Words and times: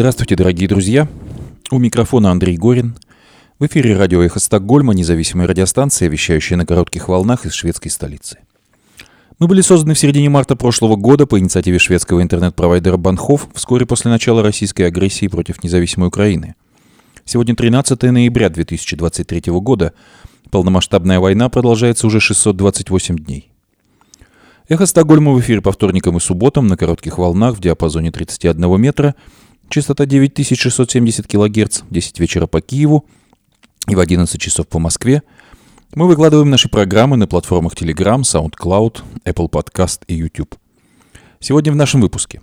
Здравствуйте, 0.00 0.34
дорогие 0.34 0.66
друзья. 0.66 1.06
У 1.70 1.78
микрофона 1.78 2.30
Андрей 2.30 2.56
Горин. 2.56 2.96
В 3.58 3.66
эфире 3.66 3.94
радио 3.94 4.22
«Эхо 4.22 4.40
Стокгольма», 4.40 4.94
независимая 4.94 5.46
радиостанция, 5.46 6.08
вещающая 6.08 6.56
на 6.56 6.64
коротких 6.64 7.06
волнах 7.08 7.44
из 7.44 7.52
шведской 7.52 7.90
столицы. 7.90 8.38
Мы 9.38 9.46
были 9.46 9.60
созданы 9.60 9.92
в 9.92 9.98
середине 9.98 10.30
марта 10.30 10.56
прошлого 10.56 10.96
года 10.96 11.26
по 11.26 11.38
инициативе 11.38 11.78
шведского 11.78 12.22
интернет-провайдера 12.22 12.96
Банхов 12.96 13.48
вскоре 13.52 13.84
после 13.84 14.10
начала 14.10 14.42
российской 14.42 14.84
агрессии 14.84 15.28
против 15.28 15.62
независимой 15.62 16.08
Украины. 16.08 16.54
Сегодня 17.26 17.54
13 17.54 18.00
ноября 18.04 18.48
2023 18.48 19.52
года. 19.60 19.92
Полномасштабная 20.50 21.20
война 21.20 21.50
продолжается 21.50 22.06
уже 22.06 22.20
628 22.20 23.18
дней. 23.18 23.50
Эхо 24.70 24.86
Стокгольма 24.86 25.32
в 25.32 25.40
эфире 25.40 25.60
по 25.60 25.72
вторникам 25.72 26.16
и 26.16 26.20
субботам 26.20 26.68
на 26.68 26.76
коротких 26.76 27.18
волнах 27.18 27.56
в 27.56 27.60
диапазоне 27.60 28.12
31 28.12 28.80
метра, 28.80 29.16
частота 29.70 30.04
9670 30.04 31.26
кГц, 31.26 31.82
10 31.88 32.20
вечера 32.20 32.46
по 32.46 32.60
Киеву 32.60 33.06
и 33.88 33.94
в 33.94 34.00
11 34.00 34.40
часов 34.40 34.68
по 34.68 34.78
Москве– 34.78 35.22
мы 35.96 36.06
выкладываем 36.06 36.48
наши 36.50 36.68
программы 36.68 37.16
на 37.16 37.26
платформах 37.26 37.74
Telegram, 37.74 38.20
SoundCloud, 38.20 39.02
Apple 39.24 39.50
Podcast 39.50 40.02
и 40.06 40.14
YouTube. 40.14 40.54
Сегодня 41.40 41.72
в 41.72 41.76
нашем 41.76 42.00
выпуске. 42.00 42.40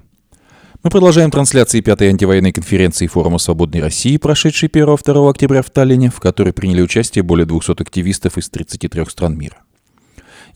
Мы 0.84 0.90
продолжаем 0.90 1.32
трансляции 1.32 1.80
пятой 1.80 2.10
антивоенной 2.10 2.52
конференции 2.52 3.08
Форума 3.08 3.38
Свободной 3.38 3.80
России, 3.80 4.18
прошедшей 4.18 4.68
1-2 4.68 5.30
октября 5.30 5.62
в 5.62 5.70
Таллине, 5.70 6.10
в 6.10 6.20
которой 6.20 6.52
приняли 6.52 6.82
участие 6.82 7.24
более 7.24 7.46
200 7.46 7.82
активистов 7.82 8.38
из 8.38 8.50
33 8.50 9.06
стран 9.06 9.38
мира. 9.38 9.60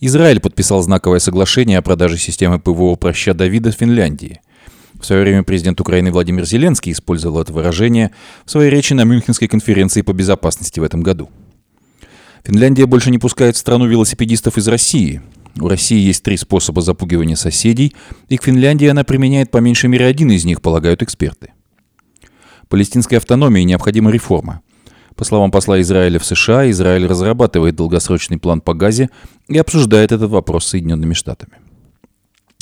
Израиль 0.00 0.40
подписал 0.40 0.82
знаковое 0.82 1.20
соглашение 1.20 1.78
о 1.78 1.82
продаже 1.82 2.18
системы 2.18 2.60
ПВО 2.60 2.96
«Проща 2.96 3.32
Давида» 3.32 3.70
Финляндии. 3.70 4.42
В 5.02 5.06
свое 5.06 5.22
время 5.22 5.42
президент 5.42 5.78
Украины 5.80 6.10
Владимир 6.10 6.46
Зеленский 6.46 6.92
использовал 6.92 7.42
это 7.42 7.52
выражение 7.52 8.12
в 8.46 8.50
своей 8.50 8.70
речи 8.70 8.94
на 8.94 9.04
Мюнхенской 9.04 9.48
конференции 9.48 10.00
по 10.00 10.12
безопасности 10.12 10.80
в 10.80 10.84
этом 10.84 11.02
году– 11.02 11.28
Финляндия 12.44 12.86
больше 12.86 13.10
не 13.10 13.18
пускает 13.18 13.54
в 13.54 13.58
страну 13.58 13.86
велосипедистов 13.86 14.58
из 14.58 14.66
России. 14.66 15.22
У 15.60 15.68
России 15.68 16.00
есть 16.00 16.24
три 16.24 16.36
способа 16.36 16.82
запугивания 16.82 17.36
соседей, 17.36 17.94
и 18.28 18.36
к 18.36 18.44
Финляндии 18.44 18.88
она 18.88 19.04
применяет 19.04 19.50
по 19.50 19.58
меньшей 19.58 19.88
мере 19.88 20.06
один 20.06 20.30
из 20.30 20.44
них, 20.44 20.60
полагают 20.60 21.02
эксперты. 21.02 21.52
Палестинской 22.68 23.18
автономии 23.18 23.60
необходима 23.60 24.10
реформа. 24.10 24.62
По 25.14 25.24
словам 25.24 25.50
посла 25.50 25.80
Израиля 25.82 26.18
в 26.18 26.24
США, 26.24 26.68
Израиль 26.70 27.06
разрабатывает 27.06 27.76
долгосрочный 27.76 28.38
план 28.38 28.60
по 28.60 28.74
Газе 28.74 29.10
и 29.46 29.58
обсуждает 29.58 30.10
этот 30.10 30.30
вопрос 30.30 30.64
с 30.64 30.70
Соединенными 30.70 31.14
Штатами. 31.14 31.58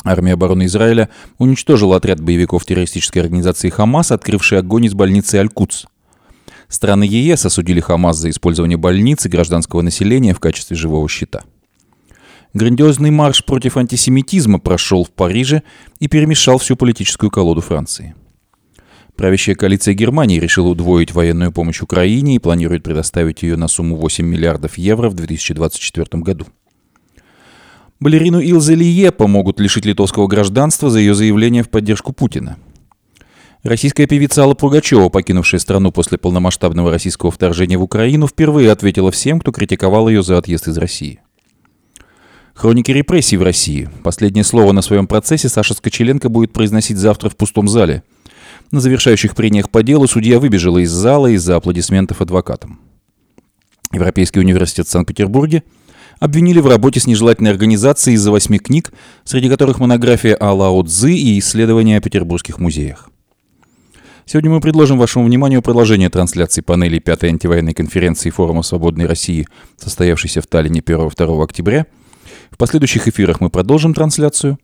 Армия 0.04 0.34
обороны 0.34 0.66
Израиля 0.66 1.08
уничтожила 1.38 1.96
отряд 1.96 2.20
боевиков 2.20 2.64
террористической 2.64 3.22
организации 3.22 3.68
«Хамас», 3.68 4.12
открывший 4.12 4.58
огонь 4.58 4.86
из 4.86 4.94
больницы 4.94 5.36
Аль-Кудс– 5.36 5.86
Страны 6.70 7.02
ЕС 7.02 7.44
осудили 7.44 7.80
Хамас 7.80 8.16
за 8.16 8.30
использование 8.30 8.78
больниц 8.78 9.26
и 9.26 9.28
гражданского 9.28 9.82
населения 9.82 10.32
в 10.32 10.38
качестве 10.38 10.76
живого 10.76 11.08
щита. 11.08 11.42
Грандиозный 12.54 13.10
марш 13.10 13.44
против 13.44 13.76
антисемитизма 13.76 14.60
прошел 14.60 15.04
в 15.04 15.10
Париже 15.10 15.64
и 15.98 16.06
перемешал 16.06 16.58
всю 16.58 16.76
политическую 16.76 17.30
колоду 17.30 17.60
Франции. 17.60 18.14
Правящая 19.16 19.56
коалиция 19.56 19.94
Германии 19.94 20.38
решила 20.38 20.68
удвоить 20.68 21.12
военную 21.12 21.50
помощь 21.50 21.82
Украине 21.82 22.36
и 22.36 22.38
планирует 22.38 22.84
предоставить 22.84 23.42
ее 23.42 23.56
на 23.56 23.66
сумму 23.66 23.96
8 23.96 24.24
миллиардов 24.24 24.78
евро 24.78 25.10
в 25.10 25.14
2024 25.14 26.22
году. 26.22 26.46
Балерину 28.00 28.40
Илзе 28.40 28.74
Лие 28.74 29.12
помогут 29.12 29.60
лишить 29.60 29.84
литовского 29.84 30.26
гражданства 30.26 30.90
за 30.90 30.98
ее 30.98 31.14
заявление 31.14 31.62
в 31.62 31.68
поддержку 31.68 32.12
Путина– 32.12 32.56
Российская 33.62 34.06
певица 34.06 34.42
Алла 34.42 34.54
Пугачева, 34.54 35.10
покинувшая 35.10 35.60
страну 35.60 35.92
после 35.92 36.16
полномасштабного 36.16 36.90
российского 36.90 37.30
вторжения 37.30 37.76
в 37.76 37.82
Украину, 37.82 38.26
впервые 38.26 38.72
ответила 38.72 39.10
всем, 39.10 39.38
кто 39.38 39.52
критиковал 39.52 40.08
ее 40.08 40.22
за 40.22 40.38
отъезд 40.38 40.68
из 40.68 40.78
России. 40.78 41.20
Хроники 42.54 42.90
репрессий 42.90 43.36
в 43.36 43.42
России. 43.42 43.90
Последнее 44.02 44.44
слово 44.44 44.72
на 44.72 44.80
своем 44.80 45.06
процессе 45.06 45.50
Саша 45.50 45.74
Скочеленко 45.74 46.30
будет 46.30 46.54
произносить 46.54 46.96
завтра 46.96 47.28
в 47.28 47.36
пустом 47.36 47.68
зале. 47.68 48.02
На 48.70 48.80
завершающих 48.80 49.34
прениях 49.34 49.68
по 49.68 49.82
делу 49.82 50.08
судья 50.08 50.40
выбежала 50.40 50.78
из 50.78 50.90
зала 50.90 51.26
из-за 51.26 51.56
аплодисментов 51.56 52.22
адвокатам. 52.22 52.80
Европейский 53.92 54.40
университет 54.40 54.86
в 54.86 54.90
Санкт-Петербурге 54.90 55.64
обвинили 56.20 56.60
в 56.60 56.68
работе 56.68 57.00
с 57.00 57.06
нежелательной 57.06 57.50
организацией 57.50 58.14
из-за 58.14 58.30
восьми 58.30 58.58
книг, 58.58 58.92
среди 59.24 59.48
которых 59.48 59.80
монография 59.80 60.36
о 60.36 60.52
Лао 60.52 60.82
Цзы 60.84 61.12
и 61.12 61.38
исследования 61.40 61.96
о 61.96 62.00
петербургских 62.00 62.58
музеях. 62.58 63.10
Сегодня 64.26 64.50
мы 64.50 64.60
предложим 64.60 64.96
вашему 64.96 65.24
вниманию 65.24 65.60
продолжение 65.60 66.08
трансляции 66.08 66.60
панели 66.60 67.00
пятой 67.00 67.30
антивоенной 67.30 67.74
конференции 67.74 68.30
Форума 68.30 68.62
Свободной 68.62 69.06
России, 69.06 69.48
состоявшейся 69.76 70.40
в 70.40 70.46
Таллине 70.46 70.80
1-2 70.80 71.42
октября. 71.42 71.86
В 72.52 72.56
последующих 72.56 73.08
эфирах 73.08 73.40
мы 73.40 73.50
продолжим 73.50 73.92
трансляцию. 73.92 74.58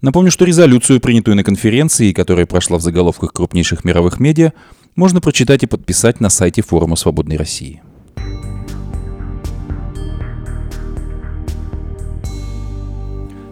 Напомню, 0.00 0.30
что 0.30 0.46
резолюцию, 0.46 1.00
принятую 1.00 1.36
на 1.36 1.44
конференции, 1.44 2.12
которая 2.12 2.46
прошла 2.46 2.78
в 2.78 2.82
заголовках 2.82 3.34
крупнейших 3.34 3.84
мировых 3.84 4.20
медиа, 4.20 4.52
можно 4.96 5.20
прочитать 5.20 5.64
и 5.64 5.66
подписать 5.66 6.20
на 6.20 6.30
сайте 6.30 6.62
Форума 6.62 6.96
Свободной 6.96 7.36
России. 7.36 7.82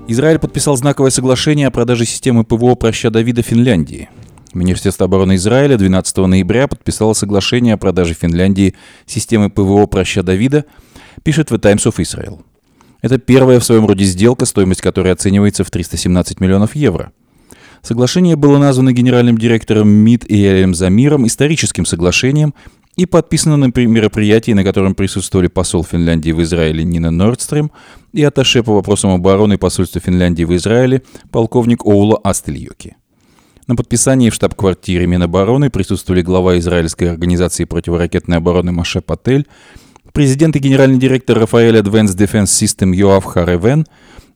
Израиль 0.09 0.39
подписал 0.39 0.77
знаковое 0.77 1.11
соглашение 1.11 1.69
о 1.69 1.71
продаже 1.71 2.05
системы 2.07 2.43
ПВО 2.45 2.75
«Проща 2.75 3.11
Давида» 3.11 3.43
Финляндии– 3.43 4.09
Министерство 4.55 5.05
обороны 5.05 5.37
Израиля 5.37 5.77
12 5.77 6.17
ноября 6.19 6.69
подписало 6.69 7.13
соглашение 7.13 7.75
о 7.75 7.77
продаже 7.77 8.15
Финляндии 8.15 8.75
системы 9.07 9.51
ПВО 9.51 9.87
«Проща 9.87 10.23
Давида», 10.23 10.65
пишет 11.23 11.51
The 11.51 11.59
Times 11.59 11.87
of 11.87 11.97
Israel. 11.97 12.41
Это 13.03 13.19
первая 13.19 13.61
в 13.61 13.65
своем 13.65 13.87
роде 13.87 14.05
сделка, 14.05 14.47
стоимость 14.47 14.81
которой 14.81 15.13
оценивается 15.13 15.65
в 15.65 15.71
317 15.71 16.41
миллионов 16.41 16.75
евро. 16.75 17.13
Соглашение 17.83 18.37
было 18.37 18.59
названо 18.59 18.93
генеральным 18.93 19.39
директором 19.39 19.89
МИД 19.89 20.25
Иэлем 20.29 20.75
Замиром 20.75 21.27
историческим 21.27 21.85
соглашением 21.87 22.55
и 22.97 23.07
подписано 23.07 23.57
на 23.57 23.67
мероприятии, 23.67 24.51
на 24.53 24.65
котором 24.65 24.97
присутствовали 24.97 25.47
посол 25.47 25.85
Финляндии 25.85 26.33
в 26.33 26.43
Израиле 26.43 26.83
Нина 26.83 27.13
Нордстрем 27.13 27.71
и 28.19 28.25
атташе 28.25 28.65
по 28.65 28.75
вопросам 28.75 29.13
обороны 29.13 29.59
посольства 29.59 30.01
Финляндии 30.01 30.43
в 30.43 30.55
Израиле 30.57 31.03
полковник 31.31 31.87
Оула 31.87 32.19
Астельёки. 32.25 32.97
На 33.69 33.77
подписании 33.77 34.31
в 34.31 34.35
штаб-квартире 34.35 35.07
Минобороны 35.07 35.71
присутствовали 35.71 36.23
глава 36.23 36.59
израильской 36.59 37.11
организации 37.11 37.65
противоракетной 37.65 38.39
обороны 38.39 38.73
Маше 38.73 39.03
Патель, 39.03 39.47
президент 40.13 40.57
и 40.57 40.59
генеральный 40.59 40.99
директор 40.99 41.39
Рафаэль 41.39 41.79
Advanced 41.79 42.17
Defense 42.17 42.47
System 42.47 42.93
Йоав 42.93 43.25
Харевен, 43.25 43.87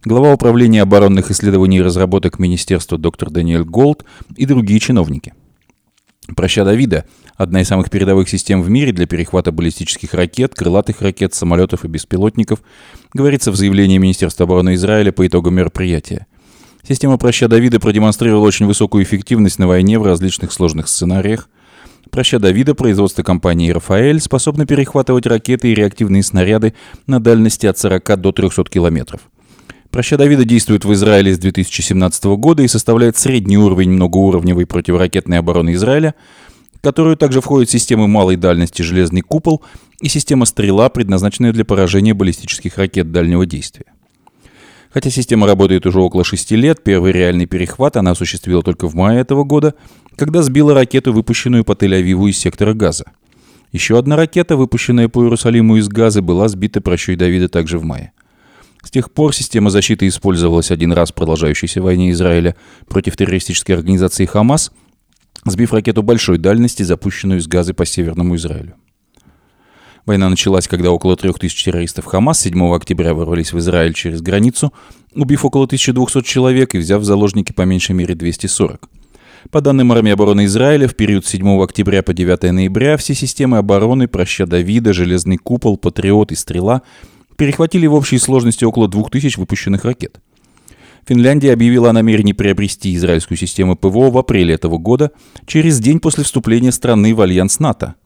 глава 0.04 0.32
управления 0.32 0.82
оборонных 0.82 1.32
исследований 1.32 1.78
и 1.78 1.82
разработок 1.82 2.38
Министерства 2.38 2.98
доктор 2.98 3.30
Даниэль 3.30 3.64
Голд 3.64 4.04
и 4.36 4.46
другие 4.46 4.78
чиновники. 4.78 5.34
Проща 6.36 6.64
Давида– 6.64 7.04
одна 7.36 7.62
из 7.62 7.68
самых 7.68 7.90
передовых 7.90 8.28
систем 8.28 8.62
в 8.62 8.70
мире 8.70 8.92
для 8.92 9.06
перехвата 9.06 9.50
баллистических 9.50 10.14
ракет, 10.14 10.54
крылатых 10.54 11.02
ракет, 11.02 11.34
самолетов 11.34 11.84
и 11.84 11.88
беспилотников, 11.88 12.60
говорится 13.12 13.50
в 13.50 13.56
заявлении 13.56 13.98
Министерства 13.98 14.44
обороны 14.44 14.74
Израиля 14.74 15.10
по 15.12 15.26
итогам 15.26 15.54
мероприятия. 15.54 16.26
Система 16.86 17.18
проща 17.18 17.48
Давида 17.48 17.80
продемонстрировала 17.80 18.46
очень 18.46 18.66
высокую 18.66 19.04
эффективность 19.04 19.58
на 19.58 19.66
войне 19.66 19.98
в 19.98 20.06
различных 20.06 20.52
сложных 20.52 20.88
сценариях. 20.88 21.48
Проща 22.10 22.38
Давида 22.38 22.74
производство 22.74 23.22
компании 23.22 23.70
«Рафаэль» 23.70 24.20
способна 24.20 24.66
перехватывать 24.66 25.26
ракеты 25.26 25.72
и 25.72 25.74
реактивные 25.74 26.22
снаряды 26.22 26.74
на 27.06 27.20
дальности 27.20 27.66
от 27.66 27.78
40 27.78 28.20
до 28.20 28.32
300 28.32 28.64
километров. 28.64 29.20
Проща 29.92 30.16
Давида 30.16 30.46
действует 30.46 30.86
в 30.86 30.92
Израиле 30.94 31.34
с 31.34 31.38
2017 31.38 32.24
года 32.24 32.62
и 32.62 32.68
составляет 32.68 33.18
средний 33.18 33.58
уровень 33.58 33.90
многоуровневой 33.90 34.64
противоракетной 34.64 35.38
обороны 35.38 35.74
Израиля, 35.74 36.14
в 36.74 36.80
которую 36.80 37.18
также 37.18 37.42
входят 37.42 37.68
системы 37.68 38.08
малой 38.08 38.36
дальности 38.36 38.80
«Железный 38.80 39.20
купол» 39.20 39.62
и 40.00 40.08
система 40.08 40.46
«Стрела», 40.46 40.88
предназначенная 40.88 41.52
для 41.52 41.66
поражения 41.66 42.14
баллистических 42.14 42.78
ракет 42.78 43.12
дальнего 43.12 43.44
действия. 43.44 43.84
Хотя 44.88 45.10
система 45.10 45.46
работает 45.46 45.84
уже 45.84 46.00
около 46.00 46.24
шести 46.24 46.56
лет, 46.56 46.82
первый 46.82 47.12
реальный 47.12 47.44
перехват 47.44 47.98
она 47.98 48.12
осуществила 48.12 48.62
только 48.62 48.88
в 48.88 48.94
мае 48.94 49.20
этого 49.20 49.44
года, 49.44 49.74
когда 50.16 50.40
сбила 50.40 50.72
ракету, 50.72 51.12
выпущенную 51.12 51.64
по 51.64 51.72
Тель-Авиву 51.72 52.30
из 52.30 52.38
сектора 52.38 52.72
Газа. 52.72 53.04
Еще 53.72 53.98
одна 53.98 54.16
ракета, 54.16 54.56
выпущенная 54.56 55.10
по 55.10 55.22
Иерусалиму 55.22 55.76
из 55.76 55.88
Газа, 55.88 56.22
была 56.22 56.48
сбита 56.48 56.80
прощой 56.80 57.16
Давида 57.16 57.50
также 57.50 57.78
в 57.78 57.84
мае. 57.84 58.12
С 58.82 58.90
тех 58.90 59.12
пор 59.12 59.34
система 59.34 59.70
защиты 59.70 60.08
использовалась 60.08 60.70
один 60.70 60.92
раз 60.92 61.12
в 61.12 61.14
продолжающейся 61.14 61.80
войне 61.80 62.10
Израиля 62.10 62.56
против 62.88 63.16
террористической 63.16 63.76
организации 63.76 64.26
«Хамас», 64.26 64.72
сбив 65.44 65.72
ракету 65.72 66.02
большой 66.02 66.38
дальности, 66.38 66.82
запущенную 66.82 67.40
из 67.40 67.46
Газы 67.46 67.74
по 67.74 67.86
Северному 67.86 68.36
Израилю. 68.36 68.74
Война 70.04 70.28
началась, 70.28 70.66
когда 70.66 70.90
около 70.90 71.16
3000 71.16 71.64
террористов 71.64 72.06
Хамас 72.06 72.40
7 72.40 72.74
октября 72.74 73.14
ворвались 73.14 73.52
в 73.52 73.58
Израиль 73.58 73.94
через 73.94 74.20
границу, 74.20 74.72
убив 75.14 75.44
около 75.44 75.64
1200 75.64 76.22
человек 76.22 76.74
и 76.74 76.78
взяв 76.78 77.02
в 77.02 77.04
заложники 77.04 77.52
по 77.52 77.62
меньшей 77.62 77.94
мере 77.94 78.16
240. 78.16 78.88
По 79.50 79.60
данным 79.60 79.92
армии 79.92 80.12
обороны 80.12 80.46
Израиля, 80.46 80.88
в 80.88 80.96
период 80.96 81.24
с 81.24 81.30
7 81.30 81.62
октября 81.62 82.02
по 82.02 82.12
9 82.12 82.50
ноября 82.52 82.96
все 82.96 83.14
системы 83.14 83.58
обороны 83.58 84.08
«Проща 84.08 84.46
Давида», 84.46 84.92
«Железный 84.92 85.36
купол», 85.36 85.76
«Патриот» 85.76 86.32
и 86.32 86.34
«Стрела» 86.34 86.82
перехватили 87.36 87.86
в 87.86 87.94
общей 87.94 88.18
сложности 88.18 88.64
около 88.64 88.88
2000 88.88 89.38
выпущенных 89.38 89.84
ракет. 89.84 90.20
Финляндия 91.06 91.52
объявила 91.52 91.90
о 91.90 91.92
намерении 91.92 92.32
приобрести 92.32 92.94
израильскую 92.94 93.36
систему 93.36 93.76
ПВО 93.76 94.10
в 94.10 94.18
апреле 94.18 94.54
этого 94.54 94.78
года, 94.78 95.10
через 95.46 95.80
день 95.80 95.98
после 95.98 96.22
вступления 96.22 96.70
страны 96.70 97.14
в 97.14 97.20
альянс 97.20 97.58
НАТО. 97.58 97.96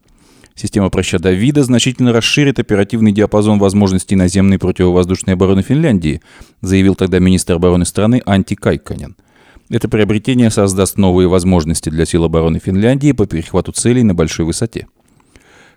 Система 0.54 0.88
проща 0.88 1.18
Давида 1.18 1.64
значительно 1.64 2.14
расширит 2.14 2.58
оперативный 2.58 3.12
диапазон 3.12 3.58
возможностей 3.58 4.16
наземной 4.16 4.58
противовоздушной 4.58 5.34
обороны 5.34 5.60
Финляндии, 5.60 6.22
заявил 6.62 6.94
тогда 6.94 7.18
министр 7.18 7.54
обороны 7.54 7.84
страны 7.84 8.22
Анти 8.24 8.54
Кайканен. 8.54 9.16
Это 9.68 9.88
приобретение 9.90 10.50
создаст 10.50 10.96
новые 10.96 11.28
возможности 11.28 11.90
для 11.90 12.06
сил 12.06 12.24
обороны 12.24 12.58
Финляндии 12.58 13.12
по 13.12 13.26
перехвату 13.26 13.72
целей 13.72 14.02
на 14.02 14.14
большой 14.14 14.46
высоте. 14.46 14.86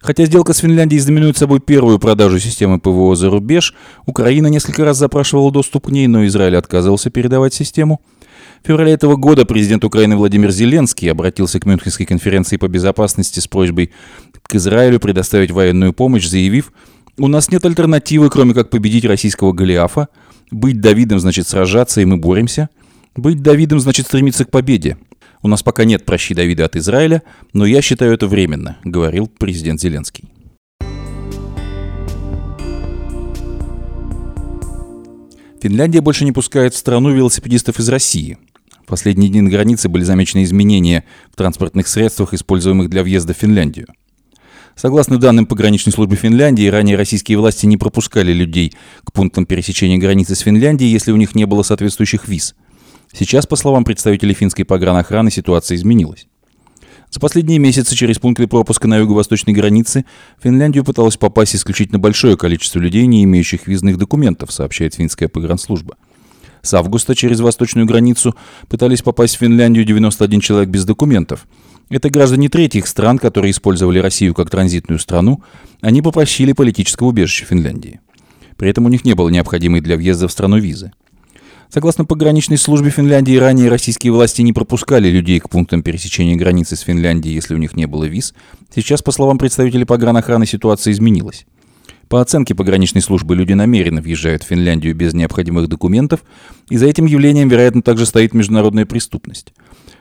Хотя 0.01 0.25
сделка 0.25 0.54
с 0.54 0.60
Финляндией 0.60 1.01
знаменует 1.01 1.38
собой 1.38 1.60
первую 1.60 2.00
продажу 2.00 2.40
системы 2.40 2.80
ПВО 2.80 3.16
за 3.16 3.30
рубеж, 3.30 3.74
Украина 4.06 4.48
несколько 4.48 4.86
раз 4.86 4.98
запрашивала 4.98 5.51
доступ 5.51 5.88
к 5.88 5.90
ней, 5.90 6.07
но 6.07 6.25
Израиль 6.25 6.56
отказывался 6.56 7.10
передавать 7.10 7.54
систему. 7.54 8.00
В 8.63 8.68
феврале 8.68 8.94
этого 8.94 9.16
года 9.16 9.46
президент 9.46 9.84
Украины 9.84 10.16
Владимир 10.16 10.51
Зеленский 10.51 11.12
обратился 11.12 11.60
к 11.60 11.66
Мюнхенской 11.66 12.06
конференции 12.06 12.57
по 12.57 12.68
безопасности 12.68 13.40
с 13.40 13.48
просьбой 13.48 13.92
к 14.44 14.56
Израилю 14.56 15.00
предоставить 15.00 15.51
военную 15.51 15.94
помощь, 15.94 16.28
заявив, 16.28 16.72
«У 17.18 17.28
нас 17.28 17.52
нет 17.52 17.66
альтернативы, 17.66 18.30
кроме 18.30 18.54
как 18.54 18.69
победить 18.69 19.06
российского 19.06 19.52
Голиафа. 19.52 20.07
Быть 20.52 20.80
Давидом 20.81 21.19
значит 21.19 21.48
сражаться, 21.48 22.02
и 22.02 22.06
мы 22.06 22.18
боремся. 22.18 22.69
Быть 23.16 23.42
Давидом 23.42 23.80
значит 23.80 24.07
стремиться 24.07 24.45
к 24.45 24.52
победе. 24.52 24.98
У 25.41 25.47
нас 25.47 25.63
пока 25.63 25.86
нет 25.86 26.06
прощи 26.06 26.36
Давида 26.36 26.65
от 26.65 26.75
Израиля, 26.75 27.24
но 27.53 27.65
я 27.65 27.81
считаю 27.81 28.13
это 28.13 28.27
временно, 28.27 28.77
говорил 28.83 29.27
президент 29.27 29.80
Зеленский. 29.80 30.25
Финляндия 35.62 36.01
больше 36.01 36.25
не 36.25 36.33
пускает 36.33 36.74
в 36.74 36.77
страну 36.77 37.12
велосипедистов 37.12 37.80
из 37.80 37.88
России. 37.88 38.38
В 38.83 38.86
последние 38.86 39.30
дни 39.30 39.41
на 39.41 39.50
границе 39.50 39.88
были 39.88 40.03
замечены 40.03 40.44
изменения 40.44 41.06
в 41.31 41.36
транспортных 41.38 41.88
средствах, 41.88 42.33
используемых 42.33 42.89
для 42.89 43.03
въезда 43.03 43.33
в 43.33 43.38
Финляндию. 43.38 43.88
Согласно 44.75 45.18
данным 45.18 45.45
пограничной 45.45 45.92
службы 45.92 46.15
Финляндии, 46.15 46.68
ранее 46.68 46.95
российские 46.95 47.38
власти 47.38 47.65
не 47.65 47.77
пропускали 47.77 48.33
людей 48.33 48.74
к 49.03 49.12
пунктам 49.12 49.45
пересечения 49.45 49.97
границы 49.97 50.35
с 50.35 50.39
Финляндией, 50.39 50.92
если 50.92 51.12
у 51.12 51.18
них 51.18 51.35
не 51.35 51.45
было 51.45 51.63
соответствующих 51.63 52.27
виз– 52.27 52.56
Сейчас, 53.13 53.47
по 53.47 53.56
словам 53.56 53.83
представителей 53.83 54.33
финской 54.33 54.65
погранохраны, 54.65 55.31
ситуация 55.31 55.75
изменилась. 55.75 56.27
За 57.11 57.19
последние 57.19 57.57
месяцы 57.57 57.95
через 57.95 58.19
пункты 58.19 58.45
пропуска 58.45 58.88
на 58.88 58.97
юго-восточной 58.97 59.53
границе 59.53 60.06
в 60.38 60.44
Финляндию 60.44 60.83
пыталось 60.83 61.17
попасть 61.17 61.56
исключительно 61.56 61.97
большое 61.97 62.38
количество 62.38 62.79
людей, 62.79 63.07
не 63.07 63.23
имеющих 63.23 63.65
визных 63.65 63.97
документов, 63.97 64.51
сообщает 64.51 64.94
финская 64.94 65.27
погранслужба. 65.27 65.97
С 66.61 66.73
августа 66.73 67.15
через 67.15 67.39
восточную 67.39 67.88
границу 67.88 68.35
пытались 68.67 69.01
попасть 69.01 69.38
в 69.38 69.39
Финляндию 69.39 69.85
91 69.85 70.39
человек 70.39 70.69
без 70.69 70.85
документов. 70.85 71.47
Это 71.89 72.11
граждане 72.11 72.50
третьих 72.50 72.85
стран, 72.85 73.17
которые 73.17 73.51
использовали 73.51 73.97
Россию 73.97 74.35
как 74.35 74.51
транзитную 74.51 75.00
страну, 75.00 75.41
они 75.81 76.03
попросили 76.03 76.53
политического 76.53 77.07
убежища 77.07 77.45
Финляндии. 77.45 78.01
При 78.57 78.69
этом 78.69 78.85
у 78.85 78.89
них 78.89 79.03
не 79.03 79.13
было 79.15 79.29
необходимой 79.29 79.81
для 79.81 79.95
въезда 79.95 80.27
в 80.27 80.31
страну 80.31 80.59
визы. 80.59 80.91
Согласно 81.71 82.04
пограничной 82.04 82.57
службе 82.57 82.89
Финляндии, 82.89 83.38
ранее 83.38 83.69
российские 83.69 84.12
власти 84.12 84.42
не 84.42 84.54
пропускали 84.54 85.07
людей 85.07 85.39
к 85.39 85.50
пунктам 85.50 85.83
пересечения 85.83 86.36
границы 86.36 86.75
с 86.75 86.80
Финляндией, 86.80 87.36
если 87.36 87.54
у 87.54 87.60
них 87.60 87.75
не 87.75 87.86
было 87.86 88.06
виз. 88.06 88.33
Сейчас, 88.74 89.04
по 89.04 89.12
словам 89.12 89.38
представителей 89.38 89.86
погранохраны, 89.86 90.48
ситуация 90.48 90.94
изменилась. 90.94 91.45
По 92.07 92.21
оценке 92.21 92.56
пограничной 92.56 93.04
службы, 93.04 93.36
люди 93.36 93.54
намеренно 93.54 94.01
въезжают 94.01 94.42
в 94.42 94.48
Финляндию 94.48 94.95
без 94.95 95.13
необходимых 95.13 95.68
документов, 95.68 96.21
и 96.71 96.77
за 96.77 96.88
этим 96.88 97.06
явлением, 97.06 97.50
вероятно, 97.50 97.83
также 97.83 98.07
стоит 98.07 98.33
международная 98.33 98.88
преступность. 98.88 99.54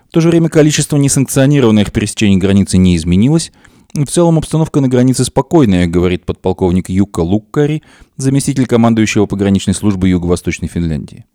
В 0.08 0.12
то 0.12 0.20
же 0.20 0.30
время 0.30 0.48
количество 0.48 0.96
несанкционированных 0.96 1.92
пересечений 1.92 2.38
границы 2.38 2.78
не 2.78 2.96
изменилось, 2.96 3.52
в 3.92 4.06
целом 4.06 4.38
обстановка 4.38 4.80
на 4.80 4.88
границе 4.88 5.26
спокойная, 5.26 5.86
говорит 5.86 6.24
подполковник 6.24 6.88
Юка 6.88 7.20
Луккари, 7.20 7.82
заместитель 8.16 8.64
командующего 8.64 9.26
пограничной 9.26 9.74
службы 9.74 10.08
Юго-Восточной 10.08 10.68
Финляндии. 10.68 11.26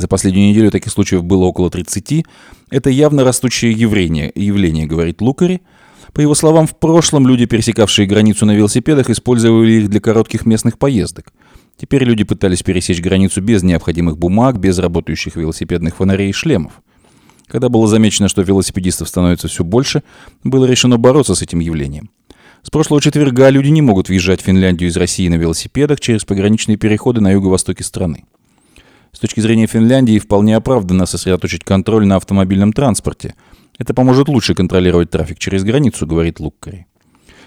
За 0.00 0.08
последнюю 0.08 0.48
неделю 0.48 0.70
таких 0.70 0.92
случаев 0.92 1.24
было 1.24 1.44
около 1.44 1.70
30. 1.70 2.24
Это 2.70 2.90
явно 2.90 3.24
растущее 3.24 3.72
явление, 3.72 4.30
явление 4.34 4.86
говорит 4.86 5.20
Лукари. 5.20 5.60
По 6.12 6.20
его 6.20 6.34
словам, 6.34 6.66
в 6.66 6.76
прошлом 6.76 7.26
люди, 7.26 7.46
пересекавшие 7.46 8.06
границу 8.06 8.46
на 8.46 8.52
велосипедах, 8.52 9.10
использовали 9.10 9.72
их 9.72 9.88
для 9.88 10.00
коротких 10.00 10.46
местных 10.46 10.78
поездок. 10.78 11.32
Теперь 11.76 12.04
люди 12.04 12.24
пытались 12.24 12.62
пересечь 12.62 13.00
границу 13.00 13.40
без 13.40 13.62
необходимых 13.62 14.18
бумаг, 14.18 14.58
без 14.58 14.78
работающих 14.78 15.36
велосипедных 15.36 15.96
фонарей 15.96 16.30
и 16.30 16.32
шлемов. 16.32 16.80
Когда 17.46 17.68
было 17.68 17.86
замечено, 17.86 18.28
что 18.28 18.42
велосипедистов 18.42 19.08
становится 19.08 19.48
все 19.48 19.64
больше, 19.64 20.02
было 20.44 20.64
решено 20.64 20.98
бороться 20.98 21.34
с 21.34 21.42
этим 21.42 21.60
явлением. 21.60 22.10
С 22.62 22.70
прошлого 22.70 23.00
четверга 23.00 23.48
люди 23.50 23.68
не 23.68 23.80
могут 23.80 24.08
въезжать 24.08 24.42
в 24.42 24.44
Финляндию 24.44 24.90
из 24.90 24.96
России 24.96 25.28
на 25.28 25.36
велосипедах 25.36 26.00
через 26.00 26.24
пограничные 26.24 26.76
переходы 26.76 27.20
на 27.20 27.30
юго-востоке 27.30 27.84
страны. 27.84 28.24
С 29.12 29.18
точки 29.18 29.40
зрения 29.40 29.66
Финляндии 29.66 30.18
вполне 30.18 30.56
оправданно 30.56 31.06
сосредоточить 31.06 31.64
контроль 31.64 32.06
на 32.06 32.16
автомобильном 32.16 32.72
транспорте. 32.72 33.34
Это 33.78 33.94
поможет 33.94 34.28
лучше 34.28 34.54
контролировать 34.54 35.10
трафик 35.10 35.38
через 35.38 35.64
границу, 35.64 36.06
говорит 36.06 36.40
Луккари. 36.40 36.86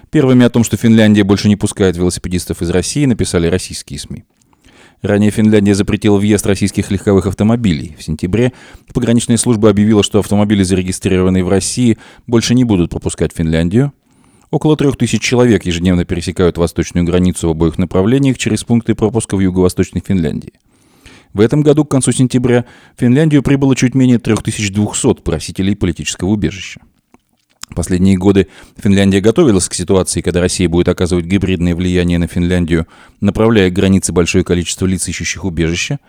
Первыми 0.09 0.45
о 0.45 0.49
том, 0.49 0.63
что 0.63 0.75
Финляндия 0.77 1.23
больше 1.23 1.47
не 1.47 1.55
пускает 1.55 1.95
велосипедистов 1.95 2.61
из 2.61 2.69
России, 2.69 3.05
написали 3.05 3.47
российские 3.47 3.99
СМИ. 3.99 4.25
Ранее 5.01 5.31
Финляндия 5.31 5.73
запретила 5.73 6.17
въезд 6.17 6.45
российских 6.45 6.91
легковых 6.91 7.25
автомобилей. 7.25 7.95
В 7.97 8.03
сентябре 8.03 8.53
пограничная 8.93 9.37
служба 9.37 9.69
объявила, 9.69 10.03
что 10.03 10.19
автомобили, 10.19 10.63
зарегистрированные 10.63 11.43
в 11.43 11.49
России, 11.49 11.97
больше 12.27 12.53
не 12.53 12.65
будут 12.65 12.91
пропускать 12.91 13.31
Финляндию. 13.33 13.93
Около 14.51 14.75
трех 14.75 14.97
тысяч 14.97 15.21
человек 15.21 15.65
ежедневно 15.65 16.05
пересекают 16.05 16.57
восточную 16.57 17.05
границу 17.05 17.47
в 17.47 17.51
обоих 17.51 17.77
направлениях 17.77 18.37
через 18.37 18.63
пункты 18.63 18.93
пропуска 18.93 19.37
в 19.37 19.39
юго-восточной 19.39 20.03
Финляндии. 20.05 20.53
В 21.33 21.39
этом 21.39 21.61
году, 21.61 21.85
к 21.85 21.91
концу 21.91 22.11
сентября, 22.11 22.65
в 22.95 22.99
Финляндию 22.99 23.41
прибыло 23.41 23.75
чуть 23.75 23.95
менее 23.95 24.19
3200 24.19 25.21
просителей 25.21 25.75
политического 25.75 26.29
убежища. 26.29 26.81
Последние 27.73 28.17
годы 28.17 28.47
Финляндия 28.75 29.21
готовилась 29.21 29.69
к 29.69 29.73
ситуации, 29.73 30.19
когда 30.19 30.41
Россия 30.41 30.67
будет 30.67 30.89
оказывать 30.89 31.25
гибридное 31.25 31.73
влияние 31.73 32.19
на 32.19 32.27
Финляндию, 32.27 32.85
направляя 33.21 33.69
к 33.69 33.73
границе 33.73 34.11
большое 34.11 34.43
количество 34.43 34.85
лиц, 34.85 35.07
ищущих 35.07 35.45
убежища. 35.45 35.99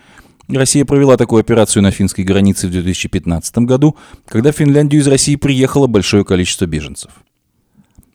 Россия 0.49 0.85
провела 0.85 1.17
такую 1.17 1.39
операцию 1.39 1.85
на 1.85 1.93
финской 1.93 2.25
границе 2.25 2.67
в 2.67 2.73
2015 2.73 3.59
году, 3.59 3.97
когда 4.27 4.51
в 4.51 4.57
Финляндию 4.57 5.01
из 5.01 5.07
России 5.07 5.37
приехало 5.37 5.87
большое 5.87 6.25
количество 6.25 6.67
беженцев. 6.67 7.13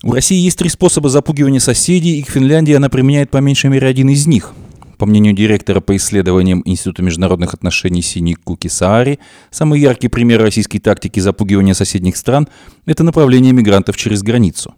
У 0.03 0.11
России 0.11 0.37
есть 0.37 0.57
три 0.57 0.67
способа 0.67 1.09
запугивания 1.09 1.61
соседей, 1.61 2.19
и 2.19 2.23
к 2.23 2.29
Финляндии 2.29 2.73
она 2.73 2.89
применяет 2.89 3.31
по 3.31 3.37
меньшей 3.37 3.69
мере 3.69 3.87
один 3.87 4.09
из 4.09 4.27
них– 4.27 4.53
по 4.97 5.05
мнению 5.05 5.33
директора 5.33 5.79
по 5.79 5.95
исследованиям 5.95 6.61
Института 6.65 7.03
международных 7.03 7.53
отношений 7.53 8.01
Сини 8.01 8.33
Куки 8.33 8.67
Саари, 8.67 9.19
самый 9.51 9.79
яркий 9.79 10.07
пример 10.07 10.41
российской 10.41 10.79
тактики 10.79 11.19
запугивания 11.19 11.73
соседних 11.73 12.17
стран– 12.17 12.47
это 12.85 13.03
направление 13.03 13.53
мигрантов 13.53 13.95
через 13.97 14.23
границу. 14.23 14.73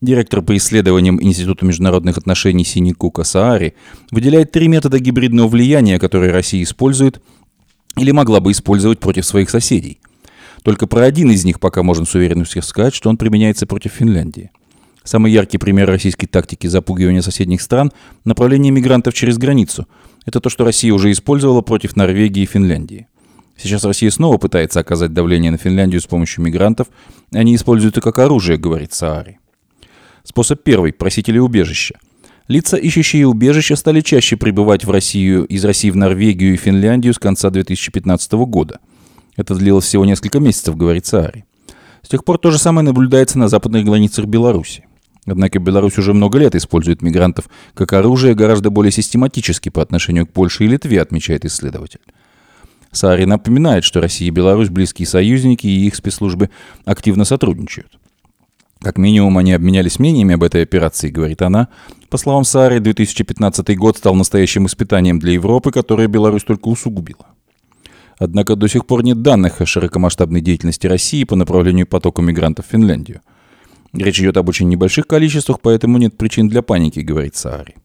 Директор 0.00 0.42
по 0.42 0.56
исследованиям 0.56 1.22
Института 1.22 1.64
международных 1.64 2.18
отношений 2.18 2.64
Сини 2.64 2.92
Кука 2.92 3.24
Саари 3.24 3.74
выделяет 4.10 4.52
три 4.52 4.68
метода 4.68 4.98
гибридного 4.98 5.48
влияния, 5.48 5.98
которые 5.98 6.32
Россия 6.32 6.62
использует 6.62 7.22
или 7.96 8.10
могла 8.10 8.40
бы 8.40 8.52
использовать 8.52 9.00
против 9.00 9.24
своих 9.24 9.48
соседей. 9.48 10.00
Только 10.62 10.86
про 10.86 11.04
один 11.04 11.30
из 11.30 11.44
них 11.44 11.60
пока 11.60 11.82
можно 11.82 12.04
с 12.04 12.14
уверенностью 12.14 12.62
сказать, 12.62 12.94
что 12.94 13.08
он 13.08 13.16
применяется 13.16 13.66
против 13.66 13.92
Финляндии– 13.92 14.50
Самый 15.06 15.30
яркий 15.30 15.56
пример 15.56 15.86
российской 15.86 16.26
тактики 16.26 16.66
запугивания 16.66 17.22
соседних 17.22 17.62
стран– 17.62 17.92
направление 18.24 18.72
мигрантов 18.72 19.14
через 19.14 19.38
границу. 19.38 19.86
Это 20.26 20.40
то, 20.40 20.50
что 20.50 20.64
Россия 20.64 20.92
уже 20.92 21.12
использовала 21.12 21.60
против 21.60 21.94
Норвегии 21.94 22.42
и 22.42 22.46
Финляндии. 22.46 23.06
Сейчас 23.56 23.84
Россия 23.84 24.10
снова 24.10 24.36
пытается 24.36 24.80
оказать 24.80 25.12
давление 25.12 25.52
на 25.52 25.58
Финляндию 25.58 26.00
с 26.00 26.06
помощью 26.06 26.42
мигрантов. 26.42 26.88
Они 27.32 27.54
используют 27.54 27.94
это 27.94 28.00
как 28.00 28.18
оружие, 28.18 28.58
говорит 28.58 28.94
Саари. 28.94 29.38
Способ 30.24 30.64
первый– 30.64 30.92
просители 30.92 31.38
убежища. 31.38 32.00
Лица, 32.48 32.76
ищущие 32.76 33.28
убежище, 33.28 33.76
стали 33.76 34.00
чаще 34.00 34.36
прибывать 34.36 34.84
в 34.84 34.90
Россию, 34.90 35.44
из 35.44 35.64
России 35.64 35.90
в 35.90 35.96
Норвегию 35.96 36.54
и 36.54 36.56
Финляндию 36.56 37.14
с 37.14 37.20
конца 37.20 37.50
2015 37.50 38.32
года. 38.32 38.80
Это 39.36 39.54
длилось 39.54 39.84
всего 39.84 40.04
несколько 40.04 40.40
месяцев, 40.40 40.76
говорит 40.76 41.06
Саари. 41.06 41.44
С 42.02 42.08
тех 42.08 42.24
пор 42.24 42.38
то 42.38 42.50
же 42.50 42.58
самое 42.58 42.84
наблюдается 42.84 43.38
на 43.38 43.46
западных 43.46 43.84
границах 43.84 44.26
Беларуси. 44.26 44.85
Однако 45.26 45.58
Беларусь 45.58 45.98
уже 45.98 46.14
много 46.14 46.38
лет 46.38 46.54
использует 46.54 47.02
мигрантов 47.02 47.48
как 47.74 47.92
оружие 47.92 48.34
гораздо 48.34 48.70
более 48.70 48.92
систематически 48.92 49.68
по 49.68 49.82
отношению 49.82 50.26
к 50.26 50.32
Польше 50.32 50.64
и 50.64 50.68
Литве, 50.68 51.02
отмечает 51.02 51.44
исследователь. 51.44 52.00
Саари 52.92 53.24
напоминает, 53.24 53.84
что 53.84 54.00
Россия 54.00 54.28
и 54.28 54.30
Беларусь 54.30 54.70
близкие 54.70 55.06
союзники, 55.06 55.66
и 55.66 55.86
их 55.86 55.96
спецслужбы 55.96 56.50
активно 56.84 57.24
сотрудничают. 57.24 57.98
Как 58.80 58.98
минимум, 58.98 59.36
они 59.38 59.52
обменялись 59.52 59.98
мнениями 59.98 60.34
об 60.34 60.42
этой 60.42 60.62
операции, 60.62 61.10
говорит 61.10 61.42
она. 61.42 61.68
По 62.08 62.18
словам 62.18 62.44
Саари, 62.44 62.78
2015 62.78 63.76
год 63.76 63.98
стал 63.98 64.14
настоящим 64.14 64.66
испытанием 64.66 65.18
для 65.18 65.32
Европы, 65.32 65.72
которое 65.72 66.08
Беларусь 66.08 66.44
только 66.44 66.68
усугубила. 66.68 67.26
Однако 68.18 68.54
до 68.54 68.68
сих 68.68 68.86
пор 68.86 69.02
нет 69.02 69.22
данных 69.22 69.60
о 69.60 69.66
широкомасштабной 69.66 70.40
деятельности 70.40 70.86
России 70.86 71.24
по 71.24 71.36
направлению 71.36 71.86
потока 71.86 72.22
мигрантов 72.22 72.66
в 72.66 72.70
Финляндию. 72.70 73.20
Речь 73.96 74.20
идет 74.20 74.36
об 74.36 74.48
очень 74.48 74.68
небольших 74.68 75.06
количествах, 75.06 75.60
поэтому 75.60 75.98
нет 75.98 76.16
причин 76.18 76.48
для 76.48 76.62
паники, 76.62 77.00
говорит 77.00 77.34
Саари. 77.36 77.76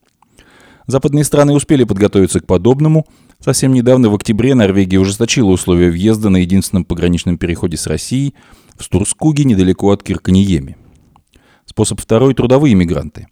Западные 0.88 1.24
страны 1.24 1.54
успели 1.54 1.86
подготовиться 1.86 2.42
к 2.42 2.46
подобному. 2.46 3.06
Совсем 3.40 3.72
недавно, 3.72 4.10
в 4.10 4.16
октябре, 4.16 4.54
Норвегия 4.56 5.00
ужесточила 5.00 5.52
условия 5.52 5.90
въезда 5.90 6.30
на 6.30 6.38
единственном 6.38 6.84
пограничном 6.84 7.38
переходе 7.38 7.78
с 7.78 7.88
Россией 7.88 8.36
в 8.78 8.84
Стурскуге, 8.84 9.46
недалеко 9.46 9.90
от 9.92 10.04
Кирканиеми. 10.04 10.76
Способ 11.66 12.02
второй– 12.02 12.34
трудовые 12.36 12.76
мигранты. 12.76 13.28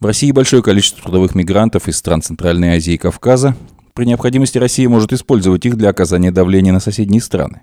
В 0.00 0.06
России 0.06 0.32
большое 0.32 0.62
количество 0.62 1.02
трудовых 1.02 1.34
мигрантов 1.34 1.88
из 1.88 1.96
стран 1.96 2.22
Центральной 2.22 2.76
Азии 2.76 2.94
и 2.94 2.98
Кавказа. 2.98 3.56
При 3.94 4.06
необходимости 4.06 4.58
Россия 4.58 4.88
может 4.88 5.12
использовать 5.12 5.66
их 5.66 5.76
для 5.76 5.90
оказания 5.90 6.32
давления 6.32 6.72
на 6.72 6.80
соседние 6.80 7.20
страны. 7.20 7.62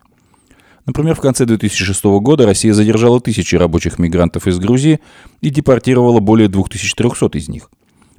Например, 0.85 1.15
в 1.15 1.19
конце 1.19 1.45
2006 1.45 2.03
года 2.19 2.45
Россия 2.45 2.73
задержала 2.73 3.19
тысячи 3.19 3.55
рабочих 3.55 3.97
мигрантов 3.97 4.47
из 4.47 4.59
Грузии 4.59 4.99
и 5.41 5.49
депортировала 5.49 6.19
более 6.19 6.47
2300 6.47 7.37
из 7.37 7.49
них. 7.49 7.71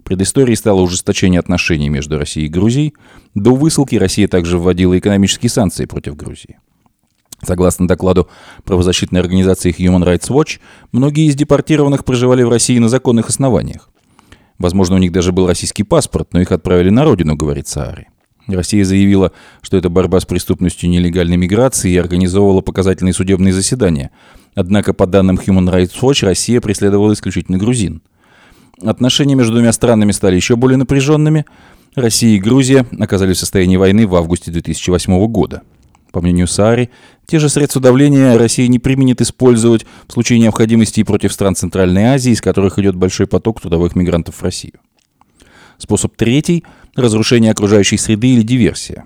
Предысторией 0.02 0.56
стало 0.56 0.82
ужесточение 0.82 1.40
отношений 1.40 1.88
между 1.88 2.18
Россией 2.18 2.46
и 2.46 2.50
Грузией. 2.50 2.94
До 3.34 3.54
высылки 3.54 3.96
Россия 3.96 4.28
также 4.28 4.58
вводила 4.58 4.98
экономические 4.98 5.50
санкции 5.50 5.84
против 5.84 6.16
Грузии. 6.16 6.58
Согласно 7.42 7.86
докладу 7.86 8.28
правозащитной 8.64 9.20
организации 9.20 9.74
Human 9.76 10.04
Rights 10.04 10.30
Watch, 10.30 10.58
многие 10.90 11.26
из 11.26 11.34
депортированных 11.34 12.04
проживали 12.04 12.42
в 12.42 12.48
России 12.48 12.78
на 12.78 12.88
законных 12.88 13.28
основаниях. 13.28 13.90
Возможно, 14.58 14.96
у 14.96 14.98
них 14.98 15.12
даже 15.12 15.32
был 15.32 15.46
российский 15.46 15.82
паспорт, 15.82 16.32
но 16.32 16.40
их 16.40 16.50
отправили 16.50 16.90
на 16.90 17.04
родину, 17.04 17.36
говорит 17.36 17.68
Саари. 17.68 18.08
Россия 18.46 18.84
заявила, 18.84 19.32
что 19.60 19.76
это 19.76 19.88
борьба 19.88 20.20
с 20.20 20.24
преступностью 20.24 20.88
нелегальной 20.88 21.36
миграции 21.36 21.92
и 21.92 21.96
организовывала 21.96 22.60
показательные 22.60 23.12
судебные 23.12 23.52
заседания. 23.52 24.10
Однако, 24.54 24.92
по 24.92 25.06
данным 25.06 25.36
Human 25.36 25.72
Rights 25.72 26.00
Watch, 26.00 26.24
Россия 26.24 26.60
преследовала 26.60 27.12
исключительно 27.12 27.58
грузин. 27.58 28.02
Отношения 28.82 29.34
между 29.34 29.54
двумя 29.54 29.72
странами 29.72 30.12
стали 30.12 30.36
еще 30.36 30.56
более 30.56 30.76
напряженными. 30.76 31.44
Россия 31.94 32.36
и 32.36 32.40
Грузия 32.40 32.86
оказались 32.98 33.38
в 33.38 33.40
состоянии 33.40 33.76
войны 33.76 34.06
в 34.06 34.14
августе 34.14 34.50
2008 34.50 35.26
года. 35.28 35.62
По 36.12 36.20
мнению 36.20 36.46
Саари, 36.46 36.90
те 37.26 37.38
же 37.38 37.48
средства 37.48 37.80
давления 37.80 38.38
Россия 38.38 38.68
не 38.68 38.78
применит 38.78 39.20
использовать 39.20 39.84
в 40.06 40.12
случае 40.12 40.38
необходимости 40.38 41.00
и 41.00 41.04
против 41.04 41.32
стран 41.32 41.56
Центральной 41.56 42.04
Азии, 42.04 42.32
из 42.32 42.40
которых 42.40 42.78
идет 42.78 42.96
большой 42.96 43.26
поток 43.26 43.60
трудовых 43.60 43.96
мигрантов 43.96 44.36
в 44.36 44.42
Россию. 44.42 44.74
Способ 45.78 46.16
третий– 46.16 46.64
разрушение 46.94 47.52
окружающей 47.52 47.98
среды 47.98 48.28
или 48.28 48.42
диверсия. 48.42 49.04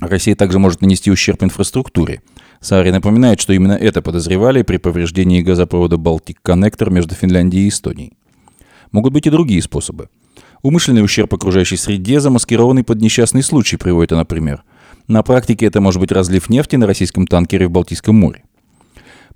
Россия 0.00 0.34
также 0.34 0.58
может 0.58 0.80
нанести 0.80 1.10
ущерб 1.10 1.42
инфраструктуре. 1.42 2.22
Саари 2.60 2.90
напоминает, 2.90 3.40
что 3.40 3.52
именно 3.52 3.72
это 3.72 4.02
подозревали 4.02 4.62
при 4.62 4.78
повреждении 4.78 5.42
газопровода 5.42 5.96
«Балтик-Коннектор» 5.98 6.90
между 6.90 7.14
Финляндией 7.14 7.66
и 7.66 7.68
Эстонией. 7.68 8.12
Могут 8.92 9.12
быть 9.12 9.26
и 9.26 9.30
другие 9.30 9.62
способы. 9.62 10.08
Умышленный 10.62 11.04
ущерб 11.04 11.32
окружающей 11.32 11.76
среде, 11.76 12.20
замаскированный 12.20 12.84
под 12.84 13.00
несчастный 13.00 13.42
случай, 13.42 13.76
приводит 13.76 14.12
она 14.12 14.24
пример. 14.24 14.62
На 15.08 15.22
практике 15.22 15.66
это 15.66 15.80
может 15.80 16.00
быть 16.00 16.12
разлив 16.12 16.48
нефти 16.48 16.76
на 16.76 16.86
российском 16.86 17.26
танкере 17.26 17.66
в 17.66 17.70
Балтийском 17.70 18.14
море. 18.14 18.44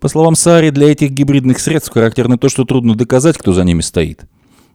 По 0.00 0.08
словам 0.08 0.34
Сари, 0.34 0.70
для 0.70 0.90
этих 0.90 1.10
гибридных 1.10 1.60
средств 1.60 1.92
характерно 1.92 2.36
то, 2.36 2.48
что 2.48 2.64
трудно 2.64 2.94
доказать, 2.94 3.38
кто 3.38 3.52
за 3.52 3.64
ними 3.64 3.80
стоит. 3.80 4.24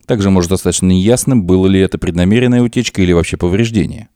Также 0.10 0.32
может 0.32 0.50
достаточно 0.50 0.88
неясным, 0.88 1.44
было 1.44 1.68
ли 1.68 1.80
это 1.80 2.00
преднамеренная 2.00 2.64
утечка 2.64 3.00
или 3.04 3.14
вообще 3.14 3.38
повреждение. 3.38 4.08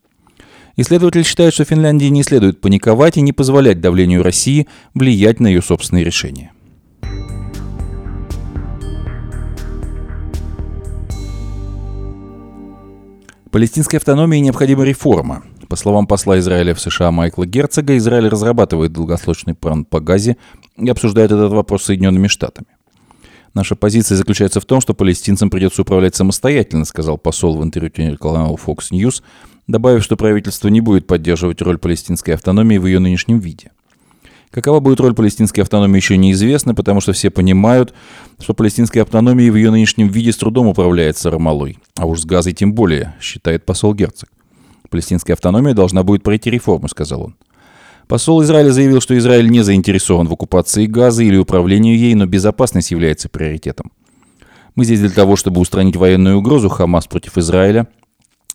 Исследователи 0.76 1.22
считают, 1.22 1.54
что 1.54 1.66
Финляндии 1.66 2.08
не 2.08 2.24
следует 2.24 2.60
паниковать 2.62 3.18
и 3.18 3.22
не 3.22 3.32
позволять 3.32 3.80
давлению 3.80 4.24
России 4.24 4.68
влиять 4.96 5.40
на 5.40 5.46
ее 5.46 5.62
собственные 5.62 6.04
решения. 6.04 6.52
Палестинской 13.52 14.00
автономии 14.00 14.40
необходима 14.40 14.86
реформа. 14.86 15.44
По 15.70 15.76
словам 15.76 16.08
посла 16.08 16.40
Израиля 16.40 16.74
в 16.74 16.82
США 16.82 17.12
Майкла 17.12 17.46
Герцога, 17.46 17.96
Израиль 17.98 18.30
разрабатывает 18.30 18.94
долгосрочный 18.94 19.54
план 19.54 19.86
по 19.86 20.00
Газе 20.00 20.38
и 20.76 20.90
обсуждает 20.90 21.32
этот 21.32 21.52
вопрос 21.52 21.84
с 21.84 21.86
Соединенными 21.86 22.26
Штатами. 22.26 22.66
Наша 23.54 23.76
позиция 23.76 24.16
заключается 24.18 24.60
в 24.60 24.66
том, 24.66 24.82
что 24.82 24.94
палестинцам 24.94 25.50
придется 25.50 25.84
управлять 25.84 26.16
самостоятельно, 26.16 26.86
сказал 26.86 27.18
посол 27.18 27.58
в 27.58 27.64
интервью 27.64 27.92
телеканалу 27.92 28.60
Fox 28.64 28.92
News, 28.92 29.22
добавив, 29.68 30.04
что 30.04 30.18
правительство 30.18 30.70
не 30.70 30.82
будет 30.82 31.06
поддерживать 31.06 31.62
роль 31.62 31.78
палестинской 31.78 32.34
автономии 32.34 32.78
в 32.78 32.88
ее 32.88 33.00
нынешнем 33.00 33.40
виде. 33.40 33.72
Какова 34.50 34.80
будет 34.80 35.00
роль 35.00 35.16
палестинской 35.16 35.64
автономии 35.64 35.98
еще 35.98 36.18
неизвестно, 36.18 36.76
потому 36.76 37.02
что 37.02 37.12
все 37.14 37.32
понимают, 37.32 37.94
что 38.40 38.54
палестинская 38.54 39.02
автономия 39.02 39.52
в 39.52 39.56
ее 39.56 39.72
нынешнем 39.72 40.10
виде 40.10 40.32
с 40.32 40.38
трудом 40.38 40.68
управляется 40.68 41.32
Рамалой, 41.32 41.80
а 41.98 42.06
уж 42.06 42.22
с 42.22 42.26
Газой 42.26 42.54
тем 42.54 42.74
более, 42.74 43.16
считает 43.20 43.66
посол 43.66 43.96
Герцог. 43.96 44.30
Палестинская 44.90 45.34
автономия 45.34 45.74
должна 45.74 46.04
будет 46.04 46.22
пройти 46.22 46.52
реформу, 46.52 46.88
сказал 46.88 47.24
он. 47.24 47.36
Посол 48.08 48.44
Израиля 48.44 48.72
заявил, 48.72 49.02
что 49.02 49.18
Израиль 49.18 49.50
не 49.50 49.62
заинтересован 49.64 50.28
в 50.28 50.34
оккупации 50.34 50.86
Газы 50.86 51.26
или 51.26 51.38
управлении 51.38 51.96
ей, 51.96 52.16
но 52.16 52.26
безопасность 52.26 52.92
является 52.92 53.30
приоритетом. 53.30 53.92
Мы 54.76 54.86
здесь 54.86 55.00
для 55.00 55.10
того, 55.10 55.36
чтобы 55.36 55.62
устранить 55.62 55.96
военную 55.96 56.38
угрозу 56.38 56.70
Хамас 56.70 57.08
против 57.08 57.38
Израиля, 57.38 57.88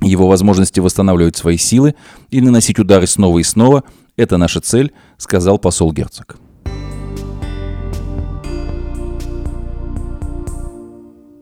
его 0.01 0.29
возможности 0.29 0.81
восстанавливать 0.81 1.37
свои 1.37 1.57
силы 1.57 1.95
и 2.31 2.41
наносить 2.41 2.79
удары 2.79 3.07
снова 3.07 3.39
и 3.39 3.43
снова– 3.43 3.85
это 4.17 4.37
наша 4.37 4.61
цель, 4.61 4.93
сказал 5.17 5.59
посол 5.59 5.93
Герцог. 5.93 6.39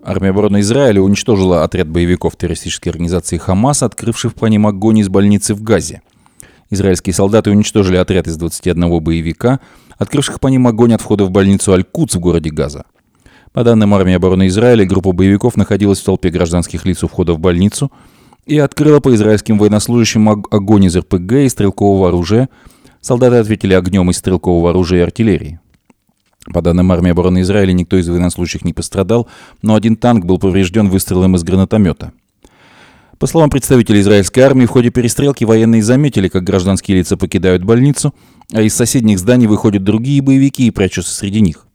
Армия 0.05 0.29
обороны 0.29 0.61
Израиля 0.61 1.01
уничтожила 1.01 1.65
отряд 1.65 1.89
боевиков 1.89 2.37
террористической 2.37 2.93
организации 2.93 3.39
«Хамас», 3.39 3.83
открывших 3.83 4.35
по 4.35 4.47
ним 4.47 4.67
огонь 4.67 4.99
из 4.99 5.09
больницы 5.09 5.53
в 5.55 5.63
Газе. 5.63 6.03
Израильские 6.71 7.15
солдаты 7.15 7.51
уничтожили 7.51 7.97
отряд 7.97 8.27
из 8.27 8.37
21 8.37 9.01
боевика, 9.01 9.61
открывших 9.99 10.41
по 10.41 10.49
ним 10.49 10.67
огонь 10.67 10.95
от 10.95 11.01
входа 11.01 11.25
в 11.25 11.31
больницу 11.31 11.73
Аль-Куц 11.73 12.17
в 12.17 12.21
городе 12.21 12.51
Газа. 12.51 12.85
По 13.53 13.65
данным 13.65 13.95
армии 13.95 14.15
обороны 14.15 14.49
Израиля, 14.49 14.85
группа 14.85 15.13
боевиков 15.13 15.57
находилась 15.57 16.01
в 16.01 16.05
толпе 16.05 16.31
гражданских 16.31 16.85
лиц 16.85 17.03
у 17.05 17.09
входа 17.09 17.33
в 17.33 17.39
больницу 17.39 17.91
и 18.45 18.59
открыла 18.59 19.01
по 19.01 19.15
израильским 19.15 19.59
военнослужащим 19.59 20.29
огонь 20.29 20.85
из 20.85 20.97
РПГ 20.97 21.33
и 21.33 21.49
стрелкового 21.49 22.09
оружия. 22.09 22.49
Солдаты 23.01 23.37
ответили 23.37 23.73
огнем 23.73 24.11
из 24.11 24.19
стрелкового 24.19 24.71
оружия 24.71 25.01
и 25.01 25.03
артиллерии. 25.03 25.61
По 26.53 26.63
данным 26.63 26.93
армии 26.93 27.11
обороны 27.11 27.41
Израиля, 27.41 27.73
никто 27.73 27.97
из 27.97 28.09
военнослужащих 28.09 28.65
не 28.65 28.73
пострадал, 28.73 29.29
но 29.63 29.75
один 29.75 29.97
танк 29.97 30.25
был 30.25 30.39
поврежден 30.39 30.89
выстрелом 30.89 31.35
из 31.35 31.43
гранатомета. 31.43 32.13
По 33.19 33.27
словам 33.27 33.49
представителей 33.49 34.01
израильской 34.01 34.43
армии, 34.43 34.67
в 34.67 34.71
ходе 34.71 34.91
перестрелки 34.91 35.45
военные 35.45 35.83
заметили, 35.83 36.29
как 36.29 36.45
гражданские 36.45 36.99
лица 36.99 37.17
покидают 37.17 37.65
больницу, 37.65 38.15
а 38.53 38.61
из 38.61 38.75
соседних 38.75 39.19
зданий 39.19 39.47
выходят 39.47 39.83
другие 39.83 40.21
боевики 40.21 40.67
и 40.67 40.71
прячутся 40.71 41.15
среди 41.15 41.41
них. 41.41 41.67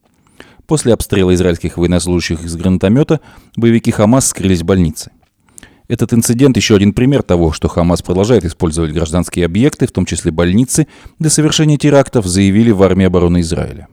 После 0.68 0.94
обстрела 0.94 1.34
израильских 1.34 1.78
военнослужащих 1.78 2.44
из 2.44 2.56
гранатомета 2.56 3.22
боевики 3.58 3.90
Хамас 3.90 4.28
скрылись 4.28 4.62
в 4.62 4.66
больнице. 4.66 5.12
Этот 5.88 6.14
инцидент 6.14 6.56
еще 6.56 6.76
один 6.76 6.94
пример 6.94 7.24
того, 7.24 7.52
что 7.52 7.68
Хамас 7.68 8.04
продолжает 8.04 8.46
использовать 8.46 8.94
гражданские 8.94 9.46
объекты, 9.46 9.88
в 9.88 9.92
том 9.92 10.06
числе 10.06 10.32
больницы, 10.32 10.88
для 11.18 11.32
совершения 11.32 11.78
терактов, 11.78 12.28
заявили 12.28 12.72
в 12.72 12.84
армии 12.84 13.08
обороны 13.08 13.42
Израиля. 13.42 13.88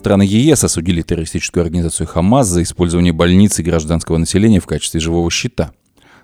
Страны 0.00 0.22
ЕС 0.22 0.64
осудили 0.64 1.02
террористическую 1.02 1.62
организацию 1.62 2.06
Хамас 2.06 2.48
за 2.48 2.62
использование 2.62 3.12
больниц 3.12 3.58
и 3.58 3.62
гражданского 3.62 4.16
населения 4.16 4.58
в 4.58 4.64
качестве 4.64 4.98
живого 4.98 5.30
щита. 5.30 5.72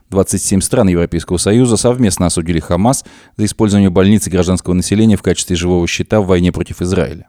27 0.08 0.62
стран 0.62 0.88
Европейского 0.88 1.36
Союза 1.36 1.76
совместно 1.76 2.24
осудили 2.24 2.58
Хамас 2.58 3.04
за 3.36 3.44
использование 3.44 3.90
больниц 3.90 4.26
и 4.26 4.30
гражданского 4.30 4.72
населения 4.72 5.18
в 5.18 5.22
качестве 5.22 5.56
живого 5.56 5.86
щита 5.86 6.22
в 6.22 6.26
войне 6.26 6.52
против 6.52 6.80
Израиля. 6.80 7.28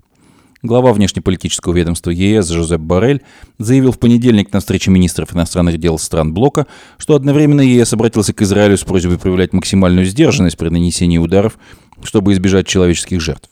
Глава 0.64 0.94
внешнеполитического 0.94 1.74
ведомства 1.74 2.12
ЕС 2.12 2.48
Жозеп 2.48 2.80
Барель 2.80 3.24
заявил 3.58 3.92
в 3.92 4.00
понедельник 4.00 4.54
на 4.54 4.62
встрече 4.62 4.90
министров 4.90 5.36
иностранных 5.36 5.78
дел 5.80 6.00
стран 6.00 6.34
блока, 6.34 6.66
что 6.98 7.16
одновременно 7.16 7.60
ЕС 7.60 7.92
обратился 7.92 8.32
к 8.32 8.42
Израилю 8.42 8.78
с 8.78 8.86
просьбой 8.86 9.20
проявлять 9.20 9.52
максимальную 9.52 10.06
сдержанность 10.06 10.58
при 10.58 10.70
нанесении 10.70 11.18
ударов, 11.18 11.58
чтобы 12.04 12.32
избежать 12.32 12.68
человеческих 12.68 13.20
жертв. 13.20 13.50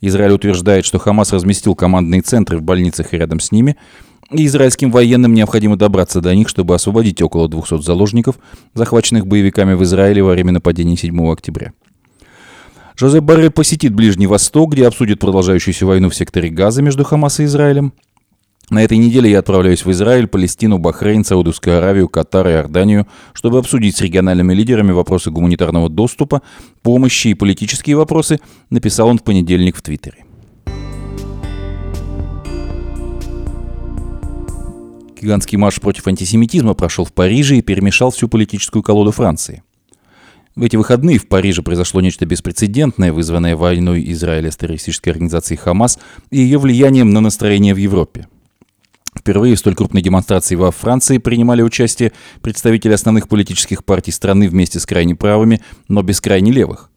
Израиль 0.00 0.32
утверждает, 0.32 0.84
что 0.84 0.98
Хамас 0.98 1.32
разместил 1.32 1.74
командные 1.74 2.22
центры 2.22 2.58
в 2.58 2.62
больницах 2.62 3.12
и 3.12 3.16
рядом 3.16 3.40
с 3.40 3.52
ними, 3.52 3.76
и 4.30 4.46
израильским 4.46 4.90
военным 4.90 5.34
необходимо 5.34 5.76
добраться 5.76 6.20
до 6.20 6.34
них, 6.34 6.48
чтобы 6.48 6.74
освободить 6.74 7.22
около 7.22 7.48
200 7.48 7.82
заложников, 7.82 8.36
захваченных 8.74 9.26
боевиками 9.26 9.74
в 9.74 9.82
Израиле 9.84 10.22
во 10.22 10.32
время 10.32 10.52
нападений 10.52 10.96
7 10.96 11.30
октября. 11.30 11.72
Жозеп 12.96 13.24
Баррель 13.24 13.50
посетит 13.50 13.94
Ближний 13.94 14.26
Восток, 14.26 14.72
где 14.72 14.86
обсудит 14.86 15.20
продолжающуюся 15.20 15.84
войну 15.86 16.08
в 16.08 16.14
секторе 16.14 16.48
Газа 16.48 16.82
между 16.82 17.04
Хамас 17.04 17.40
и 17.40 17.44
Израилем. 17.44 17.92
На 18.68 18.82
этой 18.82 18.98
неделе 18.98 19.30
я 19.30 19.38
отправляюсь 19.38 19.84
в 19.84 19.90
Израиль, 19.92 20.26
Палестину, 20.26 20.78
Бахрейн, 20.78 21.24
Саудовскую 21.24 21.78
Аравию, 21.78 22.08
Катар 22.08 22.48
и 22.48 22.50
Иорданию, 22.50 23.06
чтобы 23.32 23.58
обсудить 23.58 23.96
с 23.96 24.00
региональными 24.00 24.54
лидерами 24.54 24.90
вопросы 24.90 25.30
гуманитарного 25.30 25.88
доступа, 25.88 26.42
помощи 26.82 27.28
и 27.28 27.34
политические 27.34 27.96
вопросы, 27.96 28.40
написал 28.70 29.06
он 29.06 29.18
в 29.18 29.22
понедельник 29.22 29.76
в 29.76 29.82
Твиттере. 29.82 30.24
Гигантский 35.20 35.58
марш 35.58 35.80
против 35.80 36.08
антисемитизма 36.08 36.74
прошел 36.74 37.04
в 37.04 37.12
Париже 37.12 37.58
и 37.58 37.62
перемешал 37.62 38.10
всю 38.10 38.28
политическую 38.28 38.82
колоду 38.82 39.12
Франции. 39.12 39.62
В 40.56 40.62
эти 40.62 40.74
выходные 40.74 41.18
в 41.18 41.28
Париже 41.28 41.62
произошло 41.62 42.00
нечто 42.00 42.26
беспрецедентное, 42.26 43.12
вызванное 43.12 43.54
войной 43.54 44.04
Израиля 44.12 44.50
с 44.50 44.56
террористической 44.56 45.12
организацией 45.12 45.58
Хамас 45.58 45.98
и 46.30 46.38
ее 46.38 46.58
влиянием 46.58 47.10
на 47.10 47.20
настроение 47.20 47.72
в 47.72 47.78
Европе. 47.78 48.26
Впервые 49.26 49.56
в 49.56 49.58
столь 49.58 49.74
крупной 49.74 50.02
демонстрации 50.02 50.54
во 50.54 50.70
Франции 50.70 51.18
принимали 51.18 51.60
участие 51.60 52.12
представители 52.42 52.92
основных 52.92 53.26
политических 53.26 53.84
партий 53.84 54.12
страны 54.12 54.48
вместе 54.48 54.78
с 54.78 54.86
крайне 54.86 55.16
правыми, 55.16 55.60
но 55.88 56.02
без 56.02 56.20
крайне 56.20 56.52
левых. 56.52 56.92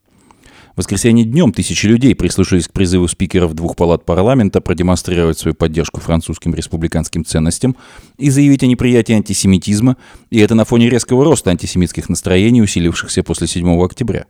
В 0.76 0.78
воскресенье 0.78 1.26
днем 1.26 1.52
тысячи 1.52 1.88
людей 1.88 2.14
прислушались 2.14 2.68
к 2.68 2.72
призыву 2.72 3.08
спикеров 3.08 3.56
двух 3.56 3.76
палат 3.76 4.06
парламента 4.06 4.62
продемонстрировать 4.62 5.40
свою 5.40 5.56
поддержку 5.56 6.02
французским 6.02 6.54
республиканским 6.54 7.26
ценностям 7.26 7.76
и 8.20 8.30
заявить 8.30 8.62
о 8.62 8.68
неприятии 8.68 9.14
антисемитизма, 9.14 9.98
и 10.30 10.38
это 10.38 10.54
на 10.54 10.66
фоне 10.66 10.88
резкого 10.88 11.26
роста 11.26 11.50
антисемитских 11.50 12.10
настроений, 12.10 12.62
усилившихся 12.62 13.24
после 13.24 13.48
7 13.48 13.84
октября. 13.84 14.28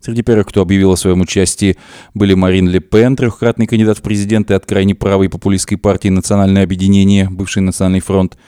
Среди 0.00 0.22
первых, 0.22 0.46
кто 0.48 0.62
объявил 0.62 0.92
о 0.92 0.96
своем 0.96 1.20
участии, 1.20 1.76
были 2.14 2.34
Марин 2.34 2.68
Ле 2.68 2.80
Пен, 2.80 3.16
трехкратный 3.16 3.66
кандидат 3.66 3.98
в 3.98 4.02
президенты 4.02 4.54
от 4.54 4.64
крайне 4.64 4.94
правой 4.94 5.28
популистской 5.28 5.76
партии 5.76 6.08
«Национальное 6.08 6.64
объединение», 6.64 7.28
бывший 7.28 7.62
«Национальный 7.62 8.00
фронт», 8.00 8.38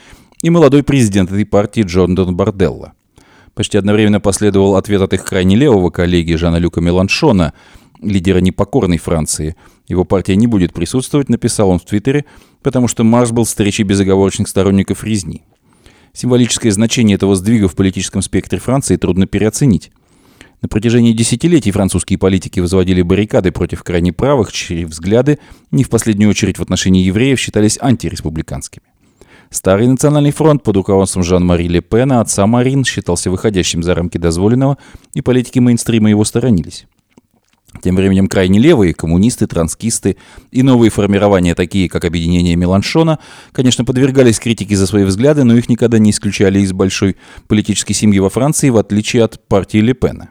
и 0.43 0.51
молодой 0.51 0.83
президент 0.83 1.31
этой 1.31 1.45
партии 1.45 1.83
Джордан 1.83 2.35
Барделла– 2.35 2.95
Почти 3.55 3.77
одновременно 3.77 4.21
последовал 4.21 4.77
ответ 4.77 5.03
от 5.03 5.13
их 5.13 5.25
крайне 5.25 5.57
левого 5.57 5.91
коллеги 5.91 6.35
Жана 6.35 6.57
Люка 6.57 6.81
Меланшона, 6.81 7.53
лидера 8.01 8.39
непокорной 8.39 8.99
Франции. 8.99 9.57
Его 9.89 10.05
партия 10.05 10.37
не 10.37 10.47
будет 10.47 10.73
присутствовать, 10.73 11.29
написал 11.29 11.69
он 11.69 11.79
в 11.79 11.85
Твиттере, 11.85 12.25
потому 12.63 12.89
что 12.89 13.05
марш 13.05 13.31
был 13.31 13.45
встречей 13.45 13.85
безоговорочных 13.85 14.49
сторонников 14.49 15.05
резни. 15.05 15.43
Символическое 16.15 16.73
значение 16.73 17.17
этого 17.17 17.37
сдвига 17.37 17.69
в 17.69 17.75
политическом 17.75 18.23
спектре 18.23 18.59
Франции 18.59 18.97
трудно 18.97 19.27
переоценить. 19.27 19.93
На 20.63 20.69
протяжении 20.69 21.13
десятилетий 21.13 21.73
французские 21.73 22.21
политики 22.21 22.61
возводили 22.61 23.03
баррикады 23.03 23.51
против 23.51 23.83
крайне 23.83 24.13
правых, 24.13 24.53
чьи 24.53 24.85
взгляды, 24.85 25.41
не 25.73 25.83
в 25.83 25.91
последнюю 25.91 26.31
очередь 26.31 26.59
в 26.59 26.63
отношении 26.63 27.03
евреев, 27.03 27.39
считались 27.41 27.79
антиреспубликанскими. 27.81 28.87
Старый 29.51 29.89
национальный 29.89 30.31
фронт 30.31 30.63
под 30.63 30.77
руководством 30.77 31.25
Жан-Мари 31.25 31.67
Ле 31.67 31.81
Пена, 31.83 32.21
отца 32.21 32.47
Марин, 32.47 32.85
считался 32.85 33.29
выходящим 33.31 33.83
за 33.83 33.97
рамки 33.97 34.19
дозволенного, 34.19 34.79
и 35.15 35.21
политики 35.21 35.59
мейнстрима 35.59 36.09
его 36.09 36.25
сторонились. 36.25 36.87
Тем 37.83 37.97
временем 37.97 38.29
крайне 38.29 38.61
левые, 38.61 38.95
коммунисты, 38.95 39.49
транскисты 39.49 40.17
и 40.53 40.63
новые 40.63 40.91
формирования, 40.91 41.57
такие 41.57 41.89
как 41.89 42.05
объединение 42.05 42.55
Меланшона, 42.55 43.19
конечно, 43.51 43.85
подвергались 43.85 44.39
критике 44.39 44.77
за 44.77 44.87
свои 44.87 45.03
взгляды, 45.05 45.43
но 45.43 45.57
их 45.57 45.69
никогда 45.69 45.99
не 45.99 46.11
исключали 46.11 46.61
из 46.61 46.73
большой 46.73 47.17
политической 47.49 47.95
семьи 47.95 48.21
во 48.21 48.31
Франции, 48.31 48.71
в 48.71 48.77
отличие 48.77 49.25
от 49.25 49.45
партии 49.49 49.79
Ле 49.79 49.95
Пена. 49.95 50.31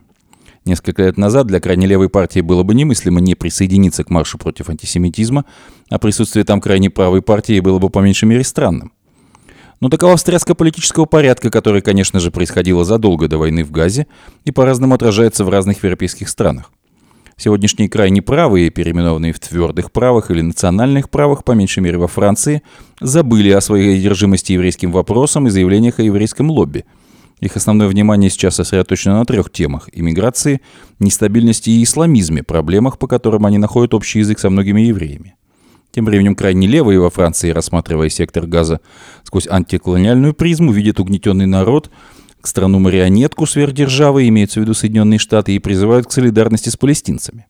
Несколько 0.64 1.04
лет 1.04 1.18
назад 1.18 1.48
для 1.48 1.60
крайне 1.60 1.88
левой 1.88 2.08
партии 2.08 2.42
было 2.42 2.62
бы 2.62 2.76
немыслимо 2.76 3.20
не 3.20 3.34
присоединиться 3.34 4.04
к 4.04 4.12
маршу 4.12 4.38
против 4.38 4.70
антисемитизма, 4.70 5.46
а 5.90 5.98
присутствие 5.98 6.46
там 6.46 6.62
крайне 6.62 6.90
правой 6.92 7.24
партии 7.24 7.60
было 7.60 7.80
бы 7.80 7.90
по 7.90 8.00
меньшей 8.00 8.26
мере 8.26 8.44
странным. 8.44 8.92
Но 9.80 9.90
такова 9.90 10.16
встряска 10.16 10.54
политического 10.54 11.06
порядка, 11.06 11.50
которая, 11.50 11.82
конечно 11.82 12.20
же, 12.20 12.30
происходила 12.30 12.86
задолго 12.86 13.28
до 13.28 13.40
войны 13.40 13.64
в 13.64 13.72
Газе 13.72 14.06
и 14.46 14.52
по-разному 14.52 14.94
отражается 14.94 15.44
в 15.44 15.50
разных 15.50 15.84
европейских 15.84 16.30
странах. 16.30 16.72
Сегодняшние 17.36 17.90
крайне 17.90 18.22
правые, 18.22 18.70
переименованные 18.70 19.34
в 19.34 19.40
твердых 19.40 19.92
правых 19.92 20.30
или 20.30 20.42
национальных 20.42 21.10
правых, 21.10 21.44
по 21.44 21.54
меньшей 21.54 21.80
мере 21.80 21.98
во 21.98 22.08
Франции, 22.08 22.62
забыли 23.00 23.50
о 23.50 23.62
своей 23.62 23.98
одержимости 23.98 24.52
еврейским 24.52 24.92
вопросом 24.92 25.48
и 25.48 25.50
заявлениях 25.50 25.98
о 25.98 26.04
еврейском 26.04 26.52
лобби. 26.52 26.86
Их 27.42 27.58
основное 27.58 27.88
внимание 27.88 28.30
сейчас 28.30 28.56
сосредоточено 28.56 29.18
на 29.18 29.26
трех 29.26 29.52
темах– 29.52 29.90
иммиграции, 29.92 30.62
нестабильности 31.00 31.72
и 31.72 31.84
исламизме, 31.84 32.44
проблемах, 32.44 33.00
по 33.00 33.08
которым 33.08 33.48
они 33.48 33.58
находят 33.58 33.96
общий 33.96 34.20
язык 34.20 34.40
со 34.40 34.52
многими 34.52 34.82
евреями. 34.82 35.36
Тем 35.92 36.06
временем 36.06 36.36
крайне 36.36 36.68
левые 36.68 37.00
во 37.00 37.10
Франции, 37.10 37.50
рассматривая 37.50 38.10
сектор 38.10 38.46
газа 38.46 38.80
сквозь 39.24 39.48
антиколониальную 39.48 40.36
призму, 40.36 40.72
видят 40.72 41.00
угнетенный 41.00 41.48
народ, 41.48 41.90
к 42.40 42.48
страну-марионетку 42.48 43.46
сверхдержавы, 43.46 44.28
имеется 44.28 44.60
в 44.60 44.64
виду 44.64 44.74
Соединенные 44.74 45.20
Штаты, 45.20 45.56
и 45.56 45.60
призывают 45.60 46.08
к 46.08 46.12
солидарности 46.12 46.70
с 46.70 46.78
палестинцами. 46.78 47.48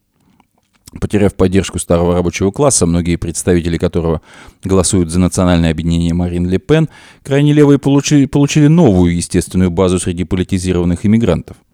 Потеряв 1.00 1.36
поддержку 1.36 1.80
старого 1.80 2.14
рабочего 2.14 2.52
класса, 2.52 2.86
многие 2.86 3.16
представители 3.16 3.78
которого 3.78 4.22
голосуют 4.64 5.10
за 5.10 5.20
национальное 5.20 5.72
объединение 5.72 6.14
Марин 6.14 6.48
Ле 6.48 6.58
Пен, 6.58 6.90
крайне 7.24 7.54
левые 7.54 7.80
получили, 7.80 8.26
получили 8.26 8.68
новую 8.68 9.16
естественную 9.16 9.72
базу 9.72 10.00
среди 10.00 10.26
политизированных 10.26 11.06
иммигрантов– 11.06 11.58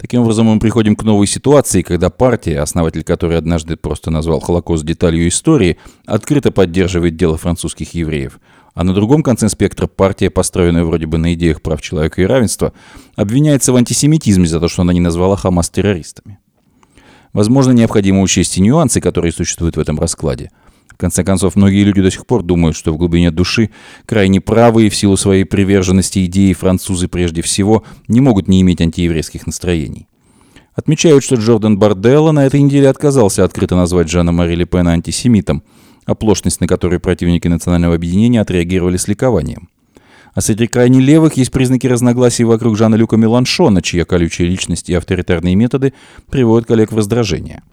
Таким 0.00 0.22
образом, 0.22 0.46
мы 0.46 0.58
приходим 0.58 0.96
к 0.96 1.02
новой 1.02 1.26
ситуации, 1.26 1.82
когда 1.82 2.08
партия, 2.08 2.60
основатель 2.60 3.04
которой 3.04 3.36
однажды 3.36 3.76
просто 3.76 4.10
назвал 4.10 4.40
Холокост 4.40 4.82
деталью 4.82 5.28
истории, 5.28 5.76
открыто 6.06 6.50
поддерживает 6.50 7.16
дело 7.16 7.36
французских 7.36 7.92
евреев. 7.92 8.40
А 8.72 8.82
на 8.82 8.94
другом 8.94 9.22
конце 9.22 9.50
спектра 9.50 9.88
партия, 9.88 10.30
построенная 10.30 10.84
вроде 10.84 11.04
бы 11.04 11.18
на 11.18 11.34
идеях 11.34 11.60
прав 11.60 11.82
человека 11.82 12.22
и 12.22 12.24
равенства, 12.24 12.72
обвиняется 13.14 13.74
в 13.74 13.76
антисемитизме 13.76 14.46
за 14.46 14.58
то, 14.58 14.68
что 14.68 14.80
она 14.80 14.94
не 14.94 15.00
назвала 15.00 15.36
Хамас 15.36 15.68
террористами. 15.68 16.38
Возможно, 17.32 17.72
необходимо 17.72 18.22
учесть 18.22 18.58
и 18.58 18.60
нюансы, 18.60 19.00
которые 19.00 19.32
существуют 19.32 19.76
в 19.76 19.80
этом 19.80 19.98
раскладе– 19.98 20.50
конце 21.00 21.24
концов, 21.24 21.56
многие 21.56 21.82
люди 21.82 22.02
до 22.02 22.10
сих 22.10 22.26
пор 22.26 22.42
думают, 22.42 22.76
что 22.76 22.92
в 22.92 22.98
глубине 22.98 23.32
души 23.32 23.70
крайне 24.06 24.40
правые 24.40 24.90
в 24.90 24.94
силу 24.94 25.16
своей 25.16 25.44
приверженности 25.44 26.24
идеи 26.26 26.52
французы 26.52 27.08
прежде 27.08 27.42
всего 27.42 27.82
не 28.06 28.20
могут 28.20 28.46
не 28.46 28.60
иметь 28.60 28.80
антиеврейских 28.80 29.46
настроений. 29.46 30.06
Отмечают, 30.74 31.24
что 31.24 31.34
Джордан 31.34 31.78
Барделло 31.78 32.30
на 32.30 32.46
этой 32.46 32.60
неделе 32.62 32.88
отказался 32.88 33.42
открыто 33.42 33.74
назвать 33.74 34.08
Жана 34.08 34.30
Мари 34.30 34.54
Ле 34.54 34.66
Пена 34.66 34.92
антисемитом, 34.92 35.64
оплошность 36.04 36.60
на 36.60 36.68
которой 36.68 37.00
противники 37.00 37.48
национального 37.48 37.94
объединения 37.94 38.40
отреагировали 38.40 38.96
с 38.96 39.08
ликованием. 39.08 39.69
А 40.34 40.40
среди 40.40 40.66
крайне 40.66 41.00
левых 41.00 41.36
есть 41.36 41.50
признаки 41.52 41.86
разногласий 41.86 42.44
вокруг 42.44 42.76
Жана 42.76 42.94
Люка 42.94 43.16
Меланшона, 43.16 43.82
чья 43.82 44.04
колючая 44.04 44.46
личность 44.46 44.88
и 44.88 44.94
авторитарные 44.94 45.54
методы 45.56 45.92
приводят 46.30 46.66
коллег 46.66 46.92
в 46.92 46.96
раздражение– 46.96 47.62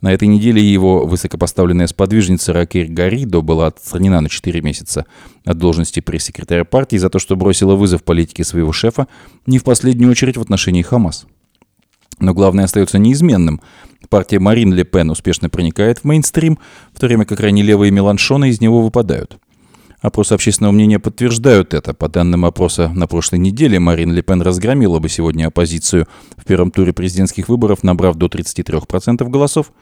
на 0.00 0.12
этой 0.12 0.28
неделе 0.28 0.62
его 0.62 1.04
высокопоставленная 1.06 1.88
сподвижница 1.88 2.52
Ракель 2.52 2.92
Гаридо 2.92 3.40
была 3.40 3.66
отстранена 3.66 4.20
на 4.20 4.28
4 4.28 4.60
месяца 4.60 5.06
от 5.44 5.58
должности 5.58 5.98
пресс-секретаря 5.98 6.64
партии 6.64 6.96
за 6.96 7.10
то, 7.10 7.18
что 7.18 7.34
бросила 7.34 7.74
вызов 7.74 8.04
политике 8.04 8.44
своего 8.44 8.72
шефа, 8.72 9.08
не 9.46 9.58
в 9.58 9.64
последнюю 9.64 10.12
очередь 10.12 10.36
в 10.36 10.40
отношении 10.40 10.82
Хамас. 10.82 11.26
Но 12.20 12.32
главное 12.32 12.64
остается 12.64 12.98
неизменным. 12.98 13.60
Партия 14.08 14.38
Марин 14.38 14.72
Ле 14.72 14.84
Пен 14.84 15.10
успешно 15.10 15.50
проникает 15.50 15.98
в 15.98 16.04
мейнстрим, 16.04 16.58
в 16.92 17.00
то 17.00 17.06
время 17.06 17.24
как 17.24 17.38
крайне 17.38 17.62
левые 17.62 17.90
Меланшоны 17.90 18.50
из 18.50 18.60
него 18.60 18.82
выпадают. 18.82 19.38
Опросы 20.00 20.32
общественного 20.32 20.72
мнения 20.72 21.00
подтверждают 21.00 21.74
это. 21.74 21.92
По 21.92 22.08
данным 22.08 22.44
опроса 22.44 22.88
на 22.94 23.08
прошлой 23.08 23.40
неделе, 23.40 23.80
Марин 23.80 24.12
Ле 24.12 24.22
Пен 24.22 24.42
разгромила 24.42 25.00
бы 25.00 25.08
сегодня 25.08 25.48
оппозицию 25.48 26.06
в 26.36 26.44
первом 26.44 26.70
туре 26.70 26.92
президентских 26.92 27.48
выборов, 27.48 27.82
набрав 27.82 28.14
до 28.16 28.26
33% 28.26 29.28
голосов. 29.28 29.72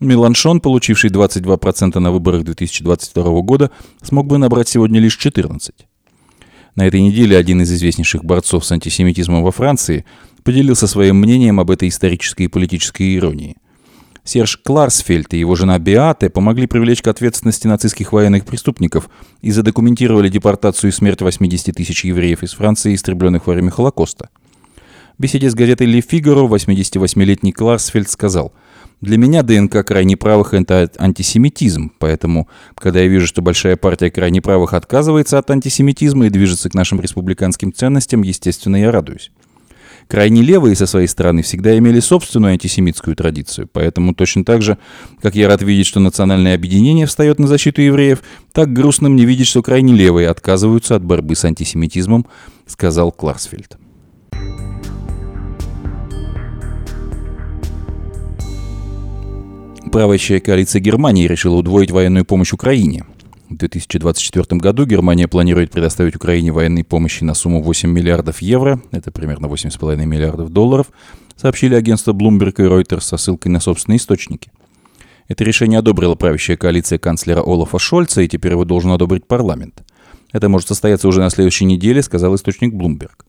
Меланшон, 0.00 0.60
получивший 0.60 1.10
22% 1.10 1.98
на 1.98 2.10
выборах 2.10 2.44
2022 2.44 3.40
года, 3.42 3.70
смог 4.00 4.26
бы 4.26 4.38
набрать 4.38 4.68
сегодня 4.68 4.98
лишь 4.98 5.18
14%. 5.18 5.72
На 6.74 6.86
этой 6.86 7.02
неделе 7.02 7.36
один 7.36 7.60
из 7.60 7.70
известнейших 7.70 8.24
борцов 8.24 8.64
с 8.64 8.72
антисемитизмом 8.72 9.42
во 9.42 9.52
Франции 9.52 10.06
поделился 10.42 10.86
своим 10.86 11.16
мнением 11.16 11.60
об 11.60 11.70
этой 11.70 11.88
исторической 11.88 12.44
и 12.44 12.48
политической 12.48 13.14
иронии– 13.14 13.56
Серж 14.24 14.58
Кларсфельд 14.58 15.32
и 15.34 15.38
его 15.38 15.54
жена 15.56 15.78
Беате 15.78 16.30
помогли 16.30 16.66
привлечь 16.66 17.02
к 17.02 17.08
ответственности 17.08 17.66
нацистских 17.66 18.12
военных 18.12 18.44
преступников 18.44 19.08
и 19.40 19.50
задокументировали 19.50 20.28
депортацию 20.28 20.90
и 20.90 20.92
смерть 20.92 21.22
80 21.22 21.74
тысяч 21.74 22.04
евреев 22.04 22.42
из 22.42 22.52
Франции, 22.52 22.94
истребленных 22.94 23.46
во 23.46 23.54
время 23.54 23.70
Холокоста. 23.70 24.28
В 25.18 25.22
беседе 25.22 25.50
с 25.50 25.54
газетой 25.54 25.86
«Ле 25.86 26.00
Фигаро» 26.00 26.46
88-летний 26.46 27.52
Кларсфельд 27.52 28.08
сказал, 28.08 28.54
Для 29.02 29.18
меня 29.18 29.42
ДНК 29.42 29.84
крайне 29.86 30.16
правых– 30.16 30.54
это 30.54 30.90
антисемитизм, 30.98 31.92
поэтому, 31.98 32.48
когда 32.74 33.00
я 33.00 33.06
вижу, 33.06 33.26
что 33.26 33.42
большая 33.42 33.76
партия 33.76 34.10
крайне 34.10 34.40
правых 34.40 34.72
отказывается 34.72 35.38
от 35.38 35.50
антисемитизма 35.50 36.26
и 36.26 36.30
движется 36.30 36.70
к 36.70 36.74
нашим 36.74 37.00
республиканским 37.00 37.72
ценностям, 37.72 38.22
естественно, 38.22 38.76
я 38.76 38.90
радуюсь. 38.90 39.30
Крайне 40.10 40.42
левые 40.42 40.74
со 40.74 40.86
своей 40.86 41.06
стороны 41.06 41.42
всегда 41.42 41.78
имели 41.78 42.00
собственную 42.00 42.54
антисемитскую 42.54 43.14
традицию, 43.14 43.68
поэтому 43.72 44.12
точно 44.12 44.44
так 44.44 44.60
же, 44.60 44.76
как 45.22 45.36
я 45.36 45.46
рад 45.46 45.62
видеть, 45.62 45.86
что 45.86 46.00
национальное 46.00 46.56
объединение 46.56 47.06
встает 47.06 47.38
на 47.38 47.46
защиту 47.46 47.80
евреев, 47.80 48.20
так 48.52 48.72
грустно 48.72 49.08
мне 49.08 49.24
видеть, 49.24 49.46
что 49.46 49.62
крайне 49.62 49.94
левые 49.94 50.28
отказываются 50.28 50.96
от 50.96 51.04
борьбы 51.04 51.36
с 51.36 51.44
антисемитизмом, 51.44 52.26
сказал 52.66 53.12
Кларсфельд. 53.12 53.78
Правящая 59.92 60.40
коалиция 60.40 60.80
Германии 60.80 61.28
решила 61.28 61.54
удвоить 61.54 61.92
военную 61.92 62.24
помощь 62.24 62.52
Украине– 62.52 63.04
в 63.50 63.56
2024 63.56 64.60
году 64.60 64.86
Германия 64.86 65.26
планирует 65.26 65.72
предоставить 65.72 66.14
Украине 66.14 66.52
военной 66.52 66.84
помощи 66.84 67.24
на 67.24 67.34
сумму 67.34 67.60
8 67.62 67.90
миллиардов 67.90 68.40
евро, 68.40 68.80
это 68.92 69.10
примерно 69.10 69.46
8,5 69.46 69.96
миллиардов 70.06 70.50
долларов, 70.50 70.86
сообщили 71.36 71.74
агентство 71.74 72.12
Bloomberg 72.12 72.54
и 72.58 72.68
Reuters 72.68 73.00
со 73.00 73.16
ссылкой 73.16 73.50
на 73.50 73.58
собственные 73.58 73.96
источники. 73.96 74.52
Это 75.26 75.42
решение 75.42 75.80
одобрила 75.80 76.14
правящая 76.14 76.56
коалиция 76.56 76.98
канцлера 76.98 77.40
Олафа 77.40 77.80
Шольца, 77.80 78.22
и 78.22 78.28
теперь 78.28 78.52
его 78.52 78.64
должен 78.64 78.92
одобрить 78.92 79.26
парламент. 79.26 79.82
Это 80.32 80.48
может 80.48 80.68
состояться 80.68 81.08
уже 81.08 81.20
на 81.20 81.30
следующей 81.30 81.64
неделе, 81.64 82.02
сказал 82.02 82.36
источник 82.36 82.72
Bloomberg. 82.72 83.24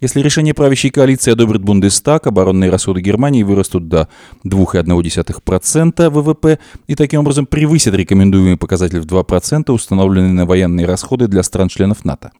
Если 0.00 0.20
решение 0.20 0.54
правящей 0.54 0.90
коалиции 0.90 1.30
одобрит 1.30 1.60
Бундестаг, 1.60 2.26
оборонные 2.26 2.70
расходы 2.70 3.02
Германии 3.02 3.42
вырастут 3.42 3.88
до 3.88 4.08
2,1% 4.46 6.08
ВВП 6.08 6.58
и 6.86 6.94
таким 6.94 7.20
образом 7.20 7.44
превысят 7.44 7.94
рекомендуемый 7.94 8.56
показатель 8.56 9.00
в 9.00 9.04
2%, 9.04 9.70
установленный 9.70 10.32
на 10.32 10.46
военные 10.46 10.86
расходы 10.86 11.28
для 11.28 11.42
стран-членов 11.42 12.06
НАТО. 12.06 12.32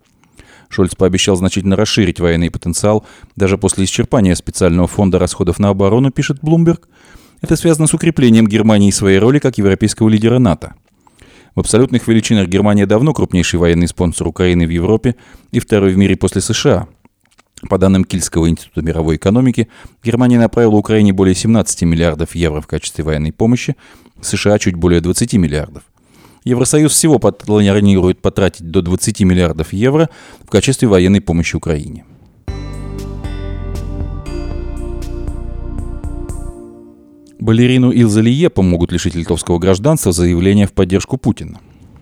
Шольц 0.70 0.94
пообещал 0.94 1.36
значительно 1.36 1.76
расширить 1.76 2.18
военный 2.18 2.50
потенциал 2.50 3.04
даже 3.36 3.58
после 3.58 3.84
исчерпания 3.84 4.34
специального 4.36 4.88
фонда 4.88 5.18
расходов 5.18 5.58
на 5.58 5.68
оборону, 5.68 6.10
пишет 6.10 6.38
Bloomberg. 6.42 6.84
Это 7.42 7.56
связано 7.56 7.88
с 7.88 7.92
укреплением 7.92 8.46
Германии 8.46 8.90
своей 8.90 9.18
роли 9.18 9.38
как 9.38 9.58
европейского 9.58 10.08
лидера 10.08 10.38
НАТО. 10.38 10.74
В 11.54 11.60
абсолютных 11.60 12.08
величинах 12.08 12.48
Германия 12.48 12.86
давно 12.86 13.12
крупнейший 13.12 13.58
военный 13.58 13.88
спонсор 13.88 14.28
Украины 14.28 14.66
в 14.66 14.70
Европе 14.70 15.16
и 15.50 15.58
второй 15.58 15.92
в 15.92 15.98
мире 15.98 16.16
после 16.16 16.40
США– 16.40 16.88
по 17.68 17.78
данным 17.78 18.04
Кильского 18.04 18.48
института 18.48 18.82
мировой 18.82 19.16
экономики, 19.16 19.68
Германия 20.02 20.38
направила 20.38 20.76
Украине 20.76 21.12
более 21.12 21.34
17 21.34 21.82
миллиардов 21.82 22.34
евро 22.34 22.60
в 22.60 22.66
качестве 22.66 23.04
военной 23.04 23.32
помощи, 23.32 23.76
США 24.20 24.58
чуть 24.58 24.76
более 24.76 25.00
20 25.00 25.34
миллиардов. 25.34 25.82
Евросоюз 26.44 26.92
всего 26.92 27.18
планирует 27.18 28.22
потратить 28.22 28.70
до 28.70 28.80
20 28.80 29.20
миллиардов 29.20 29.72
евро 29.72 30.08
в 30.42 30.48
качестве 30.48 30.88
военной 30.88 31.20
помощи 31.20 31.54
Украине. 31.54 32.04
Балерину 37.38 37.90
Илза 37.90 38.20
Лиепа 38.20 38.62
могут 38.62 38.92
лишить 38.92 39.14
литовского 39.14 39.58
гражданства 39.58 40.12
за 40.12 40.22
заявление 40.22 40.66
в 40.66 40.72
поддержку 40.72 41.16
Путина. 41.16 41.60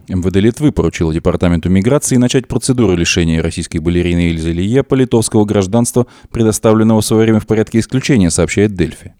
МВД 0.08 0.36
Литвы 0.36 0.72
поручило 0.72 1.12
Департаменту 1.12 1.68
миграции 1.68 2.16
начать 2.16 2.48
процедуру 2.48 2.96
лишения 2.96 3.42
российской 3.42 3.78
балерины 3.78 4.30
Ильзы 4.30 4.52
Лиепа 4.52 4.94
литовского 4.94 5.44
гражданства, 5.44 6.06
предоставленного 6.30 7.02
в 7.02 7.04
свое 7.04 7.24
время 7.24 7.40
в 7.40 7.46
порядке 7.46 7.78
исключения, 7.78 8.30
сообщает 8.30 8.74
Дельфи. 8.74 9.12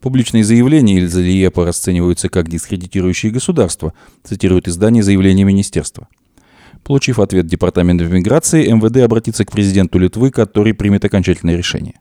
Публичные 0.00 0.44
заявления 0.44 0.98
Ильзы 0.98 1.22
Лиепа 1.22 1.64
расцениваются 1.64 2.28
как 2.28 2.48
дискредитирующие 2.48 3.32
государство, 3.32 3.94
цитирует 4.22 4.68
издание 4.68 5.02
заявления 5.02 5.44
министерства. 5.44 6.08
Получив 6.84 7.18
ответ 7.18 7.46
Департамента 7.46 8.04
миграции, 8.04 8.70
МВД 8.70 8.98
обратится 8.98 9.46
к 9.46 9.52
президенту 9.52 9.98
Литвы, 9.98 10.30
который 10.30 10.74
примет 10.74 11.04
окончательное 11.04 11.56
решение. 11.56 11.94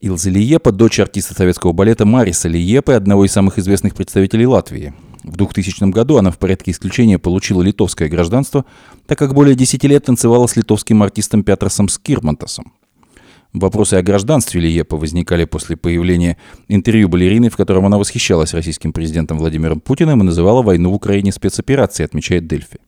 Илза 0.00 0.30
Лиепа– 0.30 0.72
дочь 0.72 0.98
артиста 0.98 1.34
советского 1.34 1.72
балета 1.72 2.06
Мариса 2.06 2.48
Лиепы, 2.48 2.94
одного 2.94 3.26
из 3.26 3.32
самых 3.32 3.58
известных 3.58 3.94
представителей 3.94 4.46
Латвии. 4.46 4.94
В 5.22 5.36
2000 5.36 5.90
году 5.90 6.16
она 6.16 6.30
в 6.30 6.38
порядке 6.38 6.70
исключения 6.70 7.18
получила 7.18 7.62
литовское 7.62 8.08
гражданство, 8.08 8.64
так 9.06 9.18
как 9.18 9.34
более 9.34 9.54
10 9.54 9.84
лет 9.84 10.04
танцевала 10.04 10.46
с 10.46 10.56
литовским 10.56 11.02
артистом 11.02 11.42
Петросом 11.42 11.88
Скирмантосом. 11.88 12.72
Вопросы 13.52 13.94
о 13.94 14.02
гражданстве 14.02 14.60
Лиепа 14.60 14.96
возникали 14.96 15.44
после 15.44 15.76
появления 15.76 16.36
интервью 16.68 17.08
балерины, 17.08 17.50
в 17.50 17.56
котором 17.56 17.84
она 17.84 17.98
восхищалась 17.98 18.54
российским 18.54 18.92
президентом 18.92 19.38
Владимиром 19.38 19.80
Путиным 19.80 20.20
и 20.20 20.24
называла 20.24 20.62
войну 20.62 20.90
в 20.90 20.94
Украине 20.94 21.32
спецоперацией, 21.32 22.06
отмечает 22.06 22.46
Дельфи. 22.46 22.78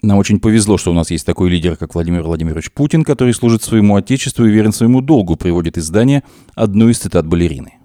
Нам 0.00 0.18
очень 0.18 0.40
повезло, 0.40 0.78
что 0.78 0.92
у 0.92 0.94
нас 0.94 1.10
есть 1.10 1.26
такой 1.26 1.50
лидер, 1.50 1.76
как 1.76 1.94
Владимир 1.94 2.22
Владимирович 2.22 2.70
Путин, 2.70 3.04
который 3.04 3.34
служит 3.34 3.62
своему 3.62 3.96
отечеству 3.96 4.46
и 4.46 4.50
верен 4.50 4.72
своему 4.72 5.00
долгу, 5.00 5.36
приводит 5.36 5.78
издание 5.78 6.22
одну 6.54 6.88
из 6.88 6.98
цитат 6.98 7.26
балерины. 7.26 7.81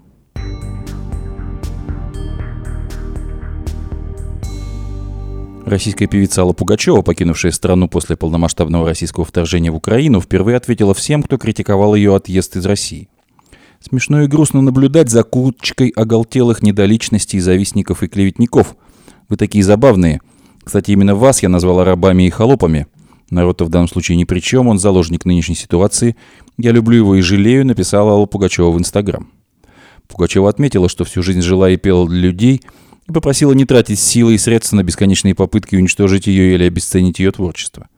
Российская 5.68 6.06
певица 6.06 6.40
Алла 6.40 6.54
Пугачева, 6.54 7.02
покинувшая 7.02 7.52
страну 7.52 7.88
после 7.88 8.16
полномасштабного 8.16 8.86
российского 8.86 9.26
вторжения 9.26 9.70
в 9.70 9.76
Украину, 9.76 10.18
впервые 10.18 10.56
ответила 10.56 10.94
всем, 10.94 11.22
кто 11.22 11.36
критиковал 11.36 11.94
ее 11.94 12.16
отъезд 12.16 12.56
из 12.56 12.64
России. 12.64 13.10
Смешно 13.78 14.22
и 14.22 14.28
грустно 14.28 14.62
наблюдать 14.62 15.10
за 15.10 15.24
кучкой 15.24 15.90
оголтелых 15.90 16.62
недоличностей, 16.62 17.38
завистников 17.38 18.02
и 18.02 18.08
клеветников. 18.08 18.76
Вы 19.28 19.36
такие 19.36 19.62
забавные. 19.62 20.22
Кстати, 20.64 20.92
именно 20.92 21.14
вас 21.14 21.42
я 21.42 21.50
назвала 21.50 21.84
рабами 21.84 22.22
и 22.22 22.30
холопами. 22.30 22.86
Народ-то 23.28 23.66
в 23.66 23.68
данном 23.68 23.88
случае 23.88 24.16
ни 24.16 24.24
при 24.24 24.40
чем, 24.40 24.68
он 24.68 24.78
заложник 24.78 25.26
нынешней 25.26 25.54
ситуации. 25.54 26.16
Я 26.56 26.72
люблю 26.72 26.96
его 26.96 27.14
и 27.14 27.20
жалею, 27.20 27.66
написала 27.66 28.12
Алла 28.12 28.24
Пугачева 28.24 28.70
в 28.70 28.78
Инстаграм. 28.78 29.30
Пугачева 30.06 30.48
отметила, 30.48 30.88
что 30.88 31.04
всю 31.04 31.22
жизнь 31.22 31.42
жила 31.42 31.68
и 31.68 31.76
пела 31.76 32.08
для 32.08 32.20
людей– 32.20 32.62
и 33.08 33.12
попросила 33.12 33.52
не 33.52 33.64
тратить 33.64 33.98
силы 33.98 34.34
и 34.34 34.38
средства 34.38 34.76
на 34.76 34.82
бесконечные 34.82 35.34
попытки 35.34 35.76
уничтожить 35.76 36.26
ее 36.26 36.54
или 36.54 36.64
обесценить 36.64 37.18
ее 37.18 37.32
творчество. 37.32 37.88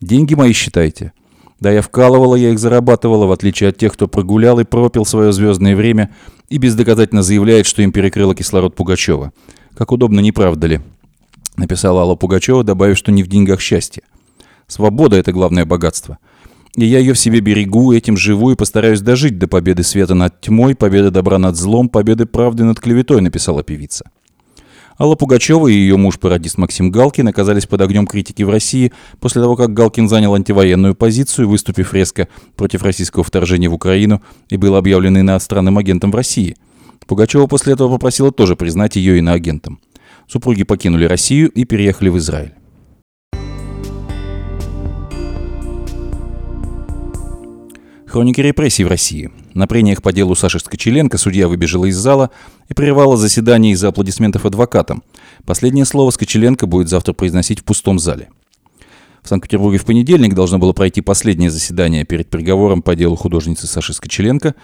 «Деньги 0.00 0.34
мои 0.34 0.52
считайте. 0.52 1.12
Да, 1.60 1.70
я 1.70 1.82
вкалывала, 1.82 2.36
я 2.36 2.50
их 2.50 2.58
зарабатывала, 2.58 3.26
в 3.26 3.32
отличие 3.32 3.70
от 3.70 3.78
тех, 3.78 3.92
кто 3.92 4.06
прогулял 4.06 4.60
и 4.60 4.64
пропил 4.64 5.04
свое 5.04 5.32
звездное 5.32 5.74
время 5.74 6.14
и 6.48 6.58
бездоказательно 6.58 7.22
заявляет, 7.22 7.66
что 7.66 7.82
им 7.82 7.92
перекрыло 7.92 8.34
кислород 8.34 8.74
Пугачева. 8.74 9.32
Как 9.76 9.92
удобно, 9.92 10.20
не 10.20 10.32
правда 10.32 10.66
ли?» 10.66 10.80
Написала 11.56 12.02
Алла 12.02 12.14
Пугачева, 12.14 12.62
добавив, 12.64 12.98
что 12.98 13.12
не 13.12 13.22
в 13.22 13.28
деньгах 13.28 13.60
счастье. 13.60 14.02
«Свобода— 14.66 15.16
это 15.18 15.32
главное 15.32 15.64
богатство». 15.64 16.18
И 16.76 16.84
я 16.84 16.98
ее 17.00 17.12
в 17.12 17.18
себе 17.18 17.40
берегу, 17.40 17.92
этим 17.92 18.16
живу 18.16 18.52
и 18.52 18.54
постараюсь 18.54 19.00
дожить 19.00 19.38
до 19.38 19.48
победы 19.48 19.82
света 19.82 20.14
над 20.14 20.40
тьмой, 20.40 20.76
победы 20.76 21.10
добра 21.10 21.38
над 21.38 21.56
злом, 21.56 21.88
победы 21.88 22.26
правды 22.26 22.62
над 22.62 22.78
клеветой, 22.78 23.20
написала 23.20 23.64
певица. 23.64 24.10
Алла 25.00 25.14
Пугачева 25.14 25.68
и 25.68 25.74
ее 25.74 25.96
муж-пародист 25.96 26.58
Максим 26.58 26.90
Галкин 26.90 27.28
оказались 27.28 27.66
под 27.66 27.82
огнем 27.82 28.04
критики 28.04 28.42
в 28.42 28.50
России 28.50 28.92
после 29.20 29.40
того, 29.40 29.54
как 29.54 29.72
Галкин 29.72 30.08
занял 30.08 30.34
антивоенную 30.34 30.96
позицию, 30.96 31.48
выступив 31.48 31.94
резко 31.94 32.26
против 32.56 32.82
российского 32.82 33.22
вторжения 33.22 33.68
в 33.68 33.74
Украину 33.74 34.22
и 34.48 34.56
был 34.56 34.74
объявлен 34.74 35.16
иностранным 35.16 35.78
агентом 35.78 36.10
в 36.10 36.16
России. 36.16 36.56
Пугачева 37.06 37.46
после 37.46 37.74
этого 37.74 37.92
попросила 37.92 38.32
тоже 38.32 38.56
признать 38.56 38.96
ее 38.96 39.18
иноагентом. 39.18 39.78
Супруги 40.26 40.64
покинули 40.64 41.04
Россию 41.04 41.48
и 41.50 41.64
переехали 41.64 42.08
в 42.08 42.18
Израиль. 42.18 42.54
Хроники 48.04 48.40
репрессий 48.40 48.82
в 48.82 48.88
России. 48.88 49.30
На 49.58 49.66
прениях 49.66 50.02
по 50.02 50.12
делу 50.12 50.36
Саши 50.36 50.60
Скочеленко 50.60 51.18
судья 51.18 51.48
выбежала 51.48 51.86
из 51.86 51.96
зала 51.96 52.30
и 52.68 52.74
прервала 52.74 53.16
заседание 53.16 53.72
из-за 53.72 53.88
аплодисментов 53.88 54.46
адвокатам. 54.46 55.02
Последнее 55.44 55.84
слово 55.84 56.12
Скочеленко 56.12 56.68
будет 56.68 56.88
завтра 56.88 57.12
произносить 57.12 57.58
в 57.58 57.64
пустом 57.64 57.98
зале. 57.98 58.28
В 59.20 59.28
Санкт-Петербурге 59.28 59.78
в 59.78 59.84
понедельник 59.84 60.34
должно 60.34 60.60
было 60.60 60.72
пройти 60.72 61.00
последнее 61.00 61.50
заседание 61.50 62.04
перед 62.04 62.30
приговором 62.30 62.82
по 62.82 62.94
делу 62.94 63.16
художницы 63.16 63.66
Саши 63.66 63.94
Скочеленко. 63.94 64.54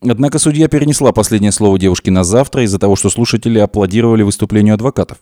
Однако 0.00 0.38
судья 0.38 0.68
перенесла 0.68 1.10
последнее 1.10 1.50
слово 1.50 1.76
девушки 1.76 2.10
на 2.10 2.22
завтра 2.22 2.62
из-за 2.62 2.78
того, 2.78 2.94
что 2.94 3.10
слушатели 3.10 3.58
аплодировали 3.58 4.22
выступлению 4.22 4.74
адвокатов. 4.74 5.18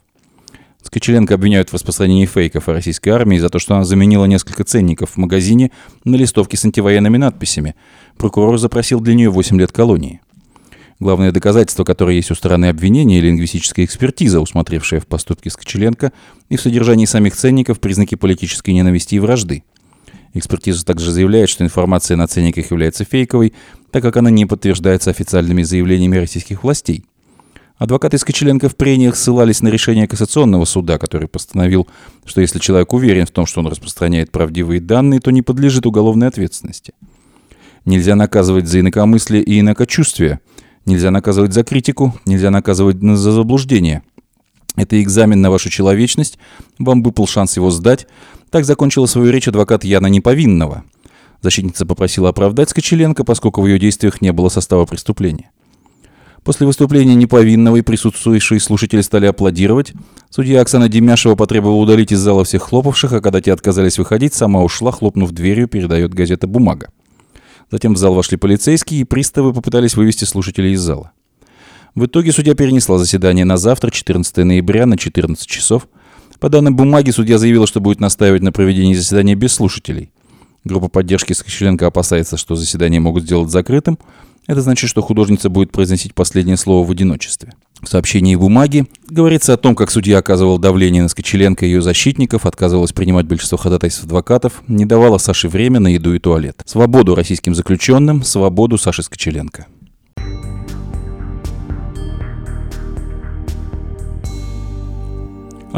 Скочеленко 0.82 1.34
обвиняют 1.34 1.70
в 1.70 1.74
распространении 1.74 2.26
фейков 2.26 2.68
о 2.68 2.72
российской 2.72 3.10
армии 3.10 3.38
за 3.38 3.48
то, 3.48 3.58
что 3.58 3.74
она 3.74 3.84
заменила 3.84 4.24
несколько 4.24 4.64
ценников 4.64 5.10
в 5.12 5.16
магазине 5.16 5.70
на 6.04 6.16
листовки 6.16 6.56
с 6.56 6.64
антивоенными 6.64 7.16
надписями. 7.16 7.74
Прокурор 8.18 8.58
запросил 8.58 9.00
для 9.00 9.14
нее 9.14 9.30
8 9.30 9.58
лет 9.58 9.72
колонии. 9.72 10.20
Главное 10.98 11.32
доказательство, 11.32 11.82
которое 11.82 12.16
есть 12.16 12.30
у 12.30 12.34
стороны 12.34 12.66
обвинения, 12.66 13.20
лингвистическая 13.20 13.84
экспертиза, 13.84 14.40
усмотревшая 14.40 15.00
в 15.00 15.06
поступке 15.06 15.50
Скочеленко 15.50 16.12
и 16.48 16.56
в 16.56 16.60
содержании 16.60 17.06
самих 17.06 17.34
ценников 17.34 17.80
признаки 17.80 18.14
политической 18.14 18.70
ненависти 18.70 19.16
и 19.16 19.18
вражды. 19.18 19.64
Экспертиза 20.34 20.84
также 20.84 21.10
заявляет, 21.10 21.48
что 21.48 21.64
информация 21.64 22.16
на 22.16 22.26
ценниках 22.26 22.70
является 22.70 23.04
фейковой, 23.04 23.52
так 23.90 24.02
как 24.02 24.16
она 24.16 24.30
не 24.30 24.46
подтверждается 24.46 25.10
официальными 25.10 25.62
заявлениями 25.62 26.16
российских 26.16 26.62
властей. 26.62 27.04
Адвокаты 27.78 28.18
Скочеленко 28.18 28.68
в 28.68 28.76
прениях 28.76 29.16
ссылались 29.16 29.61
на 29.61 29.68
решение 29.68 30.06
Кассационного 30.06 30.64
суда, 30.64 30.98
который 30.98 31.26
постановил, 31.26 31.88
что 32.24 32.40
если 32.40 32.58
человек 32.58 32.92
уверен 32.92 33.26
в 33.26 33.30
том, 33.30 33.46
что 33.46 33.61
он 33.61 33.66
распространяет 33.66 34.30
правдивые 34.30 34.80
данные, 34.80 35.20
то 35.20 35.30
не 35.30 35.42
подлежит 35.42 35.87
уголовной 35.87 36.28
ответственности. 36.28 36.92
Нельзя 37.85 38.14
наказывать 38.14 38.68
за 38.68 38.80
инакомыслие 38.80 39.42
и 39.42 39.58
инакочувствие. 39.58 40.40
Нельзя 40.87 41.11
наказывать 41.11 41.52
за 41.52 41.64
критику, 41.64 42.14
нельзя 42.26 42.50
наказывать 42.50 43.00
за 43.00 43.32
заблуждение. 43.32 44.02
Это 44.76 45.00
экзамен 45.02 45.40
на 45.40 45.50
вашу 45.50 45.68
человечность, 45.68 46.38
вам 46.78 47.02
выпал 47.02 47.26
шанс 47.26 47.56
его 47.56 47.70
сдать. 47.70 48.06
Так 48.50 48.64
закончила 48.64 49.06
свою 49.06 49.30
речь 49.30 49.48
адвокат 49.48 49.85
Яна 49.85 50.06
Неповинного. 50.06 50.85
Защитница 51.40 51.85
попросила 51.85 52.28
оправдать 52.28 52.70
Скочеленко, 52.70 53.24
поскольку 53.24 53.62
в 53.62 53.66
ее 53.66 53.78
действиях 53.78 54.20
не 54.20 54.32
было 54.32 54.48
состава 54.48 54.87
преступления. 54.87 55.50
После 56.44 56.66
выступления 56.66 57.14
неповинного 57.14 57.76
и 57.76 57.83
присутствующие 57.83 58.59
слушатели 58.59 59.00
стали 59.00 59.26
аплодировать. 59.26 59.92
Судья 60.28 60.61
Оксана 60.61 60.88
Демяшева 60.88 61.37
потребовала 61.37 61.76
удалить 61.76 62.11
из 62.11 62.18
зала 62.18 62.44
всех 62.44 62.62
хлопавших, 62.62 63.12
а 63.12 63.20
когда 63.20 63.40
те 63.40 63.52
отказались 63.52 63.98
выходить, 63.98 64.35
сама 64.35 64.62
ушла, 64.62 64.90
хлопнув 64.90 65.31
дверью, 65.31 65.68
передает 65.68 66.12
газета 66.12 66.48
«Бумага». 66.48 66.90
Затем 67.70 67.94
в 67.94 67.96
зал 67.96 68.14
вошли 68.14 68.37
полицейские, 68.37 69.02
и 69.02 69.05
приставы 69.05 69.52
попытались 69.52 69.94
вывести 69.94 70.24
слушателей 70.24 70.72
из 70.72 70.81
зала. 70.81 71.12
В 71.94 72.07
итоге 72.07 72.33
судья 72.33 72.55
перенесла 72.55 72.98
заседание 72.98 73.44
на 73.44 73.57
завтра, 73.57 73.90
14 73.90 74.38
ноября, 74.38 74.85
на 74.87 74.98
14 74.98 75.46
часов. 75.46 75.87
По 76.40 76.48
данным 76.48 76.74
бумаги, 76.74 77.12
судья 77.12 77.38
заявила, 77.38 77.68
что 77.68 77.81
будет 77.81 78.00
настаивать 78.00 78.42
на 78.42 78.50
проведении 78.50 78.94
заседания 78.94 79.37
без 79.37 79.52
слушателей. 79.52 80.11
Группа 80.64 80.88
поддержки 80.88 81.33
Скочеленко 81.33 81.87
опасается, 81.87 82.37
что 82.37 82.57
заседание 82.57 83.00
могут 83.00 83.24
сделать 83.24 83.50
закрытым, 83.50 83.98
это 84.46 84.61
значит, 84.61 84.90
что 84.90 85.02
художница 85.02 85.48
будет 85.48 85.72
произносить 85.72 86.14
последнее 86.14 86.57
слово 86.57 86.87
в 86.87 86.90
одиночестве. 86.90 87.52
В 87.81 87.88
сообщении 87.88 88.37
бумаги 88.37 88.87
говорится 89.09 89.55
о 89.55 89.57
том, 89.57 89.74
как 89.74 89.90
судья 89.90 90.18
оказывал 90.18 90.59
давление 90.59 91.02
на 91.02 91.09
Скочеленко 91.09 91.66
и 91.66 91.68
ее 91.68 91.83
защитников, 91.83 92.46
отказывалась 92.46 92.92
принимать 92.92 93.26
большинство 93.26 93.59
ходатайств 93.59 94.05
адвокатов, 94.05 94.62
не 94.68 94.85
давала 94.87 95.18
Саше 95.18 95.48
время 95.48 95.81
на 95.81 95.88
еду 95.88 96.14
и 96.14 96.20
туалет. 96.20 96.62
Свободу 96.64 97.14
российским 97.14 97.55
заключенным, 97.55 98.22
свободу 98.22 98.78
Саши 98.78 99.02
Скочеленко. 99.02 99.66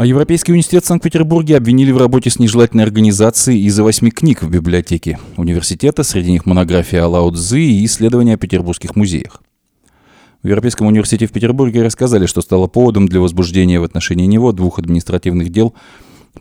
Европейский 0.03 0.51
университет 0.51 0.83
в 0.83 0.87
Санкт-Петербурге 0.87 1.55
обвинили 1.55 1.91
в 1.91 1.97
работе 1.97 2.29
с 2.29 2.37
нежелательной 2.37 2.83
организацией 2.83 3.65
из-за 3.65 3.81
восьми 3.81 4.11
книг 4.11 4.43
в 4.43 4.49
библиотеке. 4.49 5.19
Университета, 5.37 6.03
среди 6.03 6.31
них 6.31 6.45
монография 6.45 7.03
о 7.03 7.07
Лао 7.07 7.31
Цзы 7.31 7.61
и 7.61 7.85
исследования 7.85 8.33
о 8.33 8.37
петербургских 8.37 8.97
музеях. 8.97 9.41
В 10.43 10.47
Европейском 10.47 10.87
университете 10.87 11.27
в 11.27 11.31
Петербурге 11.31 11.81
рассказали, 11.81 12.25
что 12.25 12.41
стало 12.41 12.67
поводом 12.67 13.07
для 13.07 13.21
возбуждения 13.21 13.79
в 13.79 13.85
отношении 13.85 14.25
него 14.25 14.51
двух 14.51 14.79
административных 14.79 15.49
дел. 15.49 15.73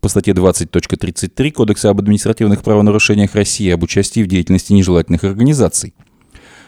По 0.01 0.09
статье 0.09 0.35
20.33 0.35 1.51
Кодекса 1.53 1.91
об 1.91 2.01
административных 2.01 2.65
правонарушениях 2.65 3.37
России 3.37 3.71
об 3.71 3.85
участии 3.85 4.25
в 4.25 4.27
деятельности 4.27 4.73
нежелательных 4.73 5.23
организаций– 5.23 5.95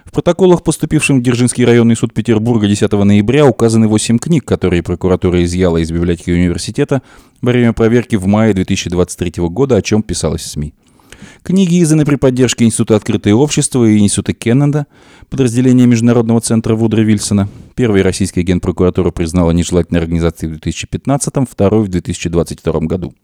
в 0.07 0.13
протоколах, 0.13 0.63
поступившем 0.63 1.19
в 1.19 1.23
Дзержинский 1.23 1.65
районный 1.65 1.97
суд 1.97 2.15
Петербурга 2.15 2.69
10 2.69 2.91
ноября, 2.93 3.45
указаны 3.45 3.89
8 3.89 4.19
книг, 4.19 4.45
которые 4.45 4.83
прокуратура 4.83 5.43
изъяла 5.45 5.79
из 5.79 5.91
библиотеки 5.91 6.31
университета 6.31 7.03
во 7.43 7.51
время 7.51 7.73
проверки 7.73 8.17
в 8.17 8.27
мае 8.27 8.55
2023 8.55 9.33
года, 9.49 9.77
о 9.77 9.83
чем 9.83 10.03
писалось 10.03 10.43
в 10.43 10.47
СМИ. 10.47 10.73
Книги 11.43 11.83
изданы 11.83 12.05
при 12.05 12.17
поддержке 12.17 12.65
Института 12.65 12.97
«Открытое 12.97 13.35
общество» 13.35 13.85
и 13.85 13.99
Института 13.99 14.33
Кеннеда, 14.33 14.87
подразделения 15.29 15.87
Международного 15.87 16.41
центра 16.41 16.75
Вудра 16.75 17.01
Вильсона. 17.03 17.49
Первый 17.75 18.03
российский 18.03 18.41
агент 18.41 18.63
прокуратуры 18.63 19.13
признала 19.13 19.51
нежелательной 19.51 20.01
организацией 20.01 20.51
в 20.51 20.53
2015, 20.55 21.35
второй 21.49 21.85
в 21.85 21.89
2022 21.89 22.81
году. 22.81 23.15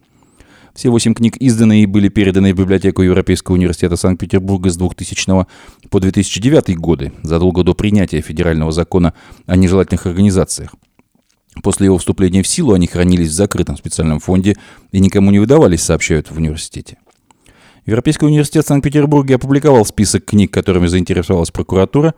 Все 0.74 0.88
восемь 0.88 1.12
книг 1.12 1.36
изданы 1.38 1.82
и 1.82 1.86
были 1.86 2.08
переданы 2.08 2.54
в 2.54 2.56
библиотеку 2.56 3.02
Европейского 3.02 3.56
университета 3.56 3.96
Санкт-Петербурга 3.96 4.70
с 4.70 4.76
2000 4.76 5.46
по 5.90 6.00
2009 6.00 6.76
годы, 6.78 7.12
задолго 7.22 7.62
до 7.62 7.74
принятия 7.74 8.22
федерального 8.22 8.72
закона 8.72 9.12
о 9.46 9.56
нежелательных 9.56 10.06
организациях. 10.06 10.74
После 11.62 11.86
его 11.86 11.98
вступления 11.98 12.42
в 12.42 12.46
силу 12.46 12.72
они 12.72 12.86
хранились 12.86 13.28
в 13.28 13.32
закрытом 13.32 13.76
специальном 13.76 14.18
фонде 14.18 14.56
и 14.92 15.00
никому 15.00 15.30
не 15.30 15.38
выдавались, 15.38 15.82
сообщают 15.82 16.30
в 16.30 16.38
университете. 16.38 16.96
Европейский 17.84 18.24
университет 18.24 18.66
Санкт-Петербурга 18.66 19.34
опубликовал 19.34 19.84
список 19.84 20.24
книг, 20.24 20.50
которыми 20.50 20.86
заинтересовалась 20.86 21.50
прокуратура. 21.50 22.14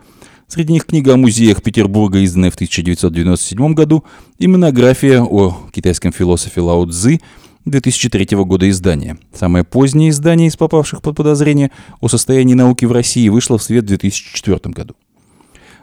Среди 0.47 0.75
них 0.75 0.87
книга 0.87 1.15
о 1.15 1.17
музеях 1.17 1.63
Петербурга, 1.63 2.19
изданная 2.19 2.53
в 2.53 2.55
1997 2.55 3.75
году, 3.75 4.05
и 4.39 4.47
монография 4.47 5.23
о 5.23 5.57
китайском 5.73 6.13
философе 6.13 6.61
Лао 6.61 6.87
Цзы– 6.87 7.21
2003 7.65 8.37
года 8.45 8.69
издания. 8.69 9.19
Самое 9.33 9.65
позднее 9.65 10.11
издание 10.11 10.49
из 10.49 10.57
попавших 10.57 11.01
под 11.01 11.17
подозрение 11.17 11.71
о 12.01 12.09
состоянии 12.09 12.55
науки 12.55 12.85
в 12.85 12.93
России 12.93 13.29
вышло 13.29 13.57
в 13.57 13.63
свет 13.63 13.85
в 13.85 13.89
2004 13.89 14.59
году. 14.67 14.95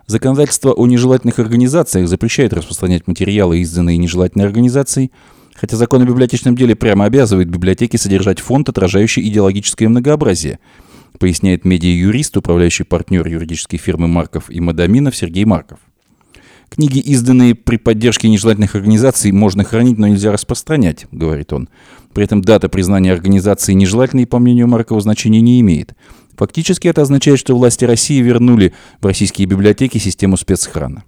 Законодательство 0.06 0.74
о 0.74 0.86
нежелательных 0.86 1.40
организациях 1.40 2.08
запрещает 2.08 2.54
распространять 2.54 3.08
материалы, 3.08 3.60
изданные 3.60 3.98
нежелательной 3.98 4.46
организацией, 4.46 5.12
хотя 5.56 5.78
закон 5.78 6.02
о 6.02 6.06
библиотечном 6.06 6.56
деле 6.56 6.76
прямо 6.76 7.06
обязывает 7.06 7.50
библиотеки 7.50 7.98
содержать 7.98 8.40
фонд, 8.40 8.70
отражающий 8.70 9.28
идеологическое 9.28 9.90
многообразие, 9.90 10.60
поясняет 11.18 11.66
медиа-юрист, 11.66 12.38
управляющий 12.38 12.84
партнер 12.84 13.26
юридической 13.28 13.78
фирмы 13.78 14.08
Марков 14.08 14.50
и 14.50 14.60
Мадаминов 14.60 15.16
Сергей 15.16 15.46
Марков. 15.46 15.80
Книги, 16.74 17.00
изданные 17.00 17.54
при 17.54 17.76
поддержке 17.76 18.30
нежелательных 18.30 18.76
организаций, 18.76 19.34
можно 19.34 19.66
хранить, 19.66 19.98
но 19.98 20.08
нельзя 20.08 20.32
распространять, 20.32 21.06
говорит 21.12 21.52
он. 21.52 21.68
При 22.14 22.24
этом 22.24 22.42
дата 22.42 22.70
признания 22.70 23.12
организации 23.12 23.74
нежелательной, 23.74 24.26
по 24.26 24.40
мнению 24.40 24.70
Маркова, 24.70 25.02
значения 25.02 25.42
не 25.42 25.60
имеет. 25.60 25.94
Фактически 26.38 26.88
это 26.88 27.02
означает, 27.02 27.40
что 27.40 27.58
власти 27.58 27.84
России 27.84 28.22
вернули 28.22 28.74
в 29.02 29.06
российские 29.06 29.48
библиотеки 29.48 29.98
систему 29.98 30.38
спецхрана. 30.38 31.04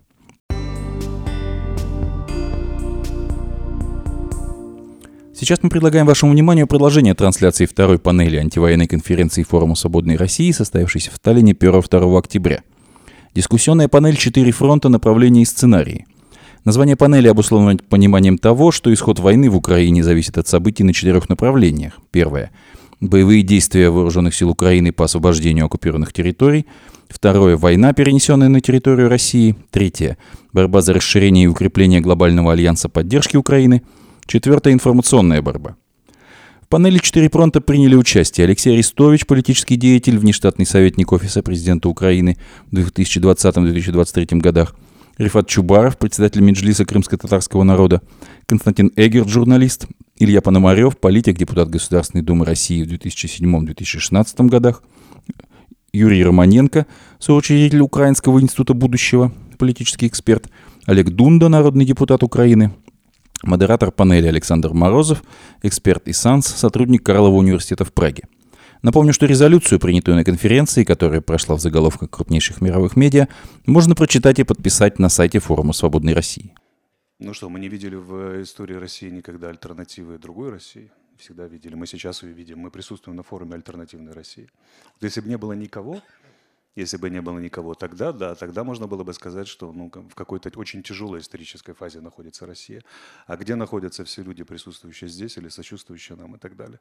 Сейчас 5.34 5.60
мы 5.62 5.70
предлагаем 5.70 6.06
вашему 6.06 6.34
вниманию 6.34 6.68
продолжение 6.68 7.14
трансляции 7.14 7.66
второй 7.66 8.00
панели 8.00 8.36
антивоенной 8.36 8.88
конференции 8.88 9.44
Форума 9.44 9.76
Свободной 9.76 10.18
России, 10.18 10.52
состоявшейся 10.52 11.12
в 11.12 11.20
Таллине 11.20 11.54
1-2 11.54 12.18
октября– 12.20 12.64
Дискуссионная 13.36 13.88
панель 13.88 14.16
«Четыре 14.16 14.52
фронта. 14.52 14.90
Направления 14.90 15.42
и 15.42 15.46
сценарии». 15.46 16.06
Название 16.66 16.96
панели 16.96 17.28
обусловлено 17.28 17.80
пониманием 17.90 18.38
того, 18.38 18.72
что 18.72 18.94
исход 18.94 19.20
войны 19.20 19.50
в 19.50 19.56
Украине 19.56 20.04
зависит 20.04 20.38
от 20.38 20.48
событий 20.48 20.84
на 20.84 20.94
четырех 20.94 21.30
направлениях. 21.30 22.00
Первое. 22.12 22.52
Боевые 23.02 23.42
действия 23.42 23.90
вооруженных 23.90 24.36
сил 24.36 24.50
Украины 24.50 24.94
по 24.94 25.06
освобождению 25.06 25.66
оккупированных 25.66 26.14
территорий. 26.14 26.68
Второе. 27.10 27.58
Война, 27.58 27.92
перенесенная 27.94 28.50
на 28.50 28.62
территорию 28.62 29.10
России. 29.10 29.56
Третье. 29.72 30.18
Борьба 30.54 30.82
за 30.82 30.94
расширение 30.94 31.46
и 31.46 31.48
укрепление 31.48 32.02
глобального 32.02 32.54
альянса 32.54 32.88
поддержки 32.88 33.36
Украины. 33.36 33.82
Четвертое. 34.26 34.74
Информационная 34.74 35.42
борьба 35.42 35.76
панели 36.74 36.98
«Четыре 36.98 37.30
фронта» 37.30 37.62
приняли 37.62 37.94
участие. 37.94 38.46
Алексей 38.46 38.74
Арестович, 38.74 39.28
политический 39.28 39.76
деятель, 39.76 40.18
внештатный 40.18 40.66
советник 40.66 41.12
Офиса 41.12 41.44
президента 41.44 41.88
Украины 41.88 42.36
в 42.72 42.74
2020-2023 42.74 44.40
годах, 44.40 44.76
Рифат 45.20 45.48
Чубаров, 45.48 46.00
председатель 46.00 46.42
Меджлиса 46.42 46.84
крымско-татарского 46.84 47.62
народа, 47.62 48.02
Константин 48.48 48.92
Эгер, 48.96 49.28
журналист, 49.28 49.86
Илья 50.18 50.42
Пономарев, 50.42 50.98
политик, 50.98 51.38
депутат 51.38 51.70
Государственной 51.70 52.24
Думы 52.24 52.44
России 52.44 52.84
в 52.84 52.88
2007-2016 52.88 54.48
годах, 54.48 54.82
Юрий 55.94 56.24
Романенко, 56.24 56.88
соучредитель 57.20 57.82
Украинского 57.82 58.42
института 58.42 58.74
будущего, 58.74 59.32
политический 59.60 60.08
эксперт, 60.08 60.50
Олег 60.88 61.12
Дунда, 61.12 61.50
народный 61.50 61.86
депутат 61.86 62.24
Украины, 62.24 62.72
Модератор 63.44 63.92
панели 63.92 64.28
Александр 64.28 64.74
Морозов, 64.74 65.22
эксперт 65.62 66.08
ИСАНС, 66.08 66.48
сотрудник 66.48 67.04
Карлова 67.04 67.36
университета 67.36 67.84
в 67.84 67.92
Праге. 67.92 68.24
Напомню, 68.82 69.12
что 69.12 69.26
резолюцию, 69.26 69.80
принятую 69.80 70.16
на 70.16 70.24
конференции, 70.24 70.86
которая 70.86 71.20
прошла 71.20 71.56
в 71.58 71.60
заголовках 71.60 72.10
крупнейших 72.10 72.62
мировых 72.62 72.96
медиа, 72.96 73.28
можно 73.66 73.96
прочитать 73.96 74.40
и 74.40 74.44
подписать 74.44 74.98
на 74.98 75.10
сайте 75.10 75.40
форума 75.40 75.74
«Свободной 75.74 76.14
России». 76.14 76.54
Ну 77.20 77.34
что, 77.34 77.50
мы 77.50 77.60
не 77.60 77.68
видели 77.68 77.96
в 77.96 78.42
истории 78.42 78.76
России 78.76 79.10
никогда 79.10 79.50
альтернативы 79.50 80.18
другой 80.18 80.50
России. 80.50 80.90
Всегда 81.18 81.46
видели. 81.48 81.76
Мы 81.76 81.86
сейчас 81.86 82.24
ее 82.24 82.34
видим. 82.34 82.60
Мы 82.60 82.72
присутствуем 82.72 83.18
на 83.18 83.24
форуме 83.24 83.56
альтернативной 83.56 84.14
России. 84.14 84.50
Вот 84.94 85.04
если 85.04 85.22
бы 85.22 85.30
не 85.30 85.38
было 85.38 85.54
никого, 85.54 86.02
если 86.76 86.98
бы 86.98 87.10
не 87.10 87.22
было 87.22 87.40
никого 87.40 87.76
тогда, 87.76 88.12
да, 88.12 88.36
тогда 88.36 88.64
можно 88.64 88.88
было 88.88 89.04
бы 89.04 89.14
сказать, 89.14 89.48
что 89.48 89.72
ну, 89.72 89.92
в 89.92 90.16
какой-то 90.16 90.50
очень 90.60 90.82
тяжелой 90.82 91.20
исторической 91.20 91.74
фазе 91.74 92.02
находится 92.02 92.46
Россия. 92.46 92.84
А 93.28 93.38
где 93.38 93.56
находятся 93.56 94.04
все 94.04 94.24
люди, 94.24 94.44
присутствующие 94.44 95.10
здесь 95.10 95.38
или 95.38 95.50
сочувствующие 95.50 96.18
нам 96.18 96.36
и 96.36 96.40
так 96.40 96.56
далее. 96.56 96.80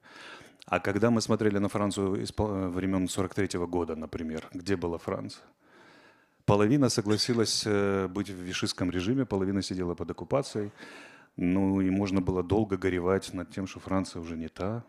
А 0.66 0.80
когда 0.80 1.10
мы 1.10 1.20
смотрели 1.20 1.58
на 1.58 1.68
Францию 1.68 2.26
времен 2.70 3.08
43 3.08 3.58
-го 3.58 3.66
года, 3.66 3.94
например, 3.96 4.48
где 4.54 4.76
была 4.76 4.98
Франция? 4.98 5.44
Половина 6.44 6.88
согласилась 6.88 7.62
э, 7.66 8.08
быть 8.08 8.30
в 8.30 8.42
вишистском 8.42 8.90
режиме, 8.90 9.24
половина 9.24 9.62
сидела 9.62 9.94
под 9.94 10.10
оккупацией. 10.10 10.72
Ну 11.36 11.80
и 11.80 11.90
можно 11.90 12.20
было 12.20 12.42
долго 12.42 12.76
горевать 12.76 13.34
над 13.34 13.50
тем, 13.50 13.66
что 13.66 13.80
Франция 13.80 14.22
уже 14.22 14.36
не 14.36 14.48
та, 14.48 14.84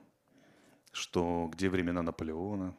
что 0.92 1.50
где 1.54 1.70
времена 1.70 2.02
Наполеона, 2.02 2.74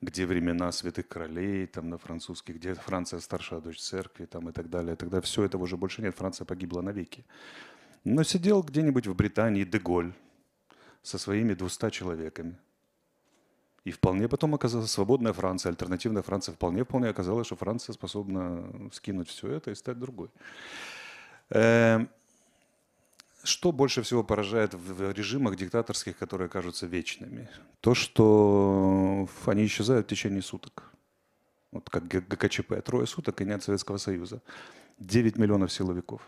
где 0.00 0.26
времена 0.26 0.70
святых 0.72 1.08
королей, 1.08 1.66
там 1.66 1.88
на 1.88 1.98
французских, 1.98 2.56
где 2.56 2.74
Франция 2.74 3.20
старшая 3.20 3.60
дочь 3.60 3.80
церкви, 3.80 4.26
там 4.26 4.48
и 4.48 4.52
так 4.52 4.68
далее. 4.68 4.96
Тогда 4.96 5.20
все 5.20 5.44
этого 5.44 5.62
уже 5.62 5.76
больше 5.76 6.02
нет, 6.02 6.14
Франция 6.16 6.44
погибла 6.44 6.82
навеки. 6.82 7.24
Но 8.04 8.22
сидел 8.22 8.62
где-нибудь 8.62 9.06
в 9.06 9.14
Британии 9.14 9.64
Деголь 9.64 10.12
со 11.02 11.18
своими 11.18 11.54
200 11.54 11.90
человеками. 11.90 12.56
И 13.84 13.92
вполне 13.92 14.28
потом 14.28 14.54
оказалась 14.54 14.90
свободная 14.90 15.32
Франция, 15.32 15.70
альтернативная 15.70 16.22
Франция. 16.22 16.54
Вполне-вполне 16.54 17.08
оказалось, 17.08 17.46
что 17.46 17.56
Франция 17.56 17.92
способна 17.92 18.90
скинуть 18.92 19.28
все 19.28 19.48
это 19.48 19.70
и 19.70 19.74
стать 19.74 19.98
другой. 19.98 20.28
Что 23.46 23.70
больше 23.70 24.02
всего 24.02 24.24
поражает 24.24 24.74
в 24.74 25.12
режимах 25.12 25.54
диктаторских, 25.54 26.18
которые 26.18 26.48
кажутся 26.48 26.86
вечными? 26.86 27.48
То, 27.80 27.94
что 27.94 29.28
они 29.44 29.64
исчезают 29.66 30.06
в 30.06 30.10
течение 30.10 30.42
суток. 30.42 30.92
Вот 31.70 31.88
как 31.88 32.08
ГКЧП. 32.08 32.82
Трое 32.84 33.06
суток 33.06 33.40
и 33.40 33.44
нет 33.44 33.62
Советского 33.62 33.98
Союза. 33.98 34.42
9 34.98 35.38
миллионов 35.38 35.70
силовиков. 35.72 36.22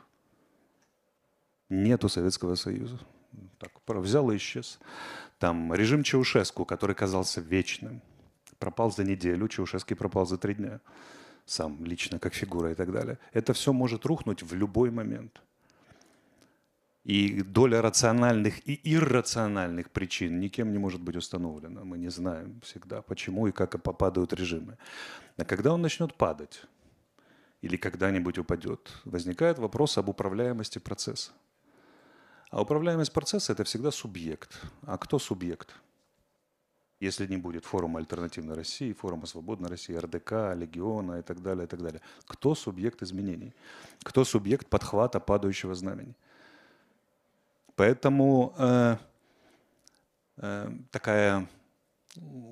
Нету 1.68 2.08
Советского 2.08 2.54
Союза. 2.54 3.00
Так, 3.58 3.72
взял 3.86 4.30
и 4.30 4.36
исчез. 4.36 4.78
Там 5.40 5.74
режим 5.74 6.04
Чаушеску, 6.04 6.64
который 6.64 6.94
казался 6.94 7.40
вечным, 7.40 8.00
пропал 8.60 8.92
за 8.92 9.02
неделю, 9.02 9.48
Чаушеский 9.48 9.96
пропал 9.96 10.24
за 10.24 10.38
три 10.38 10.54
дня. 10.54 10.80
Сам 11.46 11.84
лично, 11.84 12.20
как 12.20 12.34
фигура 12.34 12.70
и 12.70 12.74
так 12.76 12.92
далее. 12.92 13.18
Это 13.32 13.54
все 13.54 13.72
может 13.72 14.06
рухнуть 14.06 14.44
в 14.44 14.54
любой 14.54 14.92
момент. 14.92 15.42
И 17.08 17.42
доля 17.42 17.80
рациональных 17.80 18.68
и 18.68 18.78
иррациональных 18.84 19.90
причин 19.90 20.40
никем 20.40 20.72
не 20.72 20.78
может 20.78 21.00
быть 21.00 21.16
установлена. 21.16 21.82
Мы 21.82 21.96
не 21.96 22.10
знаем 22.10 22.60
всегда, 22.60 23.00
почему 23.00 23.46
и 23.46 23.52
как 23.52 23.82
попадают 23.82 24.34
режимы. 24.34 24.76
А 25.38 25.44
когда 25.46 25.72
он 25.72 25.80
начнет 25.80 26.14
падать, 26.14 26.66
или 27.62 27.78
когда-нибудь 27.78 28.36
упадет, 28.36 28.92
возникает 29.06 29.58
вопрос 29.58 29.96
об 29.96 30.10
управляемости 30.10 30.80
процесса. 30.80 31.30
А 32.50 32.60
управляемость 32.60 33.14
процесса– 33.14 33.52
это 33.54 33.64
всегда 33.64 33.90
субъект. 33.90 34.60
А 34.82 34.98
кто 34.98 35.18
субъект? 35.18 35.74
Если 37.00 37.26
не 37.26 37.38
будет 37.38 37.64
форума 37.64 38.00
альтернативной 38.00 38.54
России, 38.54 38.92
форума 38.92 39.24
свободной 39.24 39.70
России, 39.70 39.94
РДК, 39.94 40.54
Легиона 40.54 41.20
и 41.20 41.22
так 41.22 41.40
далее, 41.40 41.64
и 41.64 41.68
так 41.68 41.80
далее. 41.80 42.02
Кто 42.26 42.54
субъект 42.54 43.02
изменений? 43.02 43.54
Кто 44.02 44.24
субъект 44.24 44.66
подхвата 44.66 45.20
падающего 45.20 45.74
знамени? 45.74 46.14
Поэтому 47.78 48.54
э, 48.58 48.96
э, 50.38 50.70
такая 50.90 51.48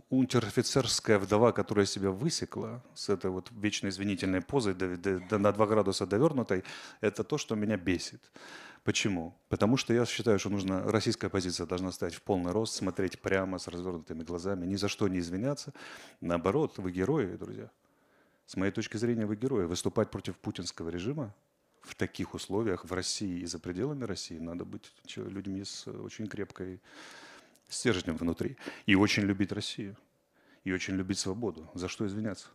унтер-офицерская 0.09 1.19
вдова, 1.19 1.51
которая 1.51 1.85
себя 1.85 2.13
высекла 2.13 2.81
с 2.95 3.09
этой 3.09 3.33
вот 3.33 3.51
вечно 3.51 3.89
извинительной 3.89 4.41
позой 4.41 4.77
на 4.77 5.53
2 5.53 5.67
градуса 5.67 6.07
довернутой, 6.07 6.63
это 7.01 7.25
то, 7.25 7.39
что 7.39 7.57
меня 7.57 7.77
бесит. 7.77 8.31
Почему? 8.85 9.35
Потому 9.49 9.77
что 9.77 9.93
я 9.93 10.07
считаю, 10.07 10.39
что 10.39 10.49
нужно, 10.49 10.85
российская 10.85 11.29
позиция 11.29 11.67
должна 11.67 11.91
стать 11.91 12.15
в 12.15 12.23
полный 12.23 12.53
рост, 12.53 12.75
смотреть 12.75 13.21
прямо 13.21 13.59
с 13.59 13.67
развернутыми 13.67 14.23
глазами, 14.23 14.65
ни 14.65 14.77
за 14.77 14.87
что 14.89 15.09
не 15.09 15.19
извиняться. 15.19 15.73
Наоборот, 16.21 16.79
вы 16.79 16.93
герои, 16.93 17.37
друзья. 17.37 17.69
С 18.47 18.57
моей 18.57 18.71
точки 18.71 18.97
зрения, 18.97 19.27
вы 19.27 19.35
герои. 19.35 19.65
Выступать 19.65 20.09
против 20.09 20.37
путинского 20.37 20.89
режима 20.89 21.35
в 21.87 21.95
таких 21.95 22.35
условиях 22.35 22.85
в 22.85 22.93
России 22.93 23.41
и 23.41 23.47
за 23.47 23.59
пределами 23.59 24.05
России 24.05 24.39
надо 24.39 24.65
быть 24.65 24.93
людьми 25.17 25.65
с 25.65 25.87
очень 25.87 26.27
крепкой 26.27 26.81
стержнем 27.69 28.17
внутри. 28.17 28.57
И 28.87 28.95
очень 28.95 29.23
любить 29.23 29.53
Россию. 29.53 29.97
И 30.65 30.73
очень 30.73 30.95
любить 30.95 31.19
свободу. 31.19 31.71
За 31.75 31.89
что 31.89 32.07
извиняться? 32.07 32.49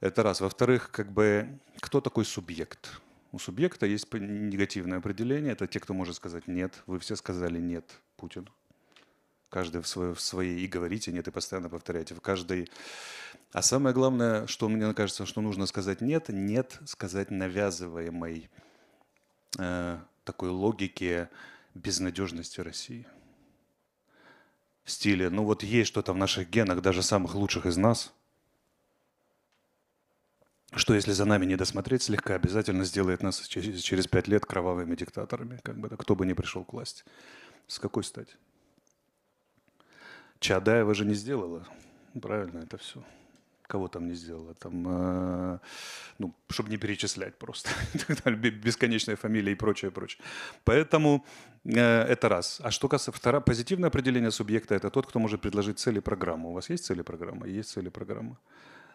Это 0.00 0.22
раз. 0.22 0.40
Во-вторых, 0.40 0.90
как 0.90 1.10
бы, 1.10 1.58
кто 1.80 2.00
такой 2.00 2.26
субъект? 2.26 3.00
У 3.32 3.38
субъекта 3.38 3.86
есть 3.86 4.12
негативное 4.12 4.98
определение. 4.98 5.52
Это 5.52 5.66
те, 5.66 5.80
кто 5.80 5.94
может 5.94 6.16
сказать 6.16 6.46
«нет». 6.46 6.82
Вы 6.86 6.98
все 6.98 7.16
сказали 7.16 7.58
«нет» 7.58 8.00
Путину 8.16 8.52
каждый 9.54 9.80
в 9.80 9.86
своей, 9.86 10.14
в 10.14 10.20
своей 10.20 10.64
и 10.64 10.66
говорите 10.66 11.12
нет, 11.12 11.28
и 11.28 11.30
постоянно 11.30 11.68
повторяйте. 11.68 12.12
В 12.16 12.20
каждой... 12.20 12.68
А 13.52 13.62
самое 13.62 13.94
главное, 13.94 14.48
что 14.48 14.68
мне 14.68 14.92
кажется, 14.94 15.26
что 15.26 15.40
нужно 15.40 15.66
сказать 15.66 16.00
нет, 16.00 16.28
нет 16.28 16.80
сказать 16.86 17.30
навязываемой 17.30 18.50
э, 19.56 19.98
такой 20.24 20.48
логике 20.48 21.30
безнадежности 21.74 22.60
России. 22.60 23.06
В 24.82 24.90
стиле, 24.90 25.30
ну 25.30 25.44
вот 25.44 25.62
есть 25.62 25.86
что-то 25.86 26.12
в 26.12 26.16
наших 26.16 26.50
генах, 26.50 26.82
даже 26.82 27.04
самых 27.04 27.36
лучших 27.36 27.66
из 27.66 27.76
нас, 27.76 28.12
что 30.74 30.94
если 30.94 31.12
за 31.12 31.26
нами 31.26 31.46
не 31.46 31.54
досмотреть 31.54 32.02
слегка, 32.02 32.34
обязательно 32.34 32.84
сделает 32.84 33.22
нас 33.22 33.40
через, 33.46 34.08
пять 34.08 34.26
лет 34.26 34.44
кровавыми 34.44 34.96
диктаторами, 34.96 35.60
как 35.62 35.78
бы, 35.78 35.90
кто 35.90 36.16
бы 36.16 36.26
ни 36.26 36.32
пришел 36.32 36.64
к 36.64 36.72
власти. 36.72 37.04
С 37.68 37.78
какой 37.78 38.02
стати? 38.02 38.34
Чадаева 40.44 40.94
же 40.94 41.06
не 41.06 41.14
сделала. 41.14 41.66
Правильно 42.20 42.58
это 42.58 42.76
все. 42.76 43.02
Кого 43.66 43.88
там 43.88 44.08
не 44.08 44.14
сделала? 44.14 44.54
Там, 44.54 44.84
э, 44.86 45.58
ну, 46.18 46.34
чтобы 46.50 46.68
не 46.68 46.76
перечислять 46.76 47.38
просто. 47.38 47.70
Бесконечная 48.30 49.16
фамилия 49.16 49.52
и 49.52 49.54
прочее, 49.54 49.90
прочее. 49.90 50.22
Поэтому 50.64 51.24
э, 51.64 52.02
это 52.12 52.28
раз. 52.28 52.60
А 52.62 52.70
что 52.70 52.88
касается 52.88 53.18
второе, 53.18 53.40
позитивное 53.40 53.88
определение 53.88 54.30
субъекта– 54.30 54.74
это 54.76 54.90
тот, 54.90 55.06
кто 55.06 55.18
может 55.18 55.40
предложить 55.40 55.78
цели 55.78 56.00
программы. 56.00 56.50
У 56.50 56.52
вас 56.52 56.70
есть 56.70 56.84
цели 56.84 57.02
программы? 57.02 57.48
Есть 57.48 57.70
цели 57.70 57.88
программы. 57.88 58.36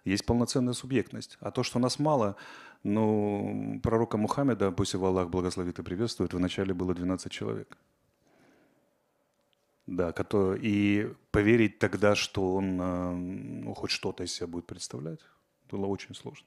Есть 0.06 0.26
полноценная 0.26 0.74
субъектность. 0.74 1.38
А 1.42 1.50
то, 1.50 1.64
что 1.64 1.80
нас 1.80 2.00
мало, 2.00 2.36
ну, 2.84 3.80
пророка 3.82 4.18
Мухаммеда, 4.18 4.72
пусть 4.72 4.94
его 4.94 5.08
Аллах 5.08 5.30
благословит 5.30 5.80
и 5.80 5.84
приветствует, 5.84 6.34
вначале 6.34 6.76
было 6.76 6.94
12 6.94 7.32
человек. 7.32 7.76
Да, 9.90 10.14
и 10.62 11.12
поверить 11.32 11.80
тогда, 11.80 12.14
что 12.14 12.54
он 12.54 12.80
э, 12.80 13.12
ну, 13.12 13.74
хоть 13.74 13.90
что-то 13.90 14.24
из 14.24 14.32
себя 14.32 14.46
будет 14.46 14.68
представлять, 14.68 15.20
было 15.72 15.88
очень 15.88 16.14
сложно. 16.14 16.46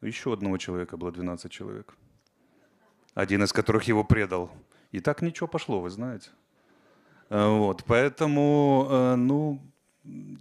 Еще 0.00 0.32
одного 0.32 0.56
человека 0.56 0.96
было 0.96 1.12
12 1.12 1.52
человек. 1.52 1.94
Один 3.12 3.42
из 3.42 3.52
которых 3.52 3.84
его 3.84 4.04
предал. 4.04 4.50
И 4.90 5.00
так 5.00 5.20
ничего 5.20 5.48
пошло, 5.48 5.82
вы 5.82 5.90
знаете. 5.90 6.30
Э, 7.28 7.46
вот, 7.46 7.84
поэтому, 7.84 8.86
э, 8.90 9.16
ну, 9.16 9.60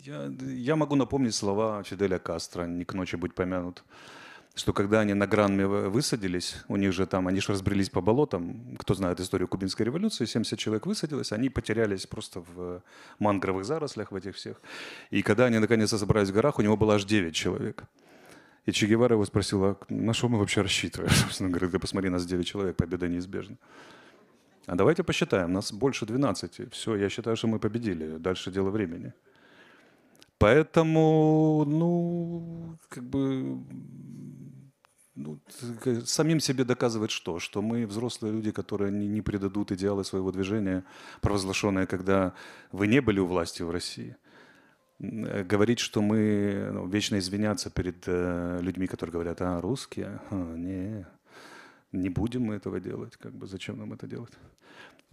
я, 0.06 0.32
я 0.42 0.76
могу 0.78 0.96
напомнить 0.96 1.36
слова 1.36 1.84
Фиделя 1.84 2.18
Кастро, 2.18 2.64
не 2.64 2.86
к 2.86 2.94
ночи 2.94 3.18
быть 3.18 3.36
помянут 3.36 3.84
что 4.54 4.74
когда 4.74 5.00
они 5.00 5.14
на 5.14 5.28
Гранме 5.28 5.66
высадились, 5.66 6.58
у 6.68 6.76
них 6.76 6.92
же 6.92 7.06
там, 7.06 7.28
они 7.28 7.40
же 7.40 7.54
разбрелись 7.54 7.90
по 7.90 8.02
болотам, 8.02 8.76
кто 8.78 8.94
знает 8.94 9.20
историю 9.20 9.48
кубинской 9.48 9.86
революции, 9.86 10.26
70 10.26 10.60
человек 10.60 10.86
высадилось, 10.86 11.32
они 11.32 11.50
потерялись 11.50 12.06
просто 12.06 12.42
в 12.42 12.84
мангровых 13.20 13.64
зарослях 13.64 14.12
в 14.12 14.16
этих 14.16 14.36
всех. 14.36 14.62
И 15.10 15.22
когда 15.22 15.46
они 15.46 15.60
наконец 15.60 15.90
собрались 15.90 16.30
в 16.30 16.34
горах, 16.34 16.60
у 16.60 16.62
него 16.62 16.76
было 16.76 16.96
аж 16.96 17.06
9 17.06 17.34
человек. 17.34 17.84
И 18.66 18.72
Че 18.72 18.88
Гевара 18.88 19.16
его 19.16 19.26
спросил, 19.26 19.64
а 19.64 19.78
на 19.90 20.14
что 20.14 20.30
мы 20.30 20.38
вообще 20.38 20.62
рассчитываем? 20.62 21.12
Он 21.40 21.50
говорит, 21.50 21.72
да 21.72 21.80
посмотри, 21.80 22.10
нас 22.10 22.26
9 22.26 22.46
человек, 22.46 22.76
победа 22.76 23.08
неизбежна. 23.08 23.58
А 24.68 24.76
давайте 24.76 25.04
посчитаем, 25.04 25.54
нас 25.54 25.72
больше 25.74 26.06
12. 26.06 26.72
Все, 26.72 26.96
я 26.96 27.10
считаю, 27.10 27.36
что 27.36 27.48
мы 27.48 27.58
победили. 27.58 28.18
Дальше 28.18 28.52
дело 28.52 28.70
времени. 28.70 29.14
Поэтому, 30.38 31.66
ну, 31.66 32.78
как 32.90 33.04
бы 33.04 33.60
ну, 35.16 35.40
самим 36.06 36.40
себе 36.40 36.64
доказывать 36.64 37.12
что? 37.12 37.40
Что 37.40 37.62
мы 37.62 37.86
взрослые 37.86 38.34
люди, 38.34 38.52
которые 38.52 38.92
не, 38.92 39.08
не 39.08 39.22
предадут 39.22 39.72
идеалы 39.72 40.04
своего 40.04 40.32
движения, 40.32 40.84
провозглашенные, 41.22 41.86
когда 41.86 42.34
вы 42.72 42.88
не 42.88 43.02
были 43.02 43.20
у 43.20 43.26
власти 43.26 43.64
в 43.64 43.72
России. 43.72 44.16
Э, 45.00 45.44
говорить, 45.44 45.80
что 45.80 46.02
мы 46.02 46.70
ну, 46.74 46.88
вечно 46.88 47.18
извиняться 47.18 47.70
перед 47.70 48.04
э, 48.08 48.60
людьми, 48.62 48.88
которые 48.88 49.14
говорят, 49.14 49.42
а, 49.42 49.60
русские? 49.60 50.22
А, 50.30 50.56
не, 50.56 51.06
не 51.92 52.10
будем 52.10 52.44
мы 52.44 52.56
этого 52.56 52.80
делать. 52.80 53.18
Как 53.18 53.34
бы 53.34 53.48
зачем 53.48 53.78
нам 53.78 53.94
это 53.94 54.08
делать? 54.08 54.34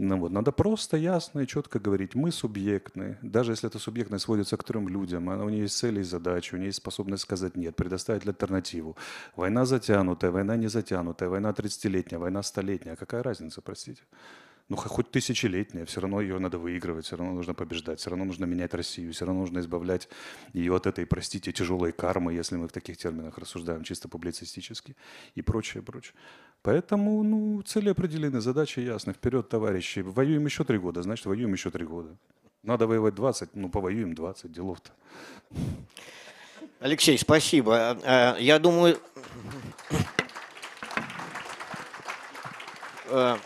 Ну 0.00 0.16
вот, 0.16 0.30
надо 0.30 0.52
просто 0.52 0.96
ясно 0.96 1.40
и 1.40 1.46
четко 1.46 1.80
говорить, 1.80 2.14
мы 2.14 2.30
субъектны, 2.30 3.18
даже 3.20 3.50
если 3.52 3.68
эта 3.68 3.80
субъектность 3.80 4.24
сводится 4.26 4.56
к 4.56 4.62
трем 4.62 4.88
людям, 4.88 5.28
она, 5.28 5.44
у 5.44 5.48
нее 5.48 5.62
есть 5.62 5.76
цели 5.76 6.00
и 6.00 6.04
задачи, 6.04 6.54
у 6.54 6.56
нее 6.56 6.66
есть 6.66 6.78
способность 6.78 7.24
сказать 7.24 7.56
нет, 7.56 7.74
предоставить 7.74 8.24
альтернативу. 8.24 8.96
Война 9.34 9.64
затянутая, 9.64 10.30
война 10.30 10.56
не 10.56 10.68
затянутая, 10.68 11.28
война 11.28 11.50
30-летняя, 11.50 12.20
война 12.20 12.44
столетняя, 12.44 12.94
какая 12.94 13.24
разница, 13.24 13.60
простите? 13.60 14.02
ну, 14.68 14.76
хоть 14.76 15.10
тысячелетняя, 15.10 15.86
все 15.86 16.00
равно 16.00 16.20
ее 16.20 16.38
надо 16.38 16.58
выигрывать, 16.58 17.06
все 17.06 17.16
равно 17.16 17.32
нужно 17.32 17.54
побеждать, 17.54 18.00
все 18.00 18.10
равно 18.10 18.26
нужно 18.26 18.44
менять 18.44 18.74
Россию, 18.74 19.12
все 19.12 19.24
равно 19.24 19.40
нужно 19.40 19.60
избавлять 19.60 20.08
ее 20.52 20.76
от 20.76 20.86
этой, 20.86 21.06
простите, 21.06 21.52
тяжелой 21.52 21.92
кармы, 21.92 22.34
если 22.34 22.56
мы 22.56 22.68
в 22.68 22.72
таких 22.72 22.98
терминах 22.98 23.38
рассуждаем 23.38 23.82
чисто 23.82 24.08
публицистически 24.08 24.94
и 25.34 25.42
прочее, 25.42 25.82
прочее. 25.82 26.14
Поэтому, 26.62 27.22
ну, 27.22 27.62
цели 27.62 27.90
определены, 27.90 28.40
задачи 28.40 28.80
ясны. 28.80 29.12
Вперед, 29.12 29.48
товарищи. 29.48 30.00
Воюем 30.00 30.44
еще 30.44 30.64
три 30.64 30.78
года, 30.78 31.02
значит, 31.02 31.26
воюем 31.26 31.52
еще 31.52 31.70
три 31.70 31.84
года. 31.84 32.16
Надо 32.62 32.86
воевать 32.86 33.14
20, 33.14 33.54
ну, 33.54 33.68
повоюем 33.68 34.14
20, 34.14 34.52
делов-то. 34.52 34.90
Алексей, 36.80 37.16
спасибо. 37.18 37.96
Э, 38.04 38.36
я 38.40 38.58
думаю... 38.58 38.98
Э, 43.06 43.36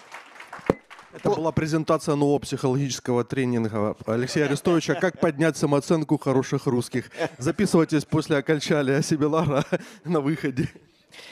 это 1.13 1.31
была 1.31 1.53
презентация 1.53 2.15
нового 2.15 2.39
психологического 2.39 3.23
тренинга 3.23 3.95
Алексея 4.07 4.47
Арестовича 4.47 4.95
«Как 4.95 5.21
поднять 5.21 5.57
самооценку 5.57 6.19
хороших 6.19 6.67
русских». 6.67 7.11
Записывайтесь 7.39 8.05
после 8.05 8.39
окончания 8.39 9.03
семинара 9.03 9.65
на 10.05 10.21
выходе. 10.21 10.69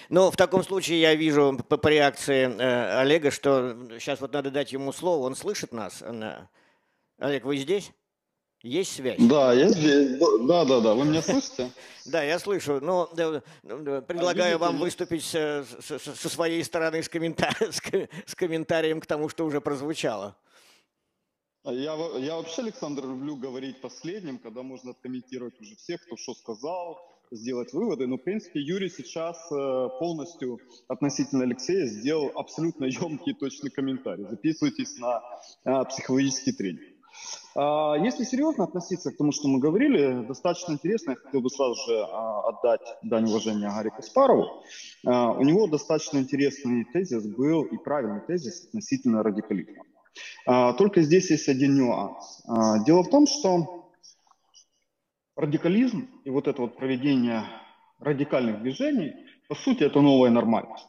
Ну, 0.09 0.31
в 0.31 0.37
таком 0.37 0.63
случае 0.63 1.01
я 1.01 1.15
вижу 1.15 1.59
по, 1.69 1.77
по 1.77 1.89
реакции 1.89 2.49
э, 2.49 3.01
Олега, 3.01 3.31
что 3.31 3.77
сейчас 3.99 4.21
вот 4.21 4.33
надо 4.33 4.51
дать 4.51 4.73
ему 4.73 4.93
слово. 4.93 5.27
Он 5.27 5.37
слышит 5.37 5.73
нас? 5.73 6.03
Олег, 7.19 7.45
вы 7.45 7.57
здесь? 7.57 7.93
Есть 8.63 8.97
связь? 8.97 9.17
Да, 9.19 9.55
я 9.55 9.69
здесь. 9.71 10.19
Да, 10.47 10.65
да, 10.65 10.81
да. 10.81 10.95
Вы 10.95 11.05
меня 11.07 11.23
слышите? 11.23 11.71
Да, 12.07 12.23
я 12.23 12.39
слышу. 12.39 12.81
Ну, 12.81 13.07
предлагаю 14.03 14.59
вам 14.59 14.79
выступить 14.79 15.23
со 15.23 15.65
своей 16.29 16.65
стороны 16.65 17.03
с 17.03 17.09
комментарием 18.35 19.01
к 19.01 19.07
тому, 19.07 19.29
что 19.29 19.45
уже 19.45 19.61
прозвучало. 19.61 20.37
Я, 21.65 21.95
я 22.19 22.37
вообще, 22.37 22.63
Александр, 22.63 23.05
люблю 23.05 23.37
говорить 23.37 23.81
последним, 23.83 24.39
когда 24.39 24.63
можно 24.63 24.93
откомментировать 24.93 25.61
уже 25.61 25.77
всех, 25.77 26.03
кто 26.03 26.17
что 26.17 26.35
сказал, 26.35 26.99
сделать 27.31 27.73
выводы. 27.73 28.07
Но, 28.07 28.17
в 28.17 28.23
принципе, 28.23 28.61
Юрий 28.61 28.89
сейчас 28.89 29.37
э, 29.51 29.89
полностью 29.99 30.59
относительно 30.89 31.45
Алексея 31.45 31.87
сделал 31.87 32.33
абсолютно 32.35 32.85
емкий 32.85 33.33
и 33.33 33.35
точный 33.35 33.71
комментарий. 33.71 34.27
Записывайтесь 34.29 34.99
на 34.99 35.23
э, 35.65 35.85
психологический 35.87 36.53
тренинг. 36.53 37.01
А, 37.57 37.97
если 37.97 38.25
серьезно 38.25 38.65
относиться 38.65 39.11
к 39.11 39.17
тому, 39.17 39.33
что 39.33 39.49
мы 39.49 39.59
говорили, 39.59 40.25
достаточно 40.27 40.73
интересно, 40.73 41.11
я 41.11 41.17
хотел 41.17 41.41
бы 41.41 41.51
сразу 41.51 41.75
же 41.87 41.99
а, 41.99 42.49
отдать 42.49 42.81
дань 43.03 43.29
уважения 43.29 43.69
Гарри 43.69 43.91
Каспарову. 43.91 44.63
А, 45.07 45.33
у 45.33 45.43
него 45.43 45.67
достаточно 45.67 46.19
интересный 46.19 46.85
тезис 46.93 47.27
был 47.27 47.63
и 47.63 47.77
правильный 47.77 48.21
тезис 48.21 48.67
относительно 48.67 49.23
радикализма. 49.23 49.85
Только 50.79 51.03
здесь 51.03 51.31
есть 51.31 51.49
один 51.49 51.77
нюанс. 51.77 52.43
Дело 52.85 53.05
в 53.05 53.11
том, 53.11 53.29
что 53.29 53.80
радикализм 55.41 56.09
и 56.25 56.31
вот 56.31 56.47
это 56.47 56.63
вот 56.63 56.77
проведение 56.77 57.45
радикальных 57.99 58.63
движений, 58.63 59.15
по 59.49 59.55
сути, 59.55 59.85
это 59.85 60.01
новая 60.01 60.31
нормальность. 60.31 60.89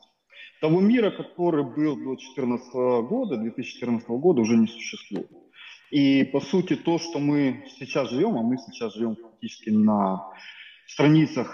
Того 0.59 0.79
мира, 0.79 1.09
который 1.09 1.63
был 1.63 1.95
до 1.95 2.15
2014 2.15 2.73
года, 3.09 3.37
2014 3.37 4.07
года, 4.09 4.41
уже 4.41 4.57
не 4.57 4.67
существует. 4.67 5.29
И, 5.89 6.23
по 6.25 6.39
сути, 6.39 6.75
то, 6.75 6.99
что 6.99 7.19
мы 7.19 7.65
сейчас 7.79 8.09
живем, 8.11 8.37
а 8.37 8.43
мы 8.43 8.57
сейчас 8.57 8.93
живем 8.93 9.15
фактически 9.15 9.71
на 9.71 10.31
страницах 10.85 11.53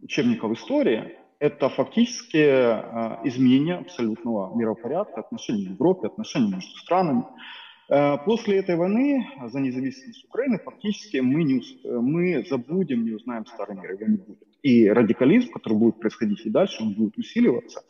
учебников 0.00 0.52
истории, 0.52 1.16
это 1.38 1.68
фактически 1.68 2.36
э, 2.36 3.18
изменение 3.24 3.76
абсолютного 3.76 4.56
миропорядка, 4.56 5.20
отношений 5.20 5.66
в 5.66 5.70
Европе, 5.70 6.08
отношений 6.08 6.52
между 6.52 6.76
странами. 6.76 7.24
Э, 7.92 8.16
после 8.24 8.58
этой 8.58 8.76
войны 8.76 9.28
за 9.52 9.60
независимость 9.60 10.24
Украины 10.24 10.58
фактически 10.58 11.18
мы, 11.18 11.44
не, 11.44 11.62
мы 11.84 12.42
забудем, 12.48 13.04
не 13.04 13.12
узнаем 13.12 13.44
старый 13.44 13.76
мир, 13.76 13.92
его 13.92 14.06
не 14.06 14.16
будет. 14.16 14.48
И 14.62 14.88
радикализм, 14.88 15.52
который 15.52 15.76
будет 15.76 16.00
происходить 16.00 16.46
и 16.46 16.50
дальше, 16.50 16.82
он 16.82 16.94
будет 16.94 17.18
усиливаться. 17.18 17.82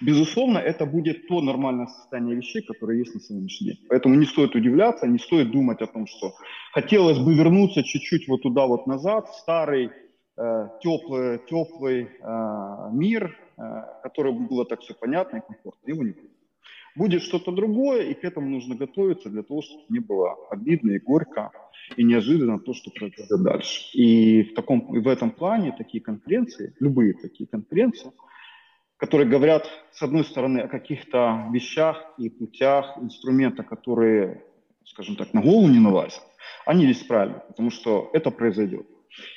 Безусловно, 0.00 0.56
это 0.56 0.86
будет 0.86 1.28
то 1.28 1.42
нормальное 1.42 1.88
состояние 1.88 2.36
вещей, 2.36 2.62
которое 2.62 2.98
есть 2.98 3.14
на 3.14 3.20
сегодняшний 3.20 3.66
день. 3.66 3.86
Поэтому 3.90 4.14
не 4.14 4.24
стоит 4.24 4.54
удивляться, 4.54 5.06
не 5.06 5.18
стоит 5.18 5.50
думать 5.50 5.82
о 5.82 5.86
том, 5.86 6.06
что 6.06 6.32
хотелось 6.72 7.18
бы 7.18 7.34
вернуться 7.34 7.82
чуть-чуть 7.82 8.28
вот 8.28 8.42
туда 8.42 8.66
вот 8.66 8.86
назад, 8.86 9.28
в 9.28 9.34
старый 9.34 9.90
э, 10.38 10.68
теплый, 10.80 11.38
теплый 11.50 12.08
э, 12.22 12.88
мир, 12.92 13.36
э, 13.58 13.62
который 14.04 14.32
было 14.32 14.64
так 14.64 14.80
все 14.80 14.94
понятно 14.94 15.38
и 15.38 15.46
комфортно. 15.46 15.90
Его 15.90 16.02
не 16.02 16.12
будет. 16.12 16.29
Будет 17.00 17.22
что-то 17.22 17.50
другое, 17.50 18.10
и 18.10 18.14
к 18.14 18.24
этому 18.24 18.50
нужно 18.50 18.74
готовиться 18.74 19.30
для 19.30 19.42
того, 19.42 19.62
чтобы 19.62 19.84
не 19.88 20.00
было 20.00 20.36
обидно 20.50 20.90
и 20.90 20.98
горько, 20.98 21.50
и 21.96 22.04
неожиданно 22.04 22.58
то, 22.58 22.74
что 22.74 22.90
произойдет 22.90 23.42
дальше. 23.42 23.96
И 23.96 24.42
в, 24.42 24.52
таком, 24.52 24.86
в 24.86 25.08
этом 25.08 25.30
плане 25.30 25.74
такие 25.78 26.02
конференции, 26.04 26.74
любые 26.78 27.14
такие 27.14 27.48
конференции, 27.48 28.12
которые 28.98 29.30
говорят, 29.30 29.66
с 29.92 30.02
одной 30.02 30.24
стороны, 30.24 30.58
о 30.58 30.68
каких-то 30.68 31.48
вещах 31.50 31.96
и 32.18 32.28
путях, 32.28 32.98
инструментах, 33.00 33.66
которые, 33.66 34.44
скажем 34.84 35.16
так, 35.16 35.32
на 35.32 35.40
голову 35.40 35.68
не 35.68 35.80
налазят, 35.80 36.22
они 36.66 36.84
здесь 36.84 37.06
правильные, 37.06 37.40
потому 37.48 37.70
что 37.70 38.10
это 38.12 38.30
произойдет. 38.30 38.86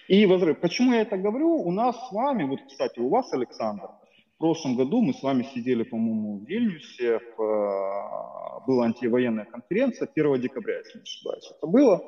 И 0.09 0.27
почему 0.61 0.91
я 0.91 1.03
это 1.03 1.15
говорю? 1.15 1.61
У 1.61 1.71
нас 1.71 1.95
с 2.09 2.11
вами, 2.11 2.43
вот, 2.43 2.59
кстати, 2.67 2.99
у 2.99 3.07
вас, 3.07 3.31
Александр, 3.31 3.87
прошлом 4.43 4.75
году 4.75 5.01
мы 5.01 5.13
с 5.13 5.23
вами 5.23 5.47
сидели, 5.55 5.83
по-моему, 5.83 6.39
в 6.39 6.45
Вильнюсе, 6.45 7.19
в, 7.37 7.41
э, 7.41 8.65
была 8.67 8.87
антивоенная 8.87 9.45
конференция 9.45 10.05
1 10.05 10.41
декабря, 10.41 10.79
если 10.79 10.97
не 10.97 11.03
ошибаюсь, 11.03 11.49
это 11.57 11.65
было. 11.65 12.03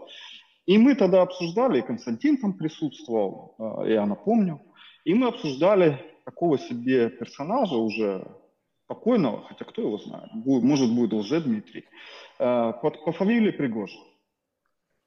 И 0.66 0.78
мы 0.78 0.96
тогда 0.96 1.22
обсуждали, 1.22 1.80
и 1.80 1.82
Константин 1.82 2.36
там 2.36 2.52
присутствовал, 2.58 3.56
э, 3.58 3.94
я 3.94 4.06
напомню, 4.06 4.60
и 5.06 5.14
мы 5.14 5.28
обсуждали 5.28 5.98
такого 6.26 6.60
себе 6.60 7.10
персонажа 7.10 7.78
уже 7.78 8.28
покойного, 8.88 9.46
хотя 9.48 9.64
кто 9.64 9.82
его 9.84 9.98
знает, 9.98 10.30
может 10.34 10.94
будет 10.94 11.14
лже 11.14 11.40
Дмитрий, 11.40 11.86
э, 12.40 12.74
по, 12.82 12.90
по 12.90 13.14
фамилии 13.14 13.52
Пригожин. 13.52 14.02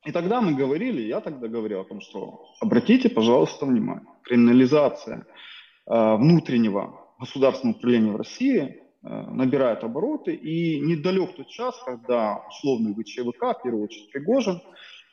И 0.06 0.12
тогда 0.12 0.40
мы 0.40 0.54
говорили, 0.54 1.02
я 1.02 1.20
тогда 1.20 1.46
говорил 1.46 1.80
о 1.80 1.84
том, 1.84 2.00
что 2.00 2.46
обратите, 2.58 3.10
пожалуйста, 3.10 3.66
внимание, 3.66 4.08
криминализация 4.22 5.26
внутреннего 5.86 7.07
государственное 7.18 7.74
управление 7.74 8.12
в 8.12 8.16
России 8.16 8.82
э, 9.02 9.08
набирает 9.08 9.84
обороты, 9.84 10.34
и 10.34 10.80
недалек 10.80 11.36
тот 11.36 11.48
час, 11.48 11.74
когда 11.84 12.44
условный 12.48 12.94
ВЧВК, 12.94 13.58
в 13.58 13.62
первую 13.62 13.84
очередь 13.84 14.10
Пригожин, 14.12 14.60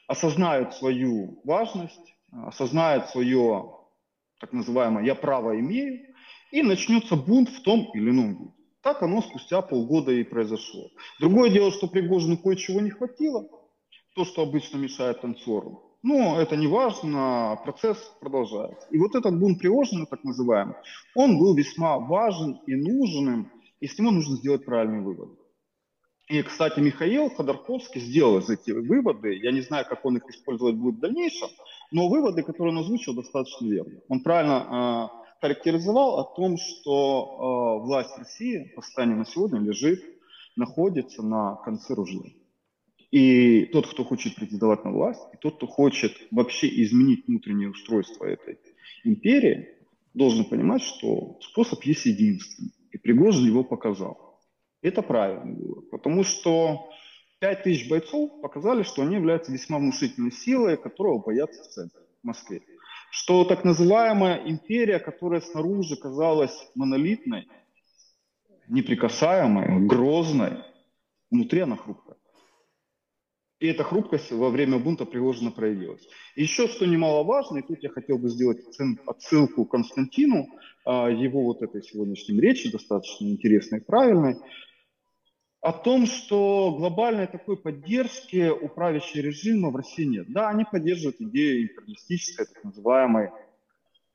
осознает 0.07 0.73
свою 0.73 1.41
важность, 1.43 2.15
осознает 2.31 3.09
свое 3.09 3.71
так 4.39 4.53
называемое 4.53 5.05
«я 5.05 5.15
право 5.15 5.59
имею», 5.59 6.13
и 6.51 6.61
начнется 6.61 7.15
бунт 7.15 7.49
в 7.49 7.61
том 7.63 7.89
или 7.93 8.09
ином 8.11 8.37
виде. 8.37 8.51
Так 8.81 9.01
оно 9.01 9.21
спустя 9.21 9.61
полгода 9.61 10.11
и 10.11 10.23
произошло. 10.23 10.89
Другое 11.19 11.49
дело, 11.49 11.71
что 11.71 11.87
Пригожину 11.87 12.37
кое-чего 12.37 12.81
не 12.81 12.91
хватило, 12.91 13.47
то, 14.15 14.25
что 14.25 14.43
обычно 14.43 14.77
мешает 14.77 15.21
танцору. 15.21 15.94
Но 16.05 16.39
это 16.39 16.55
не 16.55 16.67
важно, 16.67 17.59
процесс 17.63 17.97
продолжается. 18.19 18.87
И 18.91 18.99
вот 18.99 19.15
этот 19.15 19.39
бунт 19.39 19.57
Пригожина, 19.57 20.05
так 20.05 20.23
называемый, 20.23 20.75
он 21.15 21.39
был 21.39 21.55
весьма 21.55 21.97
важен 21.97 22.59
и 22.67 22.75
нужным, 22.75 23.51
и 23.79 23.87
с 23.87 23.97
него 23.97 24.11
нужно 24.11 24.35
сделать 24.35 24.63
правильный 24.65 25.01
вывод. 25.01 25.31
И, 26.27 26.43
кстати, 26.43 26.79
Михаил 26.79 27.31
Ходорковский 27.31 27.99
сделал 28.01 28.37
из 28.37 28.47
эти 28.51 28.69
выводы. 28.69 29.33
Я 29.33 29.51
не 29.51 29.61
знаю, 29.61 29.83
как 29.89 30.05
он 30.05 30.17
их 30.17 30.29
использовать 30.29 30.75
будет 30.75 30.97
в 30.97 30.99
дальнейшем, 30.99 31.49
но 31.89 32.07
выводы, 32.07 32.43
которые 32.43 32.73
он 32.73 32.83
озвучил, 32.83 33.15
достаточно 33.15 33.65
верны. 33.65 34.03
Он 34.07 34.19
правильно 34.19 35.09
э, 35.11 35.41
характеризовал 35.41 36.19
о 36.19 36.35
том, 36.35 36.57
что 36.57 37.79
э, 37.81 37.83
власть 37.83 38.15
России 38.15 38.71
по 38.75 38.83
состоянию 38.83 39.17
на 39.17 39.25
сегодня 39.25 39.59
лежит, 39.59 40.03
находится 40.55 41.23
на 41.23 41.55
конце 41.55 41.95
ружья. 41.95 42.29
И 43.15 43.67
тот, 43.67 43.87
кто 43.87 44.03
хочет 44.03 44.35
претендовать 44.35 44.83
на 44.83 44.91
власть, 44.91 45.21
и 45.33 45.37
тот, 45.37 45.55
кто 45.55 45.67
хочет 45.67 46.11
вообще 46.31 46.67
изменить 46.83 47.25
внутреннее 47.25 47.69
устройство 47.69 48.25
этой 48.25 48.59
империи, 49.05 49.69
должен 50.13 50.43
понимать, 50.43 50.81
что 50.81 51.39
способ 51.39 51.81
есть 51.83 52.05
единственный. 52.07 52.73
И 52.91 52.97
Пригожин 52.97 53.45
его 53.45 53.63
показал. 53.63 54.41
Это 54.81 55.01
правильно 55.01 55.45
было, 55.45 55.79
потому 55.91 56.25
что 56.25 56.89
5 57.39 57.63
тысяч 57.63 57.89
бойцов 57.89 58.41
показали, 58.41 58.83
что 58.83 59.03
они 59.03 59.15
являются 59.15 59.49
весьма 59.53 59.77
внушительной 59.77 60.33
силой, 60.33 60.75
которого 60.75 61.19
боятся 61.19 61.63
в 61.63 61.67
центре, 61.67 62.01
в 62.21 62.27
Москве. 62.27 62.63
Что 63.11 63.45
так 63.45 63.63
называемая 63.63 64.45
империя, 64.45 64.99
которая 64.99 65.39
снаружи 65.39 65.95
казалась 65.95 66.69
монолитной, 66.75 67.47
неприкасаемой, 68.67 69.87
грозной, 69.87 70.57
внутри 71.31 71.61
она 71.61 71.77
хрупкая. 71.77 72.17
И 73.65 73.67
эта 73.67 73.83
хрупкость 73.83 74.31
во 74.31 74.51
время 74.51 74.77
бунта 74.77 75.05
Пригожина 75.05 75.49
проявилась. 75.49 76.07
Еще 76.35 76.67
что 76.67 76.85
немаловажно, 76.85 77.57
и 77.57 77.61
тут 77.63 77.81
я 77.81 77.89
хотел 77.89 78.19
бы 78.19 78.29
сделать 78.29 78.59
отсылку 79.07 79.65
Константину, 79.65 80.47
а, 80.85 81.09
его 81.09 81.41
вот 81.41 81.63
этой 81.63 81.81
сегодняшней 81.81 82.39
речи, 82.39 82.71
достаточно 82.71 83.25
интересной 83.25 83.79
и 83.79 83.83
правильной. 83.83 84.35
о 85.61 85.71
том, 85.71 86.05
что 86.05 86.75
глобальной 86.77 87.25
такой 87.25 87.57
поддержки 87.57 88.49
у 88.49 88.69
правящего 88.69 89.23
режима 89.23 89.71
в 89.71 89.75
России 89.75 90.03
нет. 90.03 90.31
Да, 90.31 90.49
они 90.49 90.63
поддерживают 90.71 91.19
идею 91.19 91.63
империалистической, 91.63 92.45
так 92.45 92.63
называемой 92.63 93.31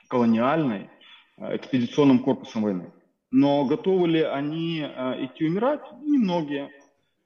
колониальной, 0.06 0.90
э, 1.38 1.56
экспедиционным 1.56 2.20
корпусом 2.20 2.62
войны. 2.62 2.92
Но 3.32 3.64
готовы 3.64 4.06
ли 4.06 4.22
они 4.22 4.80
э, 4.82 5.24
идти 5.24 5.46
умирать? 5.46 5.82
Немногие. 6.02 6.70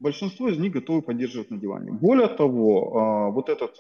Большинство 0.05 0.51
из 0.51 0.59
них 0.59 0.75
готовы 0.75 1.01
поддерживать 1.01 1.51
на 1.51 1.57
диване. 1.57 1.91
Более 1.91 2.29
того, 2.29 3.31
вот 3.33 3.49
этот, 3.49 3.75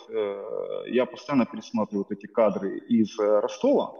я 0.86 1.04
постоянно 1.04 1.44
пересматриваю 1.44 2.06
вот 2.08 2.16
эти 2.16 2.26
кадры 2.26 2.78
из 2.78 3.18
Ростова, 3.18 3.92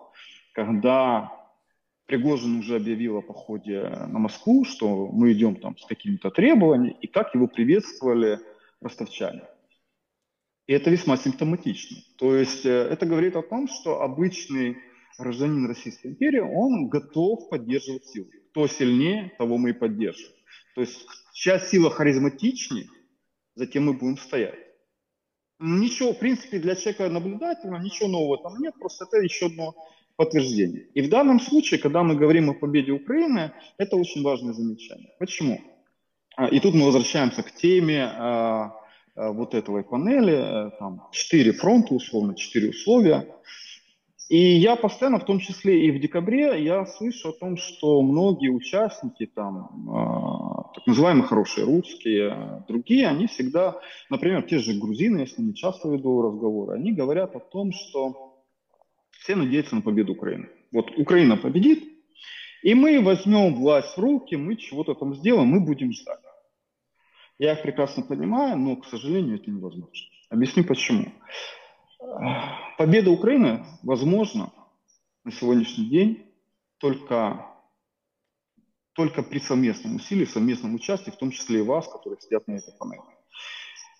когда 0.55 1.31
Пригожин 2.07 2.61
уже 2.61 2.77
объявил 2.77 3.19
о 3.19 3.21
походе 3.21 3.91
на 4.09 4.19
Москву, 4.19 4.65
что 4.65 5.09
мы 5.09 5.33
идем 5.33 5.57
там 5.57 5.77
с 5.77 5.85
какими-то 5.85 6.31
требованиями, 6.31 6.97
и 7.03 7.07
как 7.09 7.35
его 7.35 7.47
приветствовали 7.47 8.39
ростовчане. 8.81 9.43
И 10.67 10.73
это 10.73 10.89
весьма 10.89 11.19
симптоматично. 11.19 11.99
То 12.17 12.35
есть 12.35 12.65
э, 12.65 12.71
это 12.71 13.05
говорит 13.05 13.37
о 13.37 13.43
том, 13.43 13.69
что 13.69 14.01
обычный 14.01 14.79
гражданин 15.19 15.67
Российской 15.67 16.07
империи, 16.07 16.41
он 16.41 16.89
готов 16.89 17.51
поддерживать 17.51 18.07
силу. 18.07 18.29
Кто 18.51 18.67
сильнее, 18.67 19.33
того 19.37 19.59
мы 19.59 19.71
и 19.71 19.75
поддержим. 19.75 20.31
То 20.75 20.81
есть 20.81 21.07
чья 21.33 21.59
сила 21.59 21.91
харизматичнее, 21.91 22.87
затем 23.55 23.87
мы 23.87 23.93
будем 23.93 24.19
стоять. 24.19 24.59
Ничего, 25.61 26.13
в 26.13 26.19
принципе, 26.19 26.59
для 26.59 26.75
человека 26.75 27.09
наблюдательного, 27.09 27.81
ничего 27.81 28.09
нового 28.09 28.39
там 28.43 28.59
нет, 28.59 28.75
просто 28.79 29.05
это 29.05 29.19
еще 29.19 29.47
одно 29.47 29.75
подтверждение. 30.17 30.87
И 30.95 31.03
в 31.03 31.09
данном 31.09 31.41
случае, 31.41 31.81
когда 31.81 32.03
мы 32.03 32.17
говорим 32.17 32.51
о 32.51 32.55
победе 32.55 32.93
Украины, 32.93 33.53
это 33.79 33.97
очень 33.97 34.23
важное 34.23 34.53
замечание. 34.53 35.13
Почему? 35.19 35.61
А, 36.37 36.49
и 36.49 36.61
тут 36.61 36.75
мы 36.75 36.87
возвращаемся 36.87 37.43
к 37.43 37.53
теме 37.53 38.05
а, 38.05 38.75
а, 39.15 39.31
вот 39.33 39.55
этого 39.55 39.83
панели, 39.83 40.69
э, 40.69 40.71
там 40.79 41.09
четыре 41.13 41.53
фронта, 41.53 41.95
условно, 41.95 42.35
четыре 42.35 42.71
условия. 42.71 43.29
И 44.29 44.39
я 44.39 44.75
постоянно, 44.77 45.19
в 45.19 45.25
том 45.25 45.39
числе 45.39 45.87
и 45.87 45.91
в 45.91 46.01
декабре, 46.01 46.63
я 46.65 46.87
слышу 46.87 47.29
о 47.29 47.33
том, 47.33 47.57
что 47.57 48.01
многие 48.03 48.49
участники, 48.49 49.27
там, 49.27 49.69
так 50.85 50.89
называемые 50.89 51.27
хорошие 51.27 51.65
русские, 51.65 52.63
другие, 52.69 53.09
они 53.09 53.27
всегда, 53.27 53.81
например, 54.11 54.43
те 54.43 54.59
же 54.59 54.79
грузины, 54.79 55.21
я 55.21 55.27
с 55.27 55.39
ними 55.39 55.53
часто 55.53 55.89
веду 55.89 56.21
разговоры, 56.21 56.75
они 56.75 56.93
говорят 56.93 57.35
о 57.35 57.41
том, 57.41 57.73
что 57.73 58.45
все 59.13 59.35
надеются 59.35 59.75
на 59.75 59.81
победу 59.81 60.13
Украины. 60.13 60.51
Вот 60.73 60.91
Украина 60.99 61.39
победит, 61.39 61.83
и 62.63 62.75
мы 62.75 63.01
возьмем 63.01 63.55
власть 63.55 63.97
в 63.97 63.99
руки, 63.99 64.35
мы 64.37 64.57
чего-то 64.57 64.93
там 64.93 65.15
сделаем, 65.15 65.49
мы 65.49 65.61
будем 65.61 65.91
ждать. 65.91 66.21
Я 67.39 67.55
их 67.55 67.63
прекрасно 67.63 68.03
понимаю, 68.03 68.59
но, 68.59 68.77
к 68.77 68.85
сожалению, 68.85 69.37
это 69.37 69.51
невозможно. 69.51 70.07
Объясню 70.29 70.65
почему. 70.65 71.07
Победа 72.77 73.11
Украины 73.11 73.65
возможна 73.83 74.53
на 75.25 75.33
сегодняшний 75.33 75.87
день 75.87 76.27
только, 76.77 77.47
только 78.95 79.23
при 79.23 79.39
совместном 79.39 79.97
усилии, 79.97 80.25
совместном 80.25 80.75
участии, 80.75 81.11
в 81.11 81.17
том 81.17 81.31
числе 81.31 81.61
и 81.61 81.63
вас, 81.63 81.89
которые 81.89 82.21
сидят 82.21 82.47
на 82.49 82.55
этой 82.55 82.73
панели. 82.79 83.03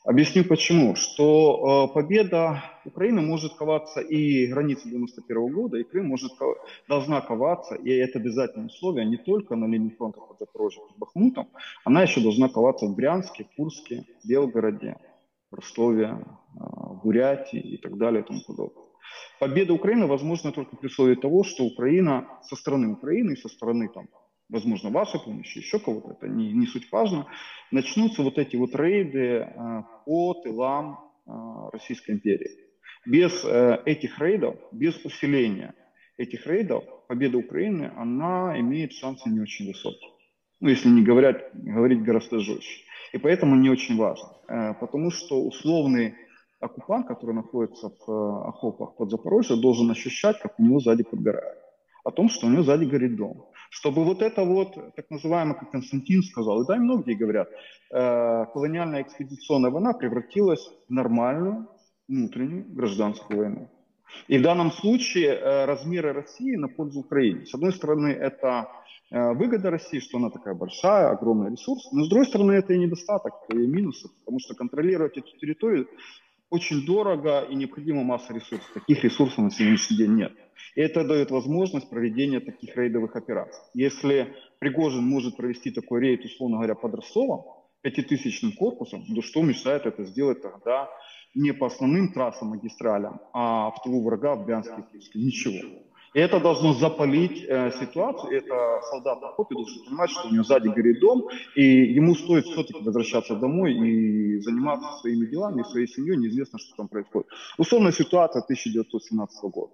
Объясню 0.05 0.45
почему. 0.45 0.97
Что 0.97 1.89
э, 1.91 1.95
победа 1.95 2.63
Украины 2.85 3.23
может 3.23 3.55
коваться 3.55 4.01
и 4.01 4.47
границы 4.47 4.91
91 4.91 5.53
года, 5.53 5.79
и 5.79 5.83
Крым 5.83 6.09
может, 6.09 6.33
должна 6.87 7.23
коваться, 7.23 7.75
и 7.75 7.91
это 7.91 8.19
обязательное 8.19 8.67
условие, 8.67 9.07
не 9.07 9.17
только 9.17 9.57
на 9.57 9.65
линии 9.65 9.95
фронта 9.97 10.21
под 10.21 10.39
Запорожьем, 10.39 10.83
под 10.89 10.99
Бахмутом, 10.99 11.49
она 11.85 12.03
еще 12.03 12.21
должна 12.21 12.51
коваться 12.51 12.85
в 12.87 12.95
Брянске, 12.95 13.47
Курске, 13.57 14.05
Белгороде, 14.25 14.99
Ростове, 15.51 16.19
э, 16.19 16.61
Бурятии 17.03 17.61
и 17.61 17.79
так 17.79 17.97
далее 17.97 18.23
и 18.23 18.27
тому 18.27 18.41
подобное. 18.47 18.85
Победа 19.41 19.73
Украины 19.73 20.07
возможна 20.07 20.53
только 20.53 20.77
при 20.77 20.89
условии 20.89 21.15
того, 21.15 21.45
что 21.45 21.65
Украина 21.65 22.29
со 22.43 22.57
стороны 22.57 22.93
Украины 22.93 23.33
и 23.33 23.37
со 23.37 23.49
стороны 23.49 23.89
там, 23.89 24.09
возможно, 24.55 24.91
вашей 24.91 25.21
помощи, 25.21 25.59
еще 25.59 25.79
кого-то, 25.79 26.13
это 26.13 26.29
не, 26.29 26.53
не 26.53 26.67
суть 26.67 26.91
важно, 26.93 27.27
начнутся 27.73 28.23
вот 28.23 28.39
эти 28.39 28.57
вот 28.57 28.75
рейды 28.75 29.19
э, 29.19 29.83
по 30.07 30.35
тылам 30.35 31.01
э, 31.27 31.31
Российской 31.73 32.13
империи. 32.13 32.51
Без 33.05 33.45
э, 33.45 33.83
этих 33.85 34.19
рейдов, 34.21 34.57
без 34.73 35.05
усиления 35.05 35.75
этих 36.17 36.47
рейдов, 36.47 36.85
победа 37.09 37.37
Украины, 37.39 37.93
она 37.97 38.59
имеет 38.61 38.93
шансы 38.93 39.29
не 39.29 39.41
очень 39.41 39.67
высокие. 39.67 40.11
Ну, 40.61 40.69
если 40.69 40.89
не 40.89 41.03
говорят, 41.03 41.51
говорить 41.53 42.03
гораздо 42.03 42.39
жестче. 42.39 42.85
И 43.13 43.19
поэтому 43.19 43.57
не 43.57 43.69
очень 43.69 43.97
важно. 43.97 44.29
Потому 44.81 45.11
что 45.11 45.43
условный 45.43 46.15
оккупант, 46.61 47.09
который 47.09 47.35
находится 47.35 47.89
в 47.89 48.49
окопах 48.49 48.97
под 48.97 49.11
Запорожье, 49.11 49.57
должен 49.57 49.91
ощущать, 49.91 50.39
как 50.41 50.59
у 50.59 50.63
него 50.63 50.81
сзади 50.81 51.03
подгорает. 51.03 51.59
О 52.05 52.11
том, 52.11 52.29
что 52.29 52.47
у 52.47 52.51
него 52.51 52.63
сзади 52.63 52.85
горит 52.85 53.17
дом 53.17 53.47
чтобы 53.75 54.05
вот 54.05 54.23
это 54.23 54.45
вот, 54.45 54.95
так 54.95 55.11
называемое, 55.11 55.55
как 55.55 55.73
Константин 55.73 56.23
сказал, 56.23 56.63
и 56.63 56.67
да, 56.67 56.77
многие 56.77 57.15
говорят, 57.15 57.49
э, 57.91 58.47
колониальная 58.53 59.03
экспедиционная 59.03 59.73
война 59.73 59.93
превратилась 59.93 60.65
в 60.89 60.93
нормальную 60.93 61.69
внутреннюю 62.07 62.65
гражданскую 62.69 63.39
войну. 63.39 63.69
И 64.29 64.39
в 64.39 64.43
данном 64.43 64.71
случае 64.71 65.35
э, 65.35 65.65
размеры 65.65 66.13
России 66.13 66.55
на 66.55 66.69
пользу 66.69 67.01
Украине. 67.01 67.47
С 67.47 67.55
одной 67.55 67.73
стороны, 67.73 68.09
это 68.09 68.69
э, 69.11 69.33
выгода 69.33 69.71
России, 69.71 69.99
что 69.99 70.19
она 70.19 70.31
такая 70.31 70.55
большая, 70.55 71.11
огромный 71.11 71.51
ресурс, 71.51 71.91
но 71.91 72.05
с 72.05 72.09
другой 72.09 72.27
стороны, 72.27 72.53
это 72.53 72.75
и 72.75 72.79
недостаток, 72.79 73.33
и 73.53 73.57
минусы, 73.57 74.09
потому 74.21 74.39
что 74.39 74.55
контролировать 74.55 75.19
эту 75.19 75.37
территорию 75.37 75.89
очень 76.55 76.87
дорого 76.87 77.41
и 77.51 77.55
необходима 77.57 78.05
масса 78.05 78.33
ресурсов. 78.33 78.71
Таких 78.73 79.03
ресурсов 79.03 79.39
на 79.39 79.51
сегодняшний 79.51 79.97
день 79.97 80.15
нет. 80.15 80.33
И 80.77 80.81
это 80.81 81.05
дает 81.05 81.33
возможность 81.33 81.91
проведения 81.91 82.39
таких 82.39 82.77
рейдовых 82.77 83.17
операций. 83.17 83.61
Если 83.75 84.33
Пригожин 84.61 85.03
может 85.03 85.37
провести 85.37 85.73
такой 85.73 86.01
рейд, 86.01 86.25
условно 86.25 86.59
говоря, 86.59 86.77
под 86.77 86.95
Ростовом, 86.95 87.45
пятитысячным 87.83 88.53
корпусом, 88.53 89.05
то 89.05 89.21
что 89.21 89.43
мешает 89.43 89.85
это 89.85 90.05
сделать 90.05 90.43
тогда 90.43 90.89
не 91.35 91.53
по 91.53 91.67
основным 91.67 92.13
трассам, 92.13 92.49
магистралям, 92.49 93.21
а 93.33 93.71
в 93.73 93.83
тылу 93.83 94.05
врага 94.05 94.37
в 94.37 94.47
Брянске 94.47 94.85
и 95.13 95.19
Ничего. 95.19 95.83
И 96.15 96.21
это 96.21 96.39
должно 96.39 96.73
запалить 96.75 97.45
э, 97.45 97.73
ситуацию. 97.73 98.39
Это 98.39 98.81
солдат 98.89 99.21
на 99.21 99.33
должен 99.51 99.85
понимать, 99.85 100.11
что 100.11 100.29
у 100.29 100.31
него 100.31 100.45
сзади 100.45 100.69
горит 100.69 101.01
дом, 101.01 101.29
и 101.57 101.65
ему 101.65 102.15
стоит 102.15 102.47
все-таки 102.47 102.85
возвращаться 102.85 103.35
домой 103.35 103.75
и 103.75 104.39
заниматься 104.41 105.01
своими 105.01 105.27
делами, 105.27 105.65
своей 105.65 105.89
семьей, 105.89 106.17
неизвестно, 106.17 106.61
что 106.61 106.77
там 106.77 106.89
происходит. 106.89 107.29
Условная 107.59 107.91
ситуация 107.91 108.43
1917 108.43 109.43
года. 109.51 109.73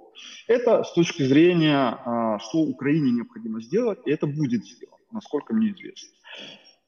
Это 0.48 0.82
с 0.82 0.92
точки 0.94 1.22
зрения, 1.24 1.98
э, 2.06 2.38
что 2.40 2.60
Украине 2.60 3.10
необходимо 3.10 3.60
сделать, 3.60 3.98
и 4.06 4.10
это 4.10 4.26
будет 4.26 4.64
сделано, 4.64 5.04
насколько 5.12 5.52
мне 5.52 5.72
известно. 5.72 6.08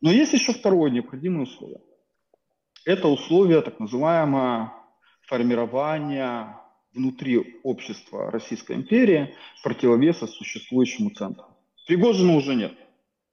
Но 0.00 0.10
есть 0.10 0.32
еще 0.32 0.54
второе 0.54 0.90
необходимое 0.90 1.42
условие. 1.42 1.80
Это 2.86 3.06
условие 3.08 3.60
так 3.60 3.78
называемое 3.78 4.72
формирование 5.28 6.56
внутри 6.94 7.60
общества 7.62 8.30
Российской 8.30 8.76
империи 8.76 9.34
противовеса 9.62 10.26
существующему 10.26 11.10
центру. 11.10 11.46
Пригожина 11.86 12.36
уже 12.36 12.54
нет. 12.54 12.74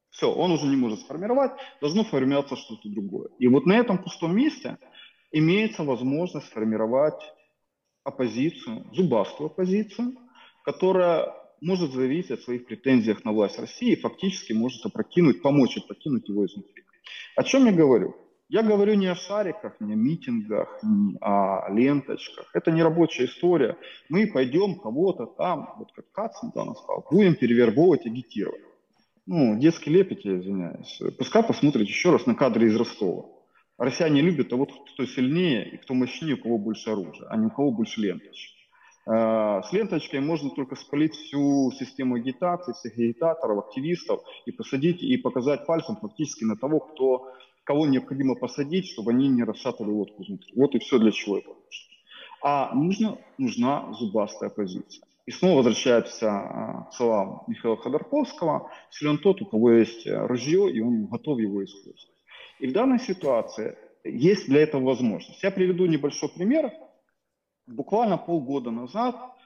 Все, 0.10 0.32
он 0.32 0.52
уже 0.52 0.66
не 0.66 0.76
может 0.76 1.02
сформировать, 1.02 1.52
должно 1.82 2.04
формироваться 2.04 2.56
что-то 2.56 2.90
другое. 2.90 3.30
И 3.38 3.48
вот 3.48 3.66
на 3.66 3.74
этом 3.74 4.02
пустом 4.02 4.36
месте 4.36 4.78
имеется 5.32 5.84
возможность 5.84 6.48
сформировать 6.48 7.22
оппозицию, 8.04 8.86
зубастую 8.94 9.48
оппозицию, 9.48 10.18
которая 10.64 11.34
может 11.62 11.92
заявить 11.92 12.32
о 12.32 12.38
своих 12.38 12.66
претензиях 12.66 13.24
на 13.26 13.32
власть 13.32 13.60
России 13.60 13.92
и 13.92 14.00
фактически 14.00 14.54
может 14.54 14.86
опрокинуть, 14.86 15.42
помочь 15.42 15.78
опрокинуть 15.78 16.28
его 16.28 16.46
изнутри. 16.46 16.84
О 17.36 17.44
чем 17.44 17.66
я 17.66 17.72
говорю? 17.72 18.16
Я 18.50 18.64
говорю 18.64 18.96
не 18.96 19.06
о 19.06 19.16
шариках, 19.16 19.80
не 19.80 19.94
о 19.94 19.96
митингах, 19.96 20.80
не 20.82 21.18
о 21.22 21.72
ленточках. 21.72 22.50
Это 22.56 22.72
не 22.72 22.82
рабочая 22.82 23.26
история. 23.26 23.78
Мы 24.10 24.26
пойдем 24.26 24.80
кого-то 24.80 25.28
там, 25.28 25.76
вот 25.78 25.92
как 25.94 26.12
Кац 26.12 26.42
недавно 26.42 26.74
сказал, 26.74 27.06
будем 27.12 27.36
перевербовывать, 27.36 28.08
агитировать. 28.08 28.62
Ну, 29.28 29.56
детский 29.60 29.92
лепет, 29.92 30.26
я 30.26 30.40
извиняюсь. 30.40 31.00
Пускай 31.20 31.44
посмотрит 31.44 31.88
еще 31.88 32.12
раз 32.12 32.26
на 32.26 32.34
кадры 32.34 32.66
из 32.66 32.76
Ростова. 32.76 33.28
Россияне 33.78 34.22
любят 34.22 34.50
того, 34.50 34.66
кто 34.66 35.06
сильнее 35.06 35.70
и 35.70 35.78
кто 35.78 35.94
мощнее, 35.94 36.34
у 36.34 36.42
кого 36.42 36.58
больше 36.58 36.90
оружия, 36.90 37.28
а 37.30 37.38
не 37.38 37.46
у 37.46 37.50
кого 37.52 37.70
больше 37.70 38.02
ленточек. 38.02 38.52
Э, 39.06 39.62
с 39.64 39.72
ленточкой 39.72 40.22
можно 40.22 40.50
только 40.50 40.76
спалить 40.76 41.14
всю 41.14 41.72
систему 41.72 42.16
агитации, 42.16 42.74
всех 42.74 42.98
агитаторов, 42.98 43.60
активистов 43.68 44.22
и 44.48 44.52
посадить 44.52 45.04
и 45.04 45.16
показать 45.18 45.68
пальцем 45.68 45.98
фактически 45.98 46.44
на 46.44 46.58
того, 46.58 46.80
кто 46.80 47.32
кого 47.70 47.86
необходимо 47.86 48.34
посадить, 48.34 48.90
чтобы 48.90 49.12
они 49.12 49.28
не 49.28 49.44
расшатывали 49.44 49.92
лодку 49.92 50.24
изнутри. 50.24 50.52
Вот 50.56 50.74
и 50.74 50.80
все 50.80 50.98
для 50.98 51.12
чего 51.12 51.38
это. 51.38 51.50
А 52.42 52.74
нужно, 52.74 53.20
нужна 53.38 53.94
зубастая 53.94 54.50
позиция. 54.50 55.06
И 55.28 55.32
снова 55.32 55.58
возвращаемся 55.58 56.32
а, 56.32 56.88
к 56.90 56.94
словам 56.96 57.44
Михаила 57.46 57.78
Ходорковского. 57.78 58.72
Силен 58.90 59.20
тот, 59.20 59.44
у 59.44 59.46
кого 59.46 59.74
есть 59.74 60.08
ружье, 60.08 60.72
и 60.72 60.82
он 60.82 61.06
готов 61.06 61.38
его 61.38 61.64
использовать. 61.64 62.12
И 62.58 62.66
в 62.66 62.74
данной 62.74 62.98
ситуации 62.98 63.78
есть 64.04 64.48
для 64.48 64.62
этого 64.62 64.84
возможность. 64.84 65.44
Я 65.44 65.52
приведу 65.52 65.86
небольшой 65.86 66.30
пример. 66.30 66.74
Буквально 67.68 68.18
полгода 68.18 68.72
назад 68.72 69.16
э, 69.16 69.39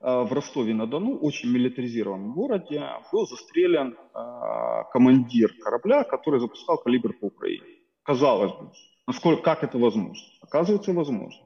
в 0.00 0.32
Ростове-на-Дону, 0.32 1.18
очень 1.18 1.50
милитаризированном 1.50 2.32
городе, 2.32 2.84
был 3.12 3.26
застрелен 3.26 3.96
э, 4.14 4.84
командир 4.92 5.52
корабля, 5.60 6.04
который 6.04 6.38
запускал 6.38 6.78
калибр 6.78 7.14
по 7.14 7.26
Украине. 7.26 7.66
Казалось 8.04 8.52
бы, 8.52 8.70
насколько, 9.06 9.42
как 9.42 9.64
это 9.64 9.76
возможно? 9.78 10.24
Оказывается, 10.40 10.92
возможно. 10.92 11.42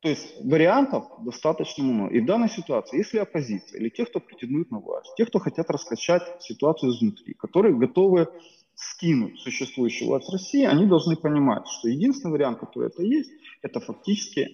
То 0.00 0.08
есть 0.08 0.44
вариантов 0.44 1.04
достаточно 1.20 1.84
много. 1.84 2.14
И 2.14 2.20
в 2.20 2.26
данной 2.26 2.48
ситуации, 2.48 2.98
если 2.98 3.18
оппозиция 3.18 3.78
или 3.78 3.90
те, 3.90 4.06
кто 4.06 4.18
претендует 4.18 4.70
на 4.70 4.80
власть, 4.80 5.12
те, 5.16 5.26
кто 5.26 5.38
хотят 5.38 5.70
раскачать 5.70 6.22
ситуацию 6.42 6.90
изнутри, 6.90 7.34
которые 7.34 7.76
готовы 7.76 8.28
скинуть 8.74 9.38
существующую 9.40 10.08
власть 10.08 10.30
России, 10.30 10.64
они 10.64 10.86
должны 10.86 11.16
понимать, 11.16 11.68
что 11.68 11.88
единственный 11.88 12.32
вариант, 12.32 12.60
который 12.60 12.88
это 12.88 13.02
есть, 13.02 13.30
это 13.60 13.78
фактически 13.80 14.48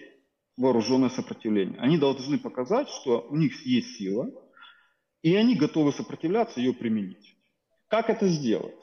вооруженное 0.56 1.10
сопротивление. 1.10 1.78
Они 1.78 1.98
должны 1.98 2.38
показать, 2.38 2.88
что 2.88 3.26
у 3.28 3.36
них 3.36 3.64
есть 3.66 3.96
сила, 3.96 4.30
и 5.22 5.34
они 5.34 5.54
готовы 5.54 5.92
сопротивляться, 5.92 6.60
ее 6.60 6.72
применить. 6.72 7.36
Как 7.88 8.10
это 8.10 8.28
сделать? 8.28 8.74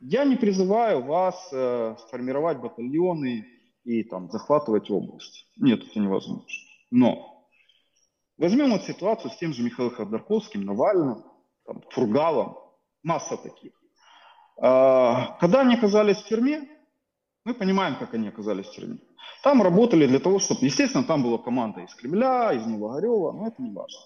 Я 0.00 0.24
не 0.24 0.36
призываю 0.36 1.02
вас 1.02 1.48
э, 1.52 1.96
сформировать 2.06 2.58
батальоны 2.58 3.46
и 3.84 4.02
там 4.02 4.30
захватывать 4.30 4.90
область. 4.90 5.46
Нет, 5.56 5.82
это 5.82 5.98
невозможно. 6.00 6.44
Но 6.90 7.48
возьмем 8.36 8.70
вот 8.70 8.82
ситуацию 8.82 9.30
с 9.30 9.36
тем 9.36 9.52
же 9.52 9.62
Михаилом 9.62 9.94
Ходорковским, 9.94 10.62
Навальным, 10.62 11.24
там, 11.64 11.82
Фургалом, 11.90 12.58
масса 13.02 13.36
таких. 13.36 13.72
А, 14.56 15.36
когда 15.40 15.60
они 15.60 15.74
оказались 15.74 16.18
в 16.18 16.26
тюрьме, 16.26 16.68
мы 17.44 17.54
понимаем, 17.54 17.96
как 17.96 18.14
они 18.14 18.28
оказались 18.28 18.66
в 18.66 18.72
тюрьме. 18.72 18.98
Там 19.42 19.62
работали 19.62 20.06
для 20.06 20.20
того, 20.20 20.38
чтобы, 20.38 20.64
естественно, 20.64 21.04
там 21.04 21.22
была 21.22 21.38
команда 21.38 21.80
из 21.80 21.94
Кремля, 21.94 22.52
из 22.52 22.64
Новогорева, 22.64 23.32
но 23.32 23.48
это 23.48 23.62
не 23.62 23.72
важно. 23.72 23.98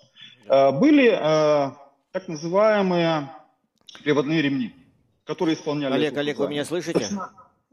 А, 0.48 0.72
были 0.72 1.08
а, 1.08 1.76
так 2.12 2.26
называемые 2.28 3.30
приводные 4.02 4.42
ремни, 4.42 4.74
которые 5.24 5.54
исполняли... 5.54 5.92
Олег, 5.92 6.16
Олег, 6.16 6.38
вы 6.38 6.48
меня 6.48 6.64
слышите? 6.64 7.06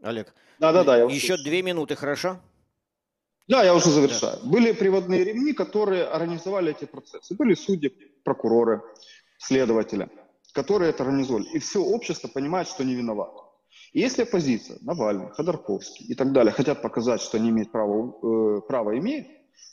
Олег. 0.04 0.34
Да, 0.60 0.72
да, 0.72 0.84
да. 0.84 0.98
Еще 0.98 1.38
две 1.38 1.62
минуты, 1.62 1.96
хорошо? 1.96 2.38
Да, 3.48 3.64
я 3.64 3.76
уже 3.76 3.90
завершаю. 3.90 4.40
Да. 4.44 4.50
Были 4.50 4.72
приводные 4.72 5.24
ремни, 5.24 5.54
которые 5.54 6.04
организовали 6.04 6.72
эти 6.72 6.86
процессы. 6.86 7.36
Были 7.36 7.54
судьи, 7.54 7.90
прокуроры, 8.24 8.82
следователи, 9.38 10.10
которые 10.54 10.90
это 10.90 11.04
организовали. 11.04 11.46
И 11.54 11.60
все 11.60 11.80
общество 11.80 12.28
понимает, 12.28 12.68
что 12.68 12.84
не 12.84 12.96
виноват. 12.96 13.32
И 13.94 14.00
если 14.00 14.24
оппозиция, 14.24 14.78
Навальный, 14.82 15.30
Ходорковский 15.32 16.06
и 16.06 16.16
так 16.16 16.32
далее, 16.32 16.52
хотят 16.52 16.82
показать, 16.82 17.22
что 17.22 17.38
они 17.38 17.50
имеют 17.50 17.72
право, 17.72 18.58
э, 18.58 18.62
право 18.68 18.98
имеют, 18.98 19.28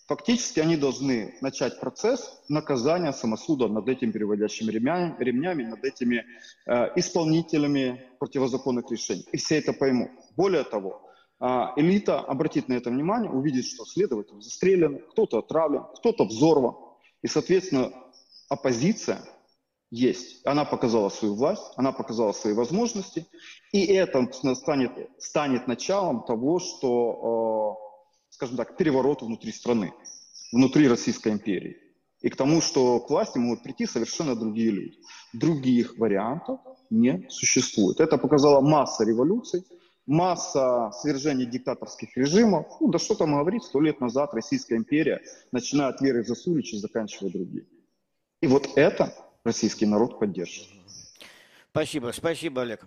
фактически 0.07 0.61
они 0.61 0.76
должны 0.76 1.34
начать 1.40 1.80
процесс 1.80 2.42
наказания 2.48 3.12
самосуда 3.12 3.68
над 3.68 3.88
этими 3.88 4.12
переводящими 4.12 4.70
ремнями, 4.70 5.16
ремнями 5.18 5.64
над 5.64 5.84
этими 5.84 6.24
э, 6.66 6.88
исполнителями 6.96 8.03
противозаконных 8.18 8.90
решений. 8.90 9.26
И 9.32 9.36
все 9.36 9.59
это 9.59 9.72
поймут. 9.72 10.11
Более 10.36 10.64
того, 10.64 11.09
а, 11.44 11.72
элита 11.74 12.20
обратит 12.20 12.68
на 12.68 12.74
это 12.74 12.90
внимание, 12.90 13.28
увидит, 13.28 13.66
что 13.66 13.84
следователь 13.84 14.40
застрелен, 14.40 15.00
кто-то 15.11 15.38
отравлен, 15.38 15.82
кто-то 15.96 16.24
взорван. 16.24 16.76
И, 17.22 17.26
соответственно, 17.26 17.92
оппозиция 18.48 19.18
есть. 19.93 20.40
Она 20.47 20.64
показала 20.64 21.11
свою 21.11 21.34
власть, 21.34 21.72
она 21.76 21.93
показала 21.93 22.32
свои 22.32 22.55
возможности. 22.55 23.26
И 23.72 23.84
это 23.84 24.26
станет, 24.55 24.93
станет 25.18 25.68
началом 25.68 26.24
того, 26.24 26.59
что, 26.59 27.76
э, 28.30 28.34
скажем 28.34 28.57
так, 28.57 28.76
переворот 28.78 29.22
внутри 29.22 29.53
страны, 29.53 29.93
внутри 30.51 30.88
Российской 30.88 31.32
империи. 31.32 31.76
И 32.22 32.30
к 32.30 32.36
тому, 32.36 32.62
что 32.62 33.01
к 33.01 33.11
власти 33.11 33.36
могут 33.36 33.62
прийти 33.62 33.84
совершенно 33.84 34.34
другие 34.34 34.70
люди. 34.70 34.97
Других 35.34 35.99
вариантов 35.99 36.61
не 36.88 37.26
существует. 37.28 38.01
Это 38.01 38.16
показала 38.16 38.62
масса 38.62 39.05
революций, 39.05 39.62
масса 40.07 40.90
свержений 41.03 41.45
диктаторских 41.45 42.16
режимов. 42.16 42.66
Ну, 42.80 42.88
да 42.88 42.99
что 42.99 43.14
там 43.14 43.34
говорить, 43.34 43.64
сто 43.64 43.80
лет 43.80 44.01
назад 44.01 44.32
Российская 44.32 44.76
империя, 44.76 45.20
начиная 45.51 45.88
от 45.88 46.01
Веры 46.01 46.24
Засулича, 46.24 46.78
заканчивая 46.78 47.30
другие. 47.30 47.66
И 48.40 48.47
вот 48.47 48.70
это 48.76 49.14
российский 49.45 49.86
народ 49.86 50.18
поддерживает. 50.18 50.70
Спасибо, 51.70 52.12
спасибо, 52.12 52.62
Олег. 52.62 52.86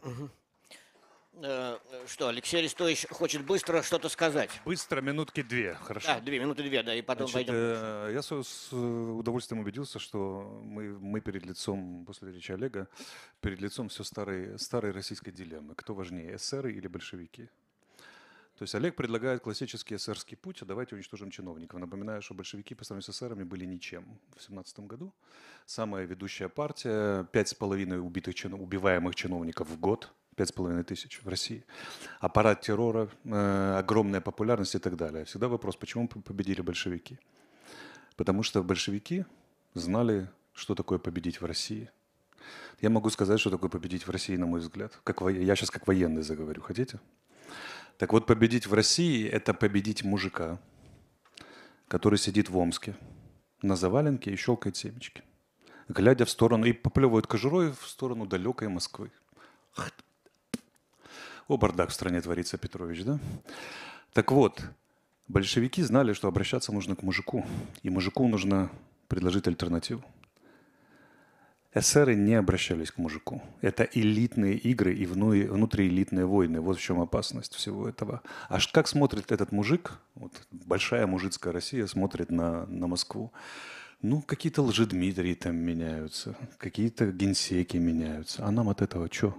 Э, 1.42 1.78
что, 2.08 2.30
Алексей 2.30 2.58
Арестович 2.58 3.08
хочет 3.10 3.46
быстро 3.46 3.82
что-то 3.82 4.08
сказать? 4.08 4.50
Быстро, 4.64 5.02
минутки 5.02 5.42
две, 5.42 5.74
хорошо. 5.74 6.08
Да, 6.08 6.20
две 6.22 6.40
минуты 6.40 6.64
две, 6.64 6.82
да, 6.82 6.96
и 6.96 7.02
потом 7.02 7.28
Значит, 7.28 7.48
пойдем. 7.48 7.54
Э, 7.56 8.12
я 8.14 8.22
с 8.22 8.72
удовольствием 8.72 9.62
убедился, 9.62 10.00
что 10.00 10.62
мы, 10.64 10.98
мы 10.98 11.20
перед 11.20 11.46
лицом, 11.46 12.06
после 12.06 12.32
речи 12.32 12.52
Олега, 12.52 12.88
перед 13.42 13.60
лицом 13.60 13.90
все 13.90 14.04
старой, 14.04 14.58
старой 14.60 14.92
российской 14.92 15.32
дилеммы. 15.32 15.76
Кто 15.76 15.94
важнее, 15.94 16.38
эсеры 16.38 16.72
или 16.72 16.88
большевики? 16.88 17.50
То 18.58 18.64
есть 18.64 18.74
Олег 18.76 18.96
предлагает 18.96 19.42
классический 19.42 19.96
эсерский 19.96 20.38
путь, 20.38 20.62
а 20.62 20.66
давайте 20.66 20.96
уничтожим 20.96 21.30
чиновников. 21.30 21.80
Напоминаю, 21.80 22.22
что 22.22 22.34
большевики 22.34 22.74
по 22.74 22.86
сравнению 22.86 23.12
с 23.12 23.16
эсерами 23.16 23.44
были 23.44 23.66
ничем 23.66 24.06
в 24.38 24.42
17 24.42 24.80
году. 24.82 25.14
Самая 25.66 26.06
ведущая 26.06 26.48
партия, 26.48 27.26
пять 27.32 27.50
с 27.50 27.54
половиной 27.54 28.00
убитых, 28.00 28.36
убиваемых 28.46 29.16
чиновников 29.16 29.70
в 29.70 29.80
год– 29.80 30.12
пять 30.36 30.50
с 30.50 30.52
половиной 30.52 30.84
тысяч 30.84 31.22
в 31.24 31.28
России. 31.28 31.64
Аппарат 32.20 32.62
террора, 32.62 33.10
э, 33.24 33.76
огромная 33.78 34.22
популярность 34.22 34.76
и 34.76 34.80
так 34.80 34.96
далее. 34.96 35.26
Всегда 35.26 35.48
вопрос, 35.48 35.76
почему 35.76 36.08
победили 36.08 36.62
большевики? 36.62 37.18
Потому 38.16 38.44
что 38.44 38.64
большевики 38.64 39.26
знали, 39.74 40.30
что 40.54 40.76
такое 40.76 41.00
победить 41.00 41.42
в 41.42 41.46
России. 41.46 41.90
Я 42.82 42.90
могу 42.90 43.10
сказать, 43.10 43.40
что 43.40 43.50
такое 43.50 43.70
победить 43.70 44.06
в 44.08 44.12
России, 44.12 44.36
на 44.36 44.46
мой 44.46 44.60
взгляд. 44.60 45.00
Как. 45.04 45.22
Я 45.22 45.56
сейчас 45.56 45.72
как 45.72 45.88
военный 45.88 46.22
заговорю, 46.22 46.62
хотите? 46.62 47.00
Так 47.98 48.12
вот, 48.12 48.26
победить 48.26 48.68
в 48.68 48.74
России– 48.74 49.26
это 49.32 49.54
победить 49.54 50.04
мужика, 50.04 50.60
который 51.88 52.20
сидит 52.20 52.50
в 52.50 52.58
Омске 52.58 52.96
на 53.62 53.76
заваленке 53.76 54.32
и 54.32 54.36
щелкает 54.36 54.76
семечки, 54.76 55.24
глядя 55.88 56.26
в 56.26 56.30
сторону 56.30 56.66
и 56.66 56.74
поплевывает 56.74 57.26
кожурой 57.26 57.72
в 57.72 57.88
сторону 57.88 58.26
далекой 58.26 58.68
Москвы. 58.68 59.12
О, 61.48 61.58
бардак 61.58 61.90
в 61.90 61.94
стране 61.94 62.22
творится, 62.22 62.58
Петрович, 62.58 63.04
да? 63.04 63.20
Так 64.14 64.32
вот, 64.32 64.62
большевики 65.28 65.82
знали, 65.84 66.14
что 66.14 66.28
обращаться 66.28 66.74
нужно 66.74 66.96
к 66.96 67.04
мужику, 67.04 67.46
и 67.84 67.90
мужику 67.90 68.28
нужно 68.28 68.72
предложить 69.08 69.48
альтернативу. 69.48 70.04
Эсеры 71.76 72.16
не 72.16 72.36
обращались 72.36 72.90
к 72.90 72.98
мужику. 72.98 73.42
Это 73.60 73.84
элитные 73.84 74.56
игры 74.56 74.96
и 74.96 75.06
внутриэлитные 75.06 76.26
войны. 76.26 76.62
Вот 76.62 76.78
в 76.78 76.82
чем 76.82 77.02
опасность 77.02 77.54
всего 77.54 77.90
этого. 77.90 78.22
А 78.48 78.60
как 78.72 78.88
смотрит 78.88 79.34
этот 79.34 79.52
мужик, 79.52 80.00
вот 80.16 80.32
большая 80.52 81.06
мужицкая 81.06 81.52
Россия 81.52 81.86
смотрит 81.88 82.32
на, 82.32 82.66
на 82.68 82.88
Москву, 82.88 83.34
ну, 84.02 84.22
какие-то 84.22 84.62
лжедмитрии 84.62 85.34
там 85.34 85.58
меняются, 85.58 86.38
какие-то 86.58 87.12
генсеки 87.12 87.76
меняются. 87.76 88.46
А 88.46 88.52
нам 88.52 88.70
от 88.70 88.82
этого 88.82 89.10
что? 89.12 89.36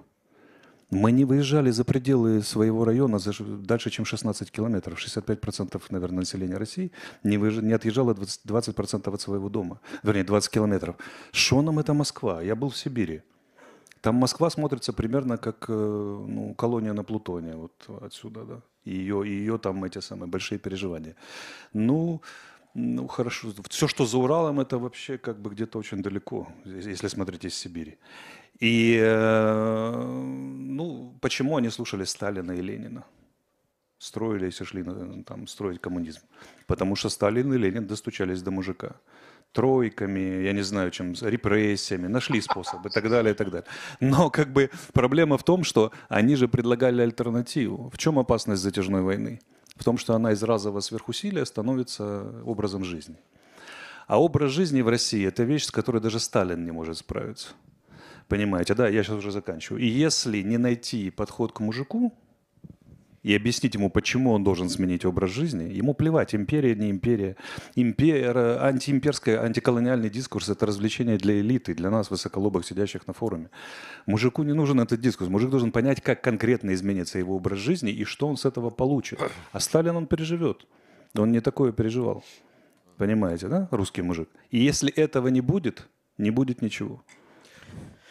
Мы 0.90 1.12
не 1.12 1.24
выезжали 1.24 1.72
за 1.72 1.84
пределы 1.84 2.42
своего 2.42 2.84
района 2.84 3.18
дальше, 3.64 3.90
чем 3.90 4.04
16 4.04 4.50
километров. 4.50 4.98
65% 4.98 5.82
наверное, 5.90 6.20
населения 6.20 6.58
России 6.58 6.90
не, 7.24 7.38
выезж... 7.38 7.60
не 7.60 7.72
отъезжало 7.72 8.14
20%, 8.14 8.40
20% 8.46 9.14
от 9.14 9.20
своего 9.20 9.48
дома. 9.48 9.80
Вернее, 10.04 10.24
20 10.24 10.50
километров. 10.50 10.96
Что 11.32 11.62
нам 11.62 11.78
это 11.78 11.92
Москва? 11.94 12.42
Я 12.42 12.54
был 12.54 12.68
в 12.68 12.76
Сибири. 12.76 13.22
Там 14.00 14.14
Москва 14.14 14.50
смотрится 14.50 14.92
примерно 14.92 15.36
как 15.38 15.64
э, 15.68 15.72
ну, 16.28 16.54
колония 16.54 16.92
на 16.92 17.02
Плутоне. 17.02 17.56
Вот 17.56 18.02
отсюда, 18.02 18.44
да. 18.44 18.60
И 18.84 18.90
ее, 18.90 19.26
и 19.26 19.30
ее 19.30 19.58
там 19.58 19.82
эти 19.84 20.00
самые 20.00 20.28
большие 20.28 20.58
переживания. 20.58 21.16
Ну, 21.72 22.20
ну, 22.74 23.08
хорошо. 23.08 23.48
Все, 23.70 23.88
что 23.88 24.06
за 24.06 24.18
Уралом, 24.18 24.60
это 24.60 24.78
вообще 24.78 25.18
как 25.18 25.40
бы 25.40 25.50
где-то 25.50 25.78
очень 25.78 26.02
далеко, 26.02 26.46
если 26.64 27.08
смотреть 27.08 27.46
из 27.46 27.54
Сибири. 27.54 27.98
И, 28.58 28.98
э, 28.98 30.02
ну, 30.76 31.14
почему 31.20 31.56
они 31.56 31.70
слушали 31.70 32.04
Сталина 32.04 32.52
и 32.52 32.62
Ленина? 32.62 33.04
Строили, 33.98 34.46
если 34.46 34.64
шли 34.64 34.84
там, 35.24 35.46
строить 35.46 35.80
коммунизм. 35.80 36.20
Потому 36.66 36.96
что 36.96 37.08
Сталин 37.08 37.52
и 37.52 37.58
Ленин 37.58 37.86
достучались 37.86 38.42
до 38.42 38.50
мужика. 38.50 38.96
Тройками, 39.52 40.44
я 40.44 40.52
не 40.52 40.62
знаю, 40.62 40.90
чем, 40.90 41.14
репрессиями, 41.20 42.08
нашли 42.08 42.40
способы 42.40 42.88
и 42.88 42.92
так 42.92 43.08
далее, 43.08 43.32
и 43.32 43.36
так 43.36 43.50
далее. 43.50 43.66
Но 44.00 44.30
как 44.30 44.52
бы 44.52 44.70
проблема 44.92 45.38
в 45.38 45.44
том, 45.44 45.64
что 45.64 45.92
они 46.08 46.36
же 46.36 46.46
предлагали 46.46 47.00
альтернативу. 47.02 47.90
В 47.90 47.96
чем 47.96 48.18
опасность 48.18 48.62
затяжной 48.62 49.02
войны? 49.02 49.40
В 49.76 49.84
том, 49.84 49.98
что 49.98 50.14
она 50.14 50.32
из 50.32 50.42
разового 50.42 50.80
сверхусилия 50.80 51.44
становится 51.44 52.42
образом 52.44 52.84
жизни. 52.84 53.16
А 54.06 54.20
образ 54.20 54.52
жизни 54.52 54.82
в 54.82 54.88
России– 54.88 55.26
это 55.26 55.42
вещь, 55.42 55.64
с 55.64 55.70
которой 55.70 56.00
даже 56.00 56.20
Сталин 56.20 56.64
не 56.64 56.70
может 56.70 56.98
справиться. 56.98 57.48
Понимаете, 58.28 58.74
да, 58.74 58.88
я 58.88 59.02
сейчас 59.02 59.16
уже 59.16 59.30
заканчиваю. 59.30 59.82
И 59.82 59.86
если 59.86 60.42
не 60.42 60.58
найти 60.58 61.10
подход 61.10 61.52
к 61.52 61.60
мужику, 61.60 62.12
и 63.26 63.34
объяснить 63.34 63.74
ему, 63.74 63.90
почему 63.90 64.30
он 64.30 64.44
должен 64.44 64.68
сменить 64.68 65.04
образ 65.04 65.32
жизни, 65.32 65.64
ему 65.64 65.94
плевать, 65.94 66.32
империя, 66.32 66.76
не 66.76 66.92
империя. 66.92 67.34
Импер, 67.74 68.38
антиимперская, 68.38 69.42
антиколониальный 69.42 70.10
дискурс– 70.10 70.48
это 70.50 70.64
развлечение 70.64 71.18
для 71.18 71.40
элиты, 71.40 71.74
для 71.74 71.90
нас, 71.90 72.08
высоколобых, 72.08 72.64
сидящих 72.64 73.08
на 73.08 73.14
форуме. 73.14 73.50
Мужику 74.06 74.44
не 74.44 74.52
нужен 74.52 74.78
этот 74.78 75.00
дискурс. 75.00 75.28
Мужик 75.28 75.50
должен 75.50 75.72
понять, 75.72 76.00
как 76.00 76.20
конкретно 76.22 76.72
изменится 76.72 77.18
его 77.18 77.34
образ 77.34 77.58
жизни 77.58 77.90
и 77.90 78.04
что 78.04 78.28
он 78.28 78.36
с 78.36 78.44
этого 78.44 78.70
получит. 78.70 79.18
А 79.50 79.58
Сталин 79.58 79.96
он 79.96 80.06
переживет. 80.06 80.64
Он 81.16 81.32
не 81.32 81.40
такое 81.40 81.72
переживал. 81.72 82.22
Понимаете, 82.96 83.48
да, 83.48 83.66
русский 83.72 84.02
мужик? 84.02 84.28
И 84.52 84.58
если 84.58 84.92
этого 84.92 85.26
не 85.26 85.40
будет, 85.40 85.88
не 86.16 86.30
будет 86.30 86.62
ничего. 86.62 87.02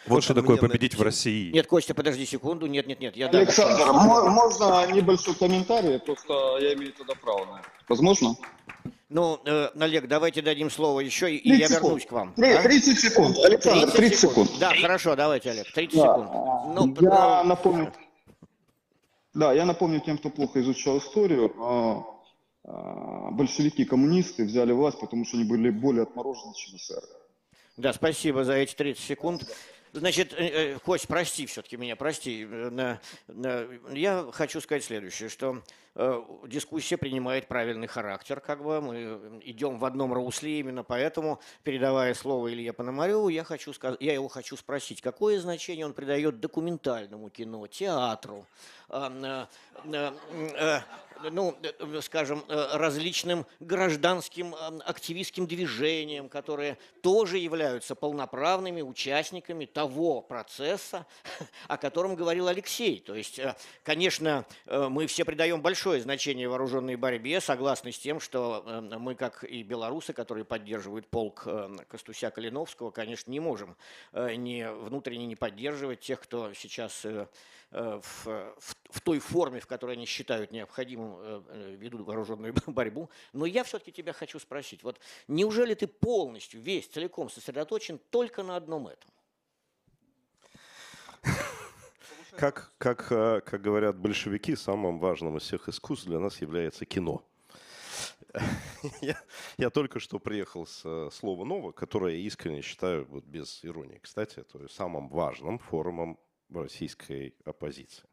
Вот 0.06 0.22
что 0.22 0.34
такое 0.34 0.56
победить 0.56 0.94
в 0.94 1.02
России. 1.02 1.50
Нет, 1.52 1.66
Костя, 1.66 1.94
подожди 1.94 2.24
секунду. 2.26 2.66
Нет, 2.66 2.86
нет, 2.86 3.00
нет. 3.00 3.16
Я. 3.16 3.28
Александр, 3.28 3.92
мо- 3.92 4.28
можно 4.30 4.86
небольшой 4.92 5.34
комментарий? 5.34 5.98
Просто 5.98 6.58
я 6.60 6.74
имею 6.74 6.92
тогда 6.92 7.14
право 7.14 7.44
на 7.46 7.58
это. 7.60 7.68
Возможно? 7.88 8.36
Ну, 9.08 9.40
э, 9.44 9.68
Олег, 9.78 10.08
давайте 10.08 10.42
дадим 10.42 10.70
слово 10.70 11.00
еще, 11.00 11.32
и 11.34 11.38
30 11.40 11.60
я 11.60 11.68
секунд. 11.68 11.84
вернусь 11.84 12.06
к 12.06 12.12
вам. 12.12 12.32
Три- 12.34 12.52
а? 12.52 12.62
30 12.62 12.98
секунд. 12.98 13.36
Александр, 13.38 13.90
30 13.92 14.18
секунд. 14.18 14.50
Да, 14.58 14.72
хорошо, 14.80 15.14
давайте, 15.16 15.50
Олег. 15.50 15.72
30 15.72 15.96
Да. 15.96 16.02
секунд. 16.02 16.30
Ну, 16.74 16.96
я 17.08 17.42
ну, 17.42 17.48
напомню. 17.48 17.92
Да, 19.34 19.52
я 19.52 19.64
напомню 19.64 20.00
тем, 20.00 20.18
кто 20.18 20.30
плохо 20.30 20.60
изучал 20.60 20.98
историю. 20.98 21.52
а, 21.58 22.04
а, 22.64 23.30
Большевики, 23.30 23.84
коммунисты 23.84 24.44
взяли 24.44 24.72
власть, 24.72 24.98
потому 24.98 25.24
что 25.24 25.36
они 25.36 25.44
были 25.46 25.70
более 25.70 26.02
отморожены, 26.04 26.52
чем 26.54 26.76
эсеры. 26.76 27.06
Да, 27.76 27.92
спасибо 27.92 28.42
за 28.44 28.54
эти 28.54 28.74
30 28.74 29.04
секунд. 29.04 29.44
Значит, 29.92 30.32
э, 30.34 30.74
э, 30.74 30.78
Кость, 30.80 31.08
прости 31.08 31.46
все-таки 31.46 31.76
меня, 31.76 31.96
прости. 31.96 32.46
Э, 32.50 32.98
Я 33.92 34.28
хочу 34.32 34.60
сказать 34.60 34.84
следующее, 34.84 35.28
что 35.28 35.62
дискуссия 36.46 36.98
принимает 36.98 37.48
правильный 37.48 37.86
характер, 37.86 38.40
как 38.40 38.62
бы 38.62 38.80
мы 38.80 39.40
идем 39.44 39.78
в 39.78 39.84
одном 39.84 40.12
русле, 40.12 40.60
именно 40.60 40.84
поэтому, 40.84 41.40
передавая 41.62 42.12
слово 42.12 42.52
Илье 42.52 42.72
Пономареву, 42.72 43.28
я, 43.28 43.44
хочу 43.44 43.72
я 44.00 44.12
его 44.12 44.28
хочу 44.28 44.56
спросить, 44.56 45.00
какое 45.00 45.40
значение 45.40 45.86
он 45.86 45.94
придает 45.94 46.38
документальному 46.38 47.30
кино, 47.30 47.66
театру, 47.66 48.44
э, 48.90 49.46
э, 49.84 50.12
э, 50.58 50.80
ну, 51.30 51.56
э, 51.62 52.00
скажем, 52.02 52.44
э, 52.48 52.76
различным 52.76 53.46
гражданским 53.60 54.54
э, 54.54 54.78
активистским 54.84 55.46
движениям, 55.46 56.28
которые 56.28 56.78
тоже 57.02 57.38
являются 57.38 57.94
полноправными 57.94 58.82
участниками 58.82 59.64
того 59.64 60.20
процесса, 60.20 61.06
о 61.68 61.76
котором 61.76 62.14
говорил 62.14 62.48
Алексей. 62.48 63.00
То 63.00 63.14
есть, 63.14 63.38
э, 63.38 63.56
конечно, 63.82 64.44
э, 64.66 64.88
мы 64.88 65.06
все 65.06 65.24
придаем 65.24 65.62
большое 65.62 65.85
значение 65.94 66.48
вооруженной 66.48 66.96
борьбе, 66.96 67.40
согласны 67.40 67.92
с 67.92 67.98
тем, 67.98 68.18
что 68.20 68.62
э, 68.66 68.80
мы, 68.98 69.14
как 69.14 69.44
и 69.44 69.62
белорусы, 69.62 70.12
которые 70.12 70.44
поддерживают 70.44 71.06
полк 71.06 71.44
э, 71.46 71.68
Костуся 71.88 72.30
Калиновского, 72.30 72.90
конечно, 72.90 73.30
не 73.30 73.40
можем 73.40 73.76
э, 74.12 74.34
не 74.34 74.70
внутренне 74.70 75.26
не 75.26 75.36
поддерживать 75.36 76.00
тех, 76.00 76.20
кто 76.20 76.52
сейчас 76.54 77.04
э, 77.04 77.28
э, 77.70 78.00
в, 78.02 78.26
в- 78.26 78.76
в 78.90 79.00
той 79.00 79.18
форме, 79.20 79.60
в 79.60 79.66
которой 79.66 79.92
они 79.92 80.06
считают 80.06 80.50
необходимым, 80.52 81.44
ведут 81.76 82.02
вооруженную 82.02 82.54
борьбу. 82.66 83.08
Но 83.32 83.46
я 83.46 83.64
все-таки 83.64 83.92
тебя 83.92 84.12
хочу 84.12 84.38
спросить, 84.38 84.82
вот 84.82 84.98
неужели 85.28 85.74
ты 85.74 85.86
полностью, 85.86 86.60
весь, 86.60 86.86
целиком 86.88 87.30
сосредоточен 87.30 87.98
только 88.10 88.42
на 88.42 88.56
одном 88.56 88.88
этом? 88.88 89.10
Как, 92.36 92.70
как, 92.76 93.10
э, 93.10 93.40
как 93.40 93.62
говорят 93.62 93.96
большевики, 93.96 94.56
самым 94.56 94.98
важным 94.98 95.38
из 95.38 95.44
всех 95.44 95.70
искусств 95.70 96.06
для 96.06 96.18
нас 96.18 96.42
является 96.42 96.84
кино. 96.84 97.24
Я, 99.00 99.18
я 99.56 99.70
только 99.70 99.98
что 100.00 100.18
приехал 100.18 100.66
с 100.66 100.82
э, 100.84 101.08
слова 101.10 101.46
«ново», 101.46 101.72
которое 101.72 102.16
я 102.16 102.20
искренне 102.20 102.60
считаю, 102.60 103.06
вот 103.06 103.24
без 103.24 103.64
иронии, 103.64 103.98
кстати, 104.02 104.42
то 104.42 104.60
есть 104.60 104.74
самым 104.74 105.08
важным 105.08 105.58
форумом 105.58 106.18
российской 106.50 107.34
оппозиции. 107.46 108.04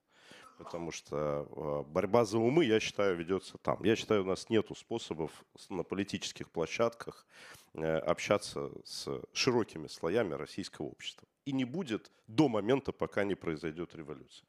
Потому 0.57 0.91
что 0.91 1.45
э, 1.51 1.91
борьба 1.91 2.24
за 2.24 2.38
умы, 2.38 2.63
я 2.63 2.80
считаю, 2.80 3.17
ведется 3.17 3.57
там. 3.57 3.84
Я 3.84 3.97
считаю, 3.97 4.21
у 4.21 4.26
нас 4.26 4.49
нет 4.49 4.67
способов 4.78 5.32
на 5.67 5.84
политических 5.84 6.49
площадках 6.49 7.28
общаться 7.74 8.71
с 8.86 9.09
широкими 9.34 9.88
слоями 9.88 10.36
российского 10.36 10.86
общества. 10.86 11.28
И 11.46 11.52
не 11.52 11.66
будет 11.66 12.12
до 12.28 12.48
момента, 12.48 12.91
пока 12.91 13.24
не 13.24 13.36
произойдет 13.36 13.96
революция. 13.96 14.48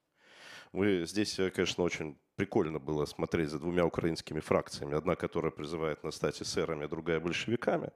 Вы 0.73 1.07
здесь, 1.07 1.39
э, 1.39 1.51
конечно, 1.51 1.85
очень 1.85 2.17
прикольно 2.37 2.81
было 2.81 3.07
смотреть 3.07 3.49
за 3.49 3.59
двумя 3.59 3.85
украинскими 3.87 4.41
фракциями. 4.41 4.97
Одна, 4.97 5.15
которая 5.15 5.53
призывает 5.53 6.03
нас 6.03 6.17
стать 6.17 6.43
эсерами, 6.43 6.85
а 6.85 6.89
другая 6.89 7.21
большевиками. 7.21 7.91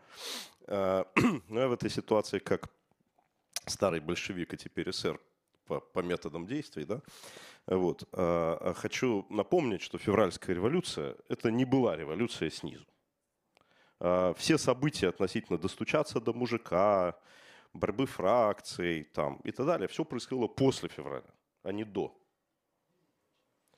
Э, 0.66 1.04
Но 1.48 1.60
я 1.60 1.68
в 1.68 1.72
этой 1.72 1.90
ситуации, 1.90 2.38
как 2.38 2.68
старый 3.66 4.00
большевик, 4.00 4.54
а 4.54 4.56
теперь 4.56 4.90
эсер 4.90 5.20
по, 5.66 5.80
по 5.80 6.00
методам 6.00 6.46
действий, 6.46 6.84
да, 6.84 7.02
вот, 7.66 8.08
э, 8.12 8.74
хочу 8.76 9.26
напомнить, 9.28 9.82
что 9.82 9.98
февральская 9.98 10.54
революция– 10.54 11.16
это 11.28 11.50
не 11.50 11.64
была 11.64 11.96
революция 11.96 12.50
снизу. 12.50 12.86
Все 14.36 14.58
события 14.58 15.08
относительно 15.08 15.58
достучаться 15.58 16.20
до 16.20 16.32
мужика, 16.32 17.18
борьбы 17.72 18.06
фракций 18.06 19.04
там, 19.04 19.40
и 19.44 19.50
так 19.50 19.66
далее, 19.66 19.88
все 19.88 20.04
происходило 20.04 20.46
после 20.46 20.88
февраля, 20.88 21.30
а 21.62 21.72
не 21.72 21.84
до. 21.84 22.14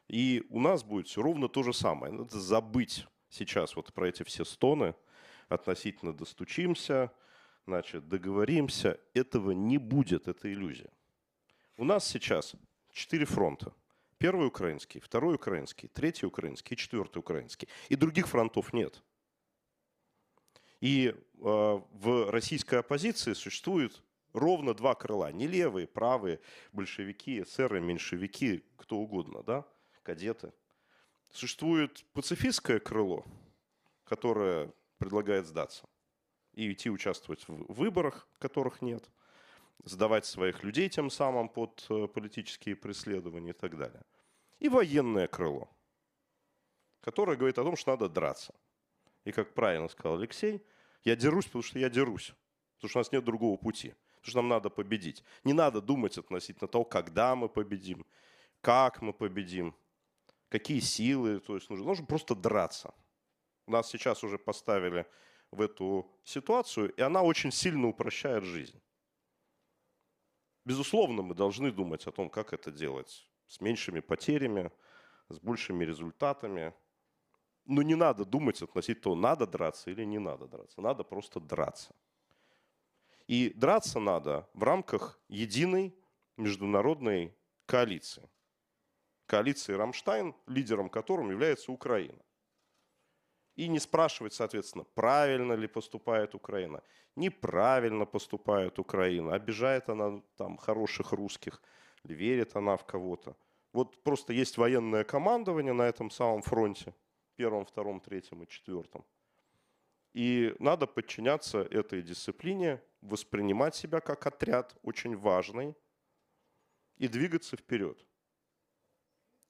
И 0.08 0.44
у 0.50 0.60
нас 0.60 0.82
будет 0.82 1.06
все 1.06 1.22
ровно 1.22 1.48
то 1.48 1.62
же 1.62 1.72
самое. 1.72 2.12
Надо 2.12 2.40
забыть 2.40 3.06
сейчас 3.28 3.76
вот 3.76 3.92
про 3.92 4.08
эти 4.08 4.24
все 4.24 4.44
стоны, 4.44 4.94
относительно 5.48 6.12
достучимся, 6.12 7.12
значит, 7.66 8.08
договоримся. 8.08 8.98
Этого 9.14 9.52
не 9.52 9.78
будет, 9.78 10.26
это 10.26 10.52
иллюзия. 10.52 10.90
У 11.76 11.84
нас 11.84 12.06
сейчас 12.06 12.54
четыре 12.92 13.24
фронта. 13.24 13.72
Первый 14.18 14.48
украинский, 14.48 15.00
второй 15.00 15.36
украинский, 15.36 15.88
третий 15.88 16.26
украинский 16.26 16.74
и 16.74 16.76
четвертый 16.76 17.18
украинский. 17.18 17.68
И 17.88 17.96
других 17.96 18.26
фронтов 18.28 18.72
нет. 18.72 19.02
И 20.80 21.08
э, 21.08 21.14
в 21.40 22.30
российской 22.30 22.76
оппозиции 22.76 23.34
существует 23.34 24.02
ровно 24.32 24.74
два 24.74 24.94
крыла. 24.94 25.30
Не 25.32 25.46
левые, 25.46 25.86
правые, 25.86 26.40
большевики, 26.72 27.42
эсеры, 27.42 27.80
меньшевики, 27.80 28.64
кто 28.76 28.96
угодно, 28.96 29.42
да, 29.42 29.66
кадеты. 30.02 30.52
Существует 31.30 32.04
пацифистское 32.12 32.80
крыло, 32.80 33.24
которое 34.04 34.72
предлагает 34.98 35.46
сдаться 35.46 35.86
и 36.54 36.72
идти 36.72 36.90
участвовать 36.90 37.46
в 37.46 37.72
выборах, 37.72 38.26
которых 38.38 38.82
нет, 38.82 39.08
сдавать 39.84 40.26
своих 40.26 40.64
людей 40.64 40.88
тем 40.88 41.10
самым 41.10 41.48
под 41.48 41.86
э, 41.88 42.08
политические 42.08 42.76
преследования 42.76 43.50
и 43.50 43.54
так 43.54 43.76
далее. 43.76 44.02
И 44.58 44.68
военное 44.68 45.26
крыло, 45.26 45.70
которое 47.00 47.36
говорит 47.36 47.58
о 47.58 47.64
том, 47.64 47.76
что 47.76 47.92
надо 47.92 48.08
драться. 48.08 48.54
И 49.24 49.32
как 49.32 49.54
правильно 49.54 49.88
сказал 49.88 50.18
Алексей, 50.18 50.62
я 51.04 51.16
дерусь, 51.16 51.46
потому 51.46 51.62
что 51.62 51.78
я 51.78 51.88
дерусь. 51.88 52.32
Потому 52.76 52.88
что 52.88 52.98
у 52.98 53.00
нас 53.00 53.12
нет 53.12 53.24
другого 53.24 53.56
пути. 53.56 53.94
Потому 54.16 54.30
что 54.30 54.36
нам 54.38 54.48
надо 54.48 54.70
победить. 54.70 55.24
Не 55.44 55.52
надо 55.52 55.80
думать 55.80 56.18
относительно 56.18 56.68
того, 56.68 56.84
когда 56.84 57.34
мы 57.34 57.48
победим, 57.48 58.06
как 58.60 59.02
мы 59.02 59.12
победим, 59.12 59.74
какие 60.48 60.80
силы 60.80 61.40
то 61.40 61.54
есть 61.54 61.70
нужны. 61.70 61.86
Нужно 61.86 62.06
просто 62.06 62.34
драться. 62.34 62.94
Нас 63.66 63.88
сейчас 63.88 64.24
уже 64.24 64.38
поставили 64.38 65.06
в 65.50 65.60
эту 65.60 66.10
ситуацию, 66.24 66.92
и 66.92 67.00
она 67.00 67.22
очень 67.22 67.52
сильно 67.52 67.88
упрощает 67.88 68.44
жизнь. 68.44 68.80
Безусловно, 70.64 71.22
мы 71.22 71.34
должны 71.34 71.72
думать 71.72 72.06
о 72.06 72.12
том, 72.12 72.28
как 72.28 72.52
это 72.52 72.70
делать 72.70 73.26
с 73.46 73.60
меньшими 73.60 74.00
потерями, 74.00 74.70
с 75.28 75.38
большими 75.38 75.84
результатами. 75.84 76.74
Но 77.70 77.82
не 77.82 77.94
надо 77.94 78.24
думать 78.24 78.60
относительно 78.62 79.02
того, 79.02 79.14
надо 79.14 79.46
драться 79.46 79.92
или 79.92 80.04
не 80.04 80.18
надо 80.18 80.48
драться. 80.48 80.80
Надо 80.80 81.04
просто 81.04 81.38
драться. 81.38 81.94
И 83.28 83.52
драться 83.54 84.00
надо 84.00 84.48
в 84.54 84.64
рамках 84.64 85.20
единой 85.28 85.94
международной 86.36 87.32
коалиции. 87.66 88.28
Коалиции 89.26 89.74
«Рамштайн», 89.74 90.34
лидером 90.48 90.88
которым 90.88 91.30
является 91.30 91.70
Украина. 91.70 92.18
И 93.54 93.68
не 93.68 93.78
спрашивать, 93.78 94.32
соответственно, 94.32 94.82
правильно 94.82 95.52
ли 95.52 95.68
поступает 95.68 96.34
Украина, 96.34 96.82
неправильно 97.14 98.04
поступает 98.04 98.80
Украина, 98.80 99.34
обижает 99.34 99.88
она 99.88 100.20
там 100.36 100.56
хороших 100.56 101.12
русских, 101.12 101.62
верит 102.02 102.56
она 102.56 102.76
в 102.76 102.84
кого-то. 102.84 103.36
Вот 103.72 104.02
просто 104.02 104.32
есть 104.32 104.58
военное 104.58 105.04
командование 105.04 105.72
на 105.72 105.82
этом 105.82 106.10
самом 106.10 106.42
фронте, 106.42 106.92
первом, 107.40 107.64
втором, 107.64 108.00
третьем 108.00 108.42
и 108.42 108.46
четвертом. 108.46 109.02
И 110.12 110.54
надо 110.58 110.86
подчиняться 110.86 111.62
этой 111.62 112.02
дисциплине, 112.02 112.82
воспринимать 113.00 113.74
себя 113.74 114.00
как 114.00 114.26
отряд 114.26 114.76
очень 114.82 115.16
важный 115.16 115.74
и 116.98 117.08
двигаться 117.08 117.56
вперед. 117.56 117.98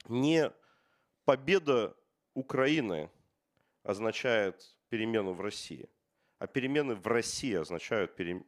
Не 0.09 0.53
победа 1.25 1.97
Украины 2.35 3.11
означает 3.83 4.79
перемену 4.89 5.33
в 5.33 5.41
России, 5.41 5.89
а 6.39 6.47
перемены 6.47 6.95
в 6.95 7.05
России 7.09 7.55
означают 7.55 8.15
перем... 8.15 8.47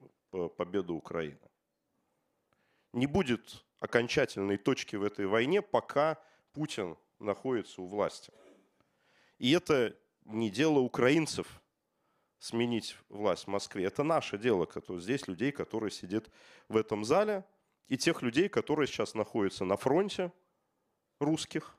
победу 0.57 0.95
Украины. 0.95 1.49
Не 2.93 3.09
будет 3.09 3.65
окончательной 3.81 4.57
точки 4.57 4.95
в 4.95 5.03
этой 5.03 5.27
войне, 5.27 5.63
пока 5.63 6.23
Путин 6.53 6.97
находится 7.19 7.83
у 7.83 7.87
власти. 7.87 8.33
И 9.43 9.51
это 9.51 9.97
не 10.25 10.51
дело 10.51 10.79
украинцев 10.79 11.61
сменить 12.39 12.97
власть 13.09 13.45
в 13.45 13.49
Москве. 13.49 13.87
Это 13.87 14.05
наше 14.05 14.39
дело, 14.39 14.69
здесь 15.01 15.27
людей, 15.27 15.51
которые 15.51 15.91
сидят 15.91 16.31
в 16.69 16.77
этом 16.77 17.05
зале, 17.05 17.45
и 17.89 17.99
тех 17.99 18.23
людей, 18.23 18.49
которые 18.49 18.87
сейчас 18.87 19.15
находятся 19.15 19.65
на 19.65 19.77
фронте, 19.77 20.33
русских, 21.19 21.77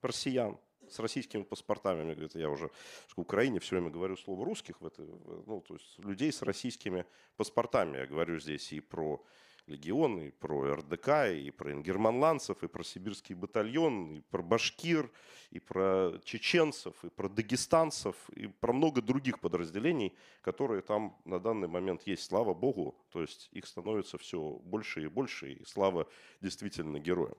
россиян, 0.00 0.58
с 0.88 0.98
российскими 1.00 1.42
паспортами. 1.42 2.10
Это 2.24 2.38
я 2.38 2.48
уже 2.48 2.70
в 3.08 3.20
Украине 3.20 3.60
все 3.60 3.76
время 3.76 3.90
говорю 3.90 4.16
слово 4.16 4.46
русских, 4.46 4.80
в 4.80 4.86
это, 4.86 5.02
ну, 5.02 5.60
то 5.60 5.74
есть 5.74 5.98
людей 5.98 6.32
с 6.32 6.40
российскими 6.40 7.04
паспортами. 7.36 7.98
Я 7.98 8.06
говорю 8.06 8.40
здесь 8.40 8.72
и 8.72 8.80
про 8.80 9.22
легион, 9.66 10.20
и 10.20 10.30
про 10.30 10.74
РДК, 10.76 11.30
и 11.32 11.50
про 11.50 11.72
ингерманландцев, 11.72 12.62
и 12.62 12.68
про 12.68 12.82
сибирский 12.82 13.34
батальон, 13.34 14.16
и 14.16 14.20
про 14.20 14.42
башкир, 14.42 15.10
и 15.50 15.58
про 15.58 16.18
чеченцев, 16.24 16.94
и 17.04 17.10
про 17.10 17.28
дагестанцев, 17.28 18.16
и 18.30 18.46
про 18.46 18.72
много 18.72 19.02
других 19.02 19.40
подразделений, 19.40 20.14
которые 20.40 20.82
там 20.82 21.16
на 21.24 21.38
данный 21.38 21.68
момент 21.68 22.02
есть, 22.06 22.24
слава 22.24 22.54
богу. 22.54 22.94
То 23.10 23.20
есть 23.20 23.48
их 23.52 23.66
становится 23.66 24.18
все 24.18 24.38
больше 24.64 25.04
и 25.04 25.08
больше, 25.08 25.52
и 25.52 25.64
слава 25.64 26.08
действительно 26.40 26.98
героям. 26.98 27.36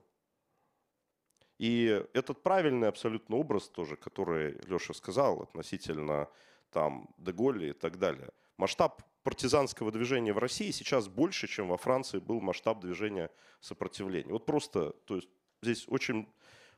И 1.58 2.04
этот 2.14 2.42
правильный 2.42 2.88
абсолютно 2.88 3.36
образ 3.36 3.68
тоже, 3.68 3.96
который 3.96 4.58
Леша 4.66 4.92
сказал 4.92 5.42
относительно 5.42 6.28
там 6.70 7.08
Деголи 7.16 7.70
и 7.70 7.72
так 7.72 7.98
далее. 7.98 8.30
Масштаб 8.56 9.02
партизанского 9.24 9.90
движения 9.90 10.32
в 10.32 10.38
России 10.38 10.70
сейчас 10.70 11.08
больше, 11.08 11.48
чем 11.48 11.68
во 11.68 11.78
Франции 11.78 12.18
был 12.20 12.40
масштаб 12.40 12.80
движения 12.80 13.30
сопротивления. 13.60 14.30
Вот 14.30 14.46
просто, 14.46 14.90
то 15.06 15.16
есть 15.16 15.28
здесь 15.62 15.88
очень 15.88 16.28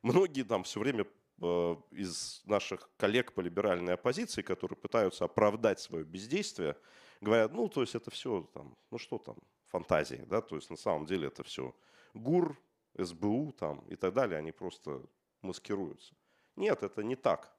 многие 0.02 0.44
там 0.44 0.62
все 0.62 0.80
время 0.80 1.06
э, 1.42 1.76
из 1.90 2.42
наших 2.46 2.88
коллег 2.96 3.32
по 3.32 3.40
либеральной 3.40 3.94
оппозиции, 3.94 4.42
которые 4.42 4.78
пытаются 4.78 5.24
оправдать 5.24 5.80
свое 5.80 6.04
бездействие, 6.04 6.76
говорят, 7.20 7.52
ну, 7.52 7.68
то 7.68 7.80
есть 7.80 7.96
это 7.96 8.10
все 8.12 8.48
там, 8.54 8.76
ну 8.92 8.98
что 8.98 9.18
там, 9.18 9.36
фантазии, 9.66 10.24
да, 10.28 10.40
то 10.40 10.54
есть 10.54 10.70
на 10.70 10.76
самом 10.76 11.04
деле 11.04 11.26
это 11.26 11.42
все 11.42 11.74
ГУР, 12.14 12.56
СБУ 12.96 13.52
там 13.58 13.80
и 13.88 13.96
так 13.96 14.14
далее, 14.14 14.38
они 14.38 14.52
просто 14.52 15.02
маскируются. 15.42 16.14
Нет, 16.54 16.84
это 16.84 17.02
не 17.02 17.16
так. 17.16 17.52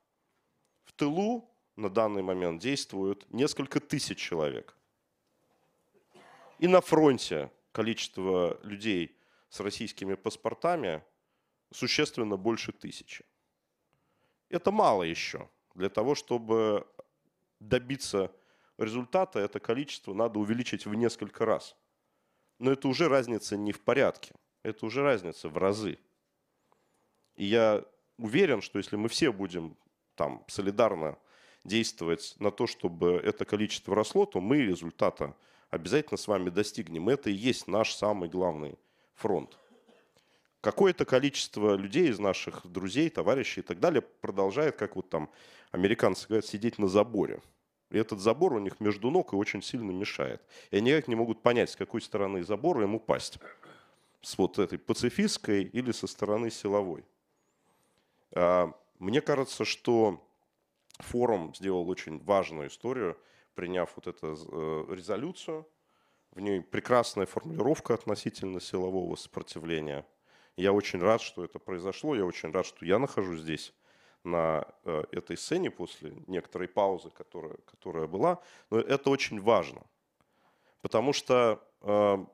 В 0.85 0.93
тылу 0.93 1.49
на 1.77 1.89
данный 1.89 2.21
момент 2.21 2.61
действуют 2.61 3.25
несколько 3.31 3.79
тысяч 3.79 4.17
человек. 4.17 4.75
И 6.59 6.67
на 6.67 6.81
фронте 6.81 7.49
количество 7.71 8.59
людей 8.63 9.15
с 9.49 9.61
российскими 9.61 10.15
паспортами 10.15 11.03
существенно 11.71 12.35
больше 12.35 12.73
тысячи. 12.73 13.23
Это 14.49 14.71
мало 14.71 15.03
еще. 15.03 15.49
Для 15.75 15.89
того, 15.89 16.15
чтобы 16.15 16.85
добиться 17.59 18.31
результата, 18.77 19.39
это 19.39 19.59
количество 19.59 20.13
надо 20.13 20.39
увеличить 20.39 20.85
в 20.85 20.93
несколько 20.95 21.45
раз. 21.45 21.77
Но 22.59 22.71
это 22.71 22.89
уже 22.89 23.07
разница 23.07 23.55
не 23.55 23.71
в 23.71 23.81
порядке 23.81 24.33
это 24.67 24.85
уже 24.85 25.01
разница 25.03 25.49
в 25.49 25.57
разы. 25.57 25.97
И 27.35 27.45
я 27.45 27.85
уверен, 28.17 28.61
что 28.61 28.79
если 28.79 28.95
мы 28.95 29.07
все 29.07 29.31
будем 29.31 29.77
там 30.15 30.43
солидарно 30.47 31.17
действовать 31.67 32.35
на 32.39 32.49
то, 32.49 32.65
чтобы 32.65 33.21
это 33.23 33.45
количество 33.45 33.93
росло, 33.93 34.25
то 34.25 34.41
мы 34.41 34.57
результата 34.57 35.35
обязательно 35.69 36.17
с 36.17 36.27
вами 36.27 36.49
достигнем. 36.49 37.09
Это 37.09 37.29
и 37.29 37.33
есть 37.33 37.67
наш 37.67 37.93
самый 37.93 38.29
главный 38.29 38.75
фронт. 39.13 39.57
Какое-то 40.61 41.05
количество 41.05 41.75
людей 41.75 42.09
из 42.09 42.19
наших 42.19 42.65
друзей, 42.65 43.09
товарищей 43.09 43.61
и 43.61 43.63
так 43.63 43.79
далее 43.79 44.01
продолжает, 44.01 44.75
как 44.75 44.95
вот 44.95 45.09
там 45.09 45.29
американцы 45.71 46.27
говорят, 46.27 46.45
сидеть 46.45 46.79
на 46.79 46.87
заборе. 46.87 47.41
И 47.89 47.97
этот 47.97 48.19
забор 48.19 48.53
у 48.53 48.59
них 48.59 48.79
между 48.79 49.11
ног 49.11 49.33
и 49.33 49.35
очень 49.35 49.61
сильно 49.61 49.91
мешает. 49.91 50.41
И 50.71 50.77
они 50.77 50.91
никак 50.91 51.07
не 51.07 51.15
могут 51.15 51.41
понять, 51.41 51.69
с 51.69 51.75
какой 51.75 52.01
стороны 52.01 52.43
забора 52.43 52.83
им 52.83 52.95
упасть 52.95 53.39
с 54.21 54.37
вот 54.37 54.59
этой 54.59 54.77
пацифистской 54.77 55.63
или 55.63 55.91
со 55.91 56.07
стороны 56.07 56.49
силовой. 56.49 57.05
А, 58.33 58.73
мне 58.99 59.21
кажется, 59.21 59.63
что 59.63 60.26
форум 60.99 61.53
сделал 61.55 61.89
очень 61.89 62.23
важную 62.23 62.69
историю, 62.69 63.17
приняв 63.55 63.91
вот 63.95 64.07
эту 64.07 64.35
э, 64.35 64.95
резолюцию. 64.95 65.67
В 66.31 66.39
ней 66.39 66.61
прекрасная 66.61 67.25
формулировка 67.25 67.93
относительно 67.93 68.59
силового 68.59 69.15
сопротивления. 69.15 70.05
Я 70.55 70.73
очень 70.73 70.99
рад, 70.99 71.21
что 71.21 71.43
это 71.43 71.59
произошло. 71.59 72.15
Я 72.15 72.25
очень 72.25 72.51
рад, 72.51 72.65
что 72.65 72.85
я 72.85 72.99
нахожусь 72.99 73.41
здесь 73.41 73.73
на 74.23 74.65
э, 74.83 75.03
этой 75.11 75.37
сцене 75.37 75.71
после 75.71 76.13
некоторой 76.27 76.67
паузы, 76.67 77.09
которая, 77.09 77.57
которая 77.65 78.07
была. 78.07 78.41
Но 78.69 78.79
это 78.79 79.09
очень 79.09 79.39
важно, 79.41 79.83
потому 80.81 81.13
что 81.13 81.63
э, 81.81 82.25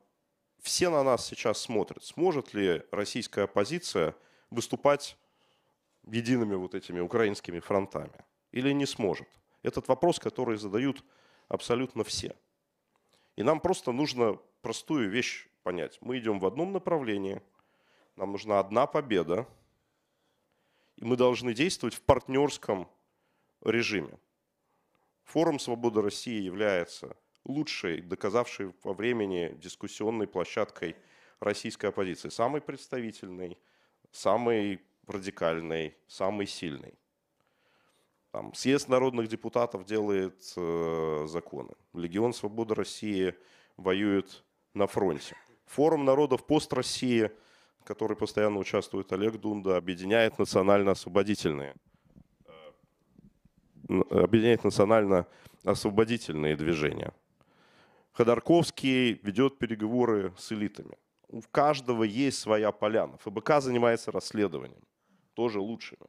все 0.60 0.90
на 0.90 1.02
нас 1.02 1.26
сейчас 1.26 1.58
смотрят. 1.58 2.02
Сможет 2.02 2.54
ли 2.54 2.82
российская 2.90 3.44
оппозиция 3.44 4.14
выступать 4.50 5.16
едиными 6.06 6.54
вот 6.54 6.74
этими 6.74 7.00
украинскими 7.00 7.60
фронтами? 7.60 8.24
Или 8.54 8.70
не 8.70 8.86
сможет? 8.86 9.26
Этот 9.64 9.88
вопрос, 9.88 10.20
который 10.20 10.56
задают 10.58 11.04
абсолютно 11.48 12.04
все. 12.04 12.36
И 13.34 13.42
нам 13.42 13.58
просто 13.58 13.90
нужно 13.90 14.38
простую 14.62 15.10
вещь 15.10 15.48
понять. 15.64 15.98
Мы 16.00 16.20
идем 16.20 16.38
в 16.38 16.46
одном 16.46 16.72
направлении, 16.72 17.42
нам 18.14 18.30
нужна 18.30 18.60
одна 18.60 18.86
победа, 18.86 19.48
и 20.94 21.04
мы 21.04 21.16
должны 21.16 21.52
действовать 21.52 21.96
в 21.96 22.02
партнерском 22.02 22.88
режиме. 23.60 24.20
Форум 25.24 25.58
«Свобода 25.58 26.00
России» 26.00 26.40
является 26.40 27.16
лучшей, 27.42 28.02
доказавшей 28.02 28.72
во 28.84 28.94
времени 28.94 29.52
дискуссионной 29.60 30.28
площадкой 30.28 30.94
российской 31.40 31.86
оппозиции. 31.86 32.28
Самой 32.28 32.60
представительной, 32.60 33.58
самой 34.12 34.80
радикальной, 35.08 35.96
самой 36.06 36.46
сильной. 36.46 36.94
Там, 38.34 38.52
съезд 38.52 38.88
народных 38.88 39.28
депутатов 39.28 39.84
делает 39.84 40.34
э, 40.56 41.24
законы. 41.28 41.70
Легион 41.92 42.32
Свободы 42.34 42.74
России 42.74 43.32
воюет 43.76 44.42
на 44.74 44.88
фронте. 44.88 45.36
Форум 45.66 46.04
народов 46.04 46.44
пост 46.44 46.72
России, 46.72 47.30
который 47.84 48.16
постоянно 48.16 48.58
участвует 48.58 49.12
Олег 49.12 49.36
Дунда, 49.40 49.76
объединяет 49.76 50.36
национально-освободительные 50.40 51.76
э, 53.88 54.02
объединяет 54.10 54.64
национально-освободительные 54.64 56.56
движения. 56.56 57.12
Ходорковский 58.14 59.12
ведет 59.22 59.58
переговоры 59.58 60.34
с 60.36 60.50
элитами. 60.50 60.96
У 61.28 61.40
каждого 61.52 62.02
есть 62.02 62.40
своя 62.40 62.72
поляна. 62.72 63.16
ФБК 63.18 63.60
занимается 63.60 64.10
расследованием, 64.10 64.82
тоже 65.34 65.60
лучшими. 65.60 66.08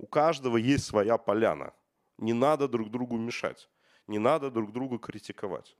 У 0.00 0.06
каждого 0.06 0.56
есть 0.56 0.86
своя 0.86 1.18
поляна. 1.18 1.74
Не 2.16 2.32
надо 2.32 2.68
друг 2.68 2.90
другу 2.90 3.18
мешать, 3.18 3.68
не 4.06 4.18
надо 4.18 4.50
друг 4.50 4.72
друга 4.72 4.98
критиковать. 4.98 5.76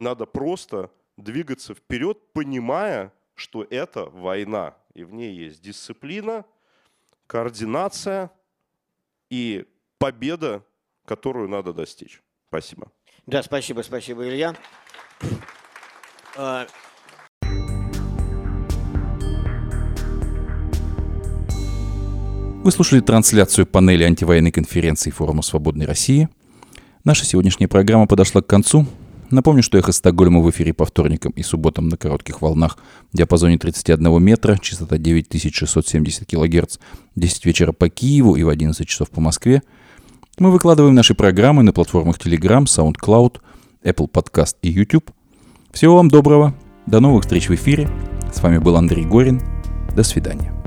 Надо 0.00 0.26
просто 0.26 0.90
двигаться 1.16 1.74
вперед, 1.74 2.32
понимая, 2.32 3.12
что 3.34 3.62
это 3.62 4.06
война, 4.06 4.76
и 4.94 5.04
в 5.04 5.14
ней 5.14 5.32
есть 5.32 5.62
дисциплина, 5.62 6.44
координация 7.28 8.32
и 9.30 9.64
победа, 9.98 10.64
которую 11.04 11.48
надо 11.48 11.72
достичь. 11.72 12.20
Спасибо. 12.48 12.90
Да, 13.26 13.44
спасибо, 13.44 13.82
спасибо, 13.82 14.28
Илья. 14.28 14.56
Вы 22.68 22.72
слушали 22.72 23.00
трансляцию 23.00 23.64
панели 23.64 24.04
антивоенной 24.04 24.50
конференции 24.50 25.08
Форума 25.08 25.40
Свободной 25.40 25.86
России. 25.86 26.28
Наша 27.02 27.24
сегодняшняя 27.24 27.66
программа 27.66 28.06
подошла 28.06 28.42
к 28.42 28.46
концу. 28.46 28.84
Напомню, 29.30 29.62
что 29.62 29.78
«Эхо 29.78 29.90
Стокгольма» 29.90 30.42
в 30.42 30.50
эфире 30.50 30.74
по 30.74 30.84
вторникам 30.84 31.32
и 31.32 31.42
субботам 31.42 31.88
на 31.88 31.96
коротких 31.96 32.42
волнах 32.42 32.76
в 33.10 33.16
диапазоне 33.16 33.56
31 33.56 34.22
метра, 34.22 34.58
частота 34.60 34.98
9670 34.98 36.28
кГц, 36.28 36.76
10 37.16 37.46
вечера 37.46 37.72
по 37.72 37.88
Киеву 37.88 38.36
и 38.36 38.42
в 38.42 38.50
11 38.50 38.86
часов 38.86 39.08
по 39.08 39.22
Москве– 39.22 39.62
мы 40.38 40.50
выкладываем 40.50 40.94
наши 40.94 41.14
программы 41.14 41.62
на 41.62 41.72
платформах 41.72 42.18
Telegram, 42.18 42.64
SoundCloud, 42.64 43.38
Apple 43.82 44.10
Podcast 44.10 44.56
и 44.60 44.68
YouTube. 44.68 45.10
Всего 45.72 45.96
вам 45.96 46.10
доброго. 46.10 46.54
До 46.86 47.00
новых 47.00 47.22
встреч 47.22 47.48
в 47.48 47.54
эфире. 47.54 47.88
С 48.30 48.42
вами 48.42 48.58
был 48.58 48.76
Андрей 48.76 49.06
Горин. 49.06 49.40
До 49.96 50.02
свидания. 50.02 50.57